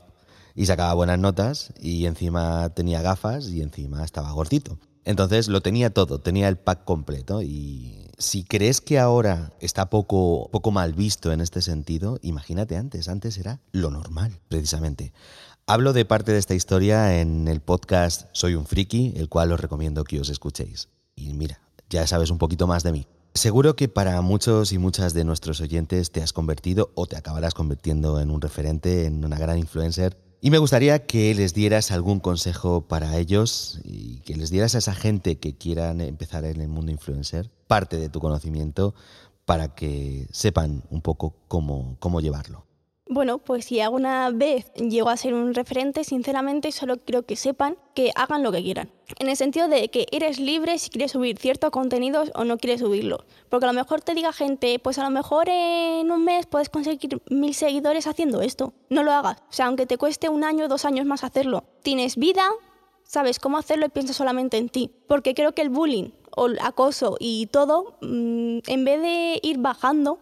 y 0.54 0.66
sacaba 0.66 0.94
buenas 0.94 1.18
notas 1.18 1.74
y 1.80 2.06
encima 2.06 2.70
tenía 2.74 3.02
gafas 3.02 3.48
y 3.48 3.62
encima 3.62 4.04
estaba 4.04 4.32
gordito. 4.32 4.78
Entonces 5.04 5.48
lo 5.48 5.62
tenía 5.62 5.90
todo, 5.92 6.20
tenía 6.20 6.48
el 6.48 6.58
pack 6.58 6.84
completo 6.84 7.42
y 7.42 8.08
si 8.18 8.44
crees 8.44 8.82
que 8.82 9.00
ahora 9.00 9.52
está 9.60 9.90
poco, 9.90 10.50
poco 10.52 10.72
mal 10.72 10.94
visto 10.94 11.32
en 11.32 11.42
este 11.42 11.62
sentido, 11.62 12.20
imagínate 12.22 12.78
antes, 12.78 13.08
antes 13.08 13.38
era 13.38 13.60
lo 13.72 13.90
normal, 13.90 14.40
precisamente. 14.48 15.12
Hablo 15.66 15.94
de 15.94 16.06
parte 16.06 16.32
de 16.32 16.38
esta 16.38 16.54
historia 16.54 17.20
en 17.20 17.48
el 17.48 17.62
podcast 17.62 18.28
Soy 18.34 18.56
un 18.56 18.66
friki, 18.66 19.14
el 19.16 19.30
cual 19.30 19.52
os 19.52 19.60
recomiendo 19.60 20.04
que 20.04 20.20
os 20.20 20.30
escuchéis. 20.30 20.90
Y 21.16 21.34
mira, 21.34 21.62
ya 21.90 22.06
sabes 22.06 22.30
un 22.30 22.38
poquito 22.38 22.68
más 22.68 22.84
de 22.84 22.92
mí. 22.92 23.08
Seguro 23.34 23.76
que 23.76 23.88
para 23.88 24.22
muchos 24.22 24.74
y 24.74 24.78
muchas 24.78 25.14
de 25.14 25.24
nuestros 25.24 25.62
oyentes 25.62 26.12
te 26.12 26.22
has 26.22 26.34
convertido 26.34 26.92
o 26.96 27.08
te 27.08 27.16
acabarás 27.16 27.54
convirtiendo 27.54 28.20
en 28.20 28.30
un 28.30 28.42
referente, 28.42 29.06
en 29.06 29.24
una 29.24 29.38
gran 29.38 29.58
influencer 29.58 30.18
y 30.42 30.50
me 30.50 30.58
gustaría 30.58 31.06
que 31.06 31.36
les 31.36 31.54
dieras 31.54 31.92
algún 31.92 32.20
consejo 32.20 32.82
para 32.82 33.18
ellos 33.18 33.80
y 33.84 34.22
que 34.22 34.36
les 34.36 34.50
dieras 34.50 34.74
a 34.74 34.80
esa 34.80 34.96
gente 34.96 35.38
que 35.38 35.56
quieran 35.56 36.02
empezar 36.02 36.46
en 36.46 36.60
el 36.62 36.68
mundo 36.68 36.92
influencer 36.92 37.52
parte 37.68 37.98
de 37.98 38.10
tu 38.10 38.20
conocimiento 38.20 38.96
para 39.46 39.76
que 39.76 40.28
sepan 40.32 40.84
un 40.90 41.02
poco 41.02 41.36
cómo, 41.48 41.96
cómo 42.00 42.22
llevarlo. 42.22 42.66
Bueno, 43.14 43.40
pues 43.40 43.66
si 43.66 43.82
alguna 43.82 44.30
vez 44.30 44.72
llego 44.76 45.10
a 45.10 45.18
ser 45.18 45.34
un 45.34 45.54
referente, 45.54 46.06
sinceramente 46.06 46.72
solo 46.72 46.96
quiero 46.96 47.24
que 47.24 47.36
sepan 47.36 47.76
que 47.94 48.14
hagan 48.16 48.42
lo 48.42 48.54
que 48.54 48.64
quieran. 48.64 48.90
En 49.20 49.28
el 49.28 49.36
sentido 49.36 49.68
de 49.68 49.90
que 49.90 50.08
eres 50.14 50.40
libre 50.40 50.78
si 50.80 50.90
quieres 50.90 51.12
subir 51.12 51.38
ciertos 51.38 51.72
contenidos 51.72 52.32
o 52.36 52.46
no 52.46 52.58
quieres 52.58 52.80
subirlo. 52.80 53.26
Porque 53.50 53.66
a 53.66 53.68
lo 53.68 53.74
mejor 53.74 54.00
te 54.00 54.14
diga 54.14 54.32
gente, 54.32 54.80
pues 54.80 54.98
a 54.98 55.04
lo 55.04 55.10
mejor 55.10 55.50
en 55.50 56.10
un 56.10 56.24
mes 56.24 56.46
puedes 56.46 56.70
conseguir 56.70 57.22
mil 57.30 57.54
seguidores 57.54 58.08
haciendo 58.08 58.42
esto. 58.42 58.72
No 58.90 59.04
lo 59.04 59.12
hagas. 59.12 59.40
O 59.50 59.52
sea, 59.52 59.66
aunque 59.66 59.86
te 59.86 59.98
cueste 59.98 60.30
un 60.30 60.46
año 60.46 60.64
o 60.64 60.70
dos 60.70 60.86
años 60.86 61.06
más 61.06 61.26
hacerlo. 61.26 61.66
Tienes 61.84 62.16
vida, 62.16 62.50
sabes 63.04 63.40
cómo 63.40 63.58
hacerlo 63.58 63.88
y 63.88 63.90
piensas 63.90 64.16
solamente 64.16 64.56
en 64.56 64.70
ti. 64.70 64.90
Porque 65.10 65.36
creo 65.36 65.52
que 65.52 65.64
el 65.64 65.70
bullying 65.70 66.12
o 66.34 66.46
el 66.46 66.60
acoso 66.62 67.18
y 67.20 67.48
todo, 67.48 67.98
mm, 68.00 68.60
en 68.68 68.86
vez 68.86 69.02
de 69.02 69.40
ir 69.44 69.58
bajando, 69.58 70.20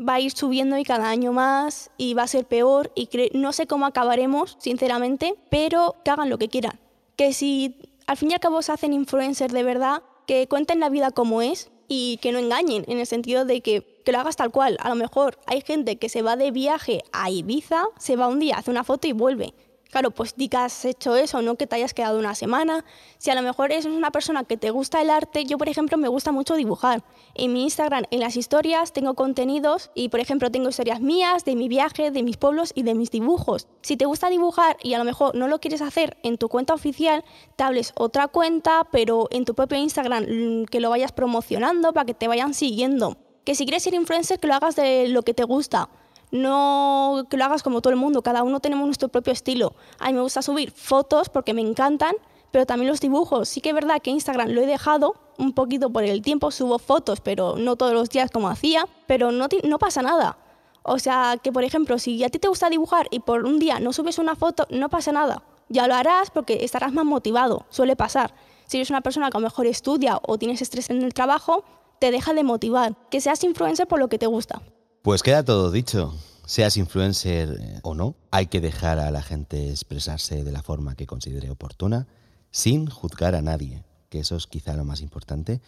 va 0.00 0.14
a 0.14 0.20
ir 0.20 0.32
subiendo 0.32 0.78
y 0.78 0.84
cada 0.84 1.08
año 1.08 1.32
más 1.32 1.90
y 1.96 2.14
va 2.14 2.22
a 2.22 2.28
ser 2.28 2.46
peor 2.46 2.90
y 2.94 3.08
no 3.34 3.52
sé 3.52 3.66
cómo 3.66 3.86
acabaremos, 3.86 4.56
sinceramente, 4.58 5.34
pero 5.50 5.96
que 6.04 6.10
hagan 6.10 6.30
lo 6.30 6.38
que 6.38 6.48
quieran. 6.48 6.80
Que 7.16 7.32
si 7.32 7.76
al 8.06 8.16
fin 8.16 8.30
y 8.30 8.34
al 8.34 8.40
cabo 8.40 8.62
se 8.62 8.72
hacen 8.72 8.92
influencers 8.92 9.52
de 9.52 9.62
verdad, 9.62 10.02
que 10.26 10.48
cuenten 10.48 10.80
la 10.80 10.88
vida 10.88 11.10
como 11.10 11.42
es 11.42 11.70
y 11.86 12.18
que 12.18 12.32
no 12.32 12.38
engañen, 12.38 12.84
en 12.88 12.98
el 12.98 13.06
sentido 13.06 13.44
de 13.44 13.60
que, 13.60 14.00
que 14.04 14.12
lo 14.12 14.20
hagas 14.20 14.36
tal 14.36 14.50
cual. 14.50 14.76
A 14.80 14.88
lo 14.88 14.94
mejor 14.94 15.38
hay 15.46 15.60
gente 15.60 15.96
que 15.96 16.08
se 16.08 16.22
va 16.22 16.36
de 16.36 16.50
viaje 16.50 17.02
a 17.12 17.30
Ibiza, 17.30 17.84
se 17.98 18.16
va 18.16 18.28
un 18.28 18.38
día, 18.38 18.56
hace 18.56 18.70
una 18.70 18.84
foto 18.84 19.08
y 19.08 19.12
vuelve. 19.12 19.54
Claro, 19.90 20.12
pues 20.12 20.36
di 20.36 20.48
que 20.48 20.56
has 20.56 20.84
hecho 20.84 21.16
eso, 21.16 21.42
no 21.42 21.56
que 21.56 21.66
te 21.66 21.74
hayas 21.74 21.94
quedado 21.94 22.18
una 22.18 22.36
semana. 22.36 22.84
Si 23.18 23.30
a 23.30 23.34
lo 23.34 23.42
mejor 23.42 23.72
eres 23.72 23.86
una 23.86 24.12
persona 24.12 24.44
que 24.44 24.56
te 24.56 24.70
gusta 24.70 25.02
el 25.02 25.10
arte, 25.10 25.44
yo 25.44 25.58
por 25.58 25.68
ejemplo 25.68 25.98
me 25.98 26.06
gusta 26.06 26.30
mucho 26.30 26.54
dibujar. 26.54 27.02
En 27.34 27.52
mi 27.52 27.64
Instagram, 27.64 28.04
en 28.12 28.20
las 28.20 28.36
historias, 28.36 28.92
tengo 28.92 29.14
contenidos 29.14 29.90
y 29.94 30.08
por 30.08 30.20
ejemplo 30.20 30.50
tengo 30.50 30.68
historias 30.68 31.00
mías, 31.00 31.44
de 31.44 31.56
mi 31.56 31.68
viaje, 31.68 32.12
de 32.12 32.22
mis 32.22 32.36
pueblos 32.36 32.70
y 32.76 32.84
de 32.84 32.94
mis 32.94 33.10
dibujos. 33.10 33.66
Si 33.82 33.96
te 33.96 34.04
gusta 34.04 34.30
dibujar 34.30 34.76
y 34.80 34.94
a 34.94 34.98
lo 34.98 35.04
mejor 35.04 35.34
no 35.34 35.48
lo 35.48 35.58
quieres 35.58 35.82
hacer 35.82 36.18
en 36.22 36.38
tu 36.38 36.48
cuenta 36.48 36.72
oficial, 36.72 37.24
te 37.56 37.64
hables 37.64 37.92
otra 37.96 38.28
cuenta, 38.28 38.86
pero 38.92 39.26
en 39.32 39.44
tu 39.44 39.56
propio 39.56 39.76
Instagram 39.76 40.24
mm, 40.24 40.64
que 40.66 40.78
lo 40.78 40.90
vayas 40.90 41.10
promocionando 41.10 41.92
para 41.92 42.06
que 42.06 42.14
te 42.14 42.28
vayan 42.28 42.54
siguiendo. 42.54 43.16
Que 43.44 43.56
si 43.56 43.64
quieres 43.64 43.82
ser 43.82 43.94
influencer, 43.94 44.38
que 44.38 44.46
lo 44.46 44.54
hagas 44.54 44.76
de 44.76 45.08
lo 45.08 45.22
que 45.22 45.34
te 45.34 45.42
gusta 45.42 45.88
no 46.30 47.26
que 47.28 47.36
lo 47.36 47.44
hagas 47.44 47.62
como 47.62 47.80
todo 47.80 47.92
el 47.92 47.98
mundo, 47.98 48.22
cada 48.22 48.42
uno 48.42 48.60
tenemos 48.60 48.86
nuestro 48.86 49.08
propio 49.08 49.32
estilo. 49.32 49.74
A 49.98 50.08
mí 50.08 50.14
me 50.14 50.20
gusta 50.20 50.42
subir 50.42 50.70
fotos 50.70 51.28
porque 51.28 51.54
me 51.54 51.60
encantan, 51.60 52.14
pero 52.50 52.66
también 52.66 52.90
los 52.90 53.00
dibujos. 53.00 53.48
Sí 53.48 53.60
que 53.60 53.70
es 53.70 53.74
verdad 53.74 54.00
que 54.02 54.10
Instagram 54.10 54.50
lo 54.50 54.60
he 54.60 54.66
dejado 54.66 55.14
un 55.38 55.52
poquito 55.52 55.90
por 55.90 56.04
el 56.04 56.22
tiempo, 56.22 56.50
subo 56.50 56.78
fotos, 56.78 57.20
pero 57.20 57.56
no 57.56 57.76
todos 57.76 57.92
los 57.92 58.10
días 58.10 58.30
como 58.30 58.48
hacía, 58.48 58.86
pero 59.06 59.32
no, 59.32 59.48
pasa 59.78 60.02
nada. 60.02 60.38
O 60.82 60.98
sea, 60.98 61.36
que 61.42 61.52
por 61.52 61.64
ejemplo, 61.64 61.98
si 61.98 62.22
a 62.24 62.28
ti 62.28 62.38
te 62.38 62.48
gusta 62.48 62.70
dibujar 62.70 63.06
y 63.10 63.20
por 63.20 63.44
un 63.44 63.58
día 63.58 63.80
no 63.80 63.92
subes 63.92 64.18
una 64.18 64.36
foto, 64.36 64.66
no 64.70 64.88
pasa 64.88 65.12
nada. 65.12 65.42
Ya 65.68 65.86
lo 65.86 65.94
harás 65.94 66.30
porque 66.30 66.64
estarás 66.64 66.92
más 66.92 67.04
motivado, 67.04 67.66
suele 67.70 67.96
pasar. 67.96 68.34
Si 68.66 68.76
eres 68.76 68.90
una 68.90 69.00
persona 69.00 69.30
que 69.30 69.36
a 69.36 69.40
lo 69.40 69.46
mejor 69.46 69.66
estudia 69.66 70.20
o 70.22 70.38
tienes 70.38 70.62
estrés 70.62 70.90
en 70.90 71.02
el 71.02 71.14
trabajo, 71.14 71.64
te 72.00 72.10
deja 72.10 72.34
de 72.34 72.44
motivar. 72.44 72.96
Que 73.10 73.20
seas 73.20 73.42
influencer 73.44 73.86
por 73.86 73.98
lo 73.98 74.08
que 74.08 74.18
te 74.18 74.26
gusta. 74.26 74.62
Pues 75.02 75.22
queda 75.22 75.42
todo 75.42 75.70
dicho. 75.70 76.14
Seas 76.44 76.76
influencer 76.76 77.56
eh, 77.58 77.80
o 77.82 77.94
no, 77.94 78.16
hay 78.30 78.48
que 78.48 78.60
dejar 78.60 78.98
a 78.98 79.10
la 79.10 79.22
gente 79.22 79.70
expresarse 79.70 80.44
de 80.44 80.52
la 80.52 80.62
forma 80.62 80.94
que 80.94 81.06
considere 81.06 81.48
oportuna, 81.48 82.06
sin 82.50 82.86
juzgar 82.86 83.34
a 83.34 83.40
nadie, 83.40 83.82
que 84.10 84.18
eso 84.18 84.36
es 84.36 84.46
quizá 84.46 84.74
lo 84.74 84.84
más 84.84 85.00
importante, 85.00 85.62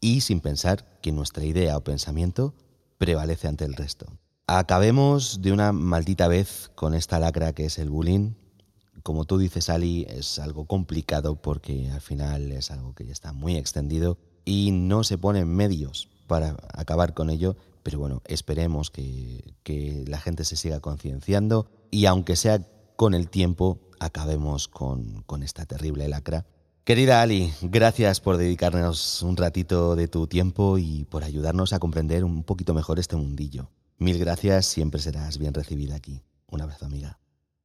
y 0.00 0.20
sin 0.20 0.40
pensar 0.40 1.00
que 1.00 1.10
nuestra 1.10 1.44
idea 1.44 1.76
o 1.76 1.82
pensamiento 1.82 2.54
prevalece 2.98 3.48
ante 3.48 3.64
el 3.64 3.74
resto. 3.74 4.06
Acabemos 4.46 5.42
de 5.42 5.50
una 5.50 5.72
maldita 5.72 6.28
vez 6.28 6.70
con 6.76 6.94
esta 6.94 7.18
lacra 7.18 7.54
que 7.54 7.64
es 7.64 7.78
el 7.78 7.90
bullying. 7.90 8.34
Como 9.02 9.24
tú 9.24 9.38
dices, 9.38 9.70
Ali, 9.70 10.06
es 10.08 10.38
algo 10.38 10.66
complicado 10.66 11.34
porque 11.34 11.90
al 11.90 12.00
final 12.00 12.52
es 12.52 12.70
algo 12.70 12.94
que 12.94 13.06
ya 13.06 13.12
está 13.12 13.32
muy 13.32 13.56
extendido 13.56 14.18
y 14.44 14.70
no 14.70 15.02
se 15.02 15.18
ponen 15.18 15.48
medios 15.48 16.08
para 16.28 16.56
acabar 16.72 17.12
con 17.14 17.28
ello 17.28 17.56
pero 17.88 18.00
bueno, 18.00 18.20
esperemos 18.26 18.90
que, 18.90 20.04
la 20.06 20.18
gente 20.18 20.44
se 20.44 20.56
siga 20.56 20.80
concienciando 20.80 21.70
y 21.90 22.04
aunque 22.04 22.36
sea 22.36 22.60
con 22.96 23.14
el 23.14 23.30
tiempo, 23.30 23.80
acabemos 23.98 24.68
con, 24.68 25.22
con 25.22 25.42
esta 25.42 25.64
terrible 25.64 26.06
lacra. 26.06 26.44
Querida 26.84 27.22
Ali, 27.22 27.50
gracias 27.62 28.20
por 28.20 28.36
dedicarnos 28.36 29.22
un 29.22 29.38
ratito 29.38 29.96
de 29.96 30.06
tu 30.06 30.26
tiempo 30.26 30.76
y 30.76 31.06
por 31.06 31.24
ayudarnos 31.24 31.72
a 31.72 31.78
comprender 31.78 32.24
un 32.24 32.44
poquito 32.44 32.74
mejor 32.74 32.98
este 32.98 33.16
mundillo. 33.16 33.70
Mil 33.96 34.18
gracias, 34.18 34.66
siempre 34.66 35.00
serás 35.00 35.38
bien 35.38 35.54
recibida 35.54 35.96
aquí. 35.96 36.20
Un 36.50 36.60
abrazo, 36.60 36.84
amiga. 36.84 37.18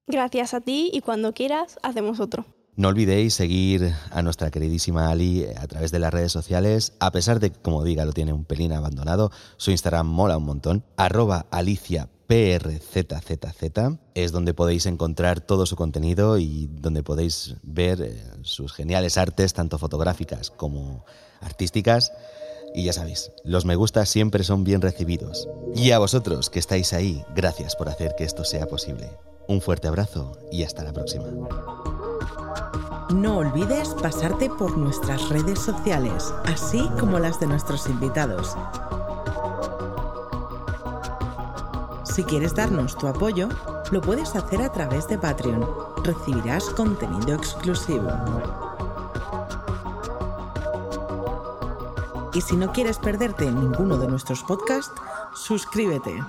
Gracias 0.07 0.53
a 0.53 0.62
ti 0.62 0.89
y 0.93 1.01
cuando 1.01 1.33
quieras, 1.33 1.79
hacemos 1.83 2.21
otro. 2.21 2.45
No 2.75 2.88
olvidéis 2.88 3.36
seguir 3.36 3.93
a 4.09 4.21
nuestra 4.23 4.49
queridísima 4.49 5.12
Ali 5.12 5.45
a 5.45 5.67
través 5.67 5.91
de 5.91 5.99
las 5.99 6.12
redes 6.12 6.31
sociales, 6.31 6.93
a 6.99 7.12
pesar 7.12 7.39
de 7.39 7.51
que, 7.51 7.59
como 7.59 7.83
diga, 7.83 8.03
lo 8.03 8.13
tiene 8.13 8.33
un 8.33 8.45
pelín 8.45 8.73
abandonado, 8.73 9.31
su 9.57 9.71
Instagram 9.71 10.07
mola 10.07 10.38
un 10.38 10.45
montón, 10.45 10.83
arroba 10.97 11.45
es 14.15 14.31
donde 14.31 14.53
podéis 14.55 14.88
encontrar 14.88 15.41
todo 15.41 15.67
su 15.67 15.75
contenido 15.75 16.39
y 16.39 16.67
donde 16.67 17.03
podéis 17.03 17.55
ver 17.62 18.01
eh, 18.01 18.23
sus 18.41 18.73
geniales 18.73 19.19
artes, 19.19 19.53
tanto 19.53 19.77
fotográficas 19.77 20.49
como 20.49 21.05
artísticas. 21.41 22.12
Y 22.73 22.86
ya 22.86 22.93
sabéis, 22.93 23.31
los 23.43 23.65
me 23.65 23.75
gusta 23.75 24.03
siempre 24.07 24.43
son 24.43 24.63
bien 24.63 24.81
recibidos. 24.81 25.47
Y 25.75 25.91
a 25.91 25.99
vosotros 25.99 26.49
que 26.49 26.57
estáis 26.57 26.93
ahí, 26.93 27.23
gracias 27.36 27.75
por 27.75 27.88
hacer 27.88 28.15
que 28.17 28.23
esto 28.23 28.43
sea 28.43 28.65
posible. 28.65 29.12
Un 29.47 29.62
fuerte 29.62 29.88
abrazo 29.88 30.39
y 30.51 30.63
hasta 30.63 30.83
la 30.83 30.93
próxima. 30.93 31.27
No 33.13 33.38
olvides 33.38 33.89
pasarte 34.02 34.50
por 34.50 34.78
nuestras 34.78 35.30
redes 35.30 35.60
sociales, 35.60 36.34
así 36.46 36.89
como 36.99 37.20
las 37.20 37.39
de 37.39 37.47
nuestros 37.47 37.88
invitados. 37.88 38.56
Si 42.04 42.24
quieres 42.24 42.56
darnos 42.56 42.97
tu 42.97 43.08
apoyo, 43.08 43.49
lo 43.91 44.01
puedes 44.01 44.36
hacer 44.36 44.62
a 44.62 44.72
través 44.72 45.08
de 45.08 45.18
Patreon. 45.18 45.68
Recibirás 46.04 46.70
contenido 46.72 47.34
exclusivo. 47.34 48.10
Y 52.34 52.41
si 52.41 52.56
no 52.56 52.72
quieres 52.72 52.97
perderte 52.97 53.51
ninguno 53.51 53.97
de 53.97 54.08
nuestros 54.08 54.43
podcasts, 54.43 54.93
suscríbete. 55.34 56.20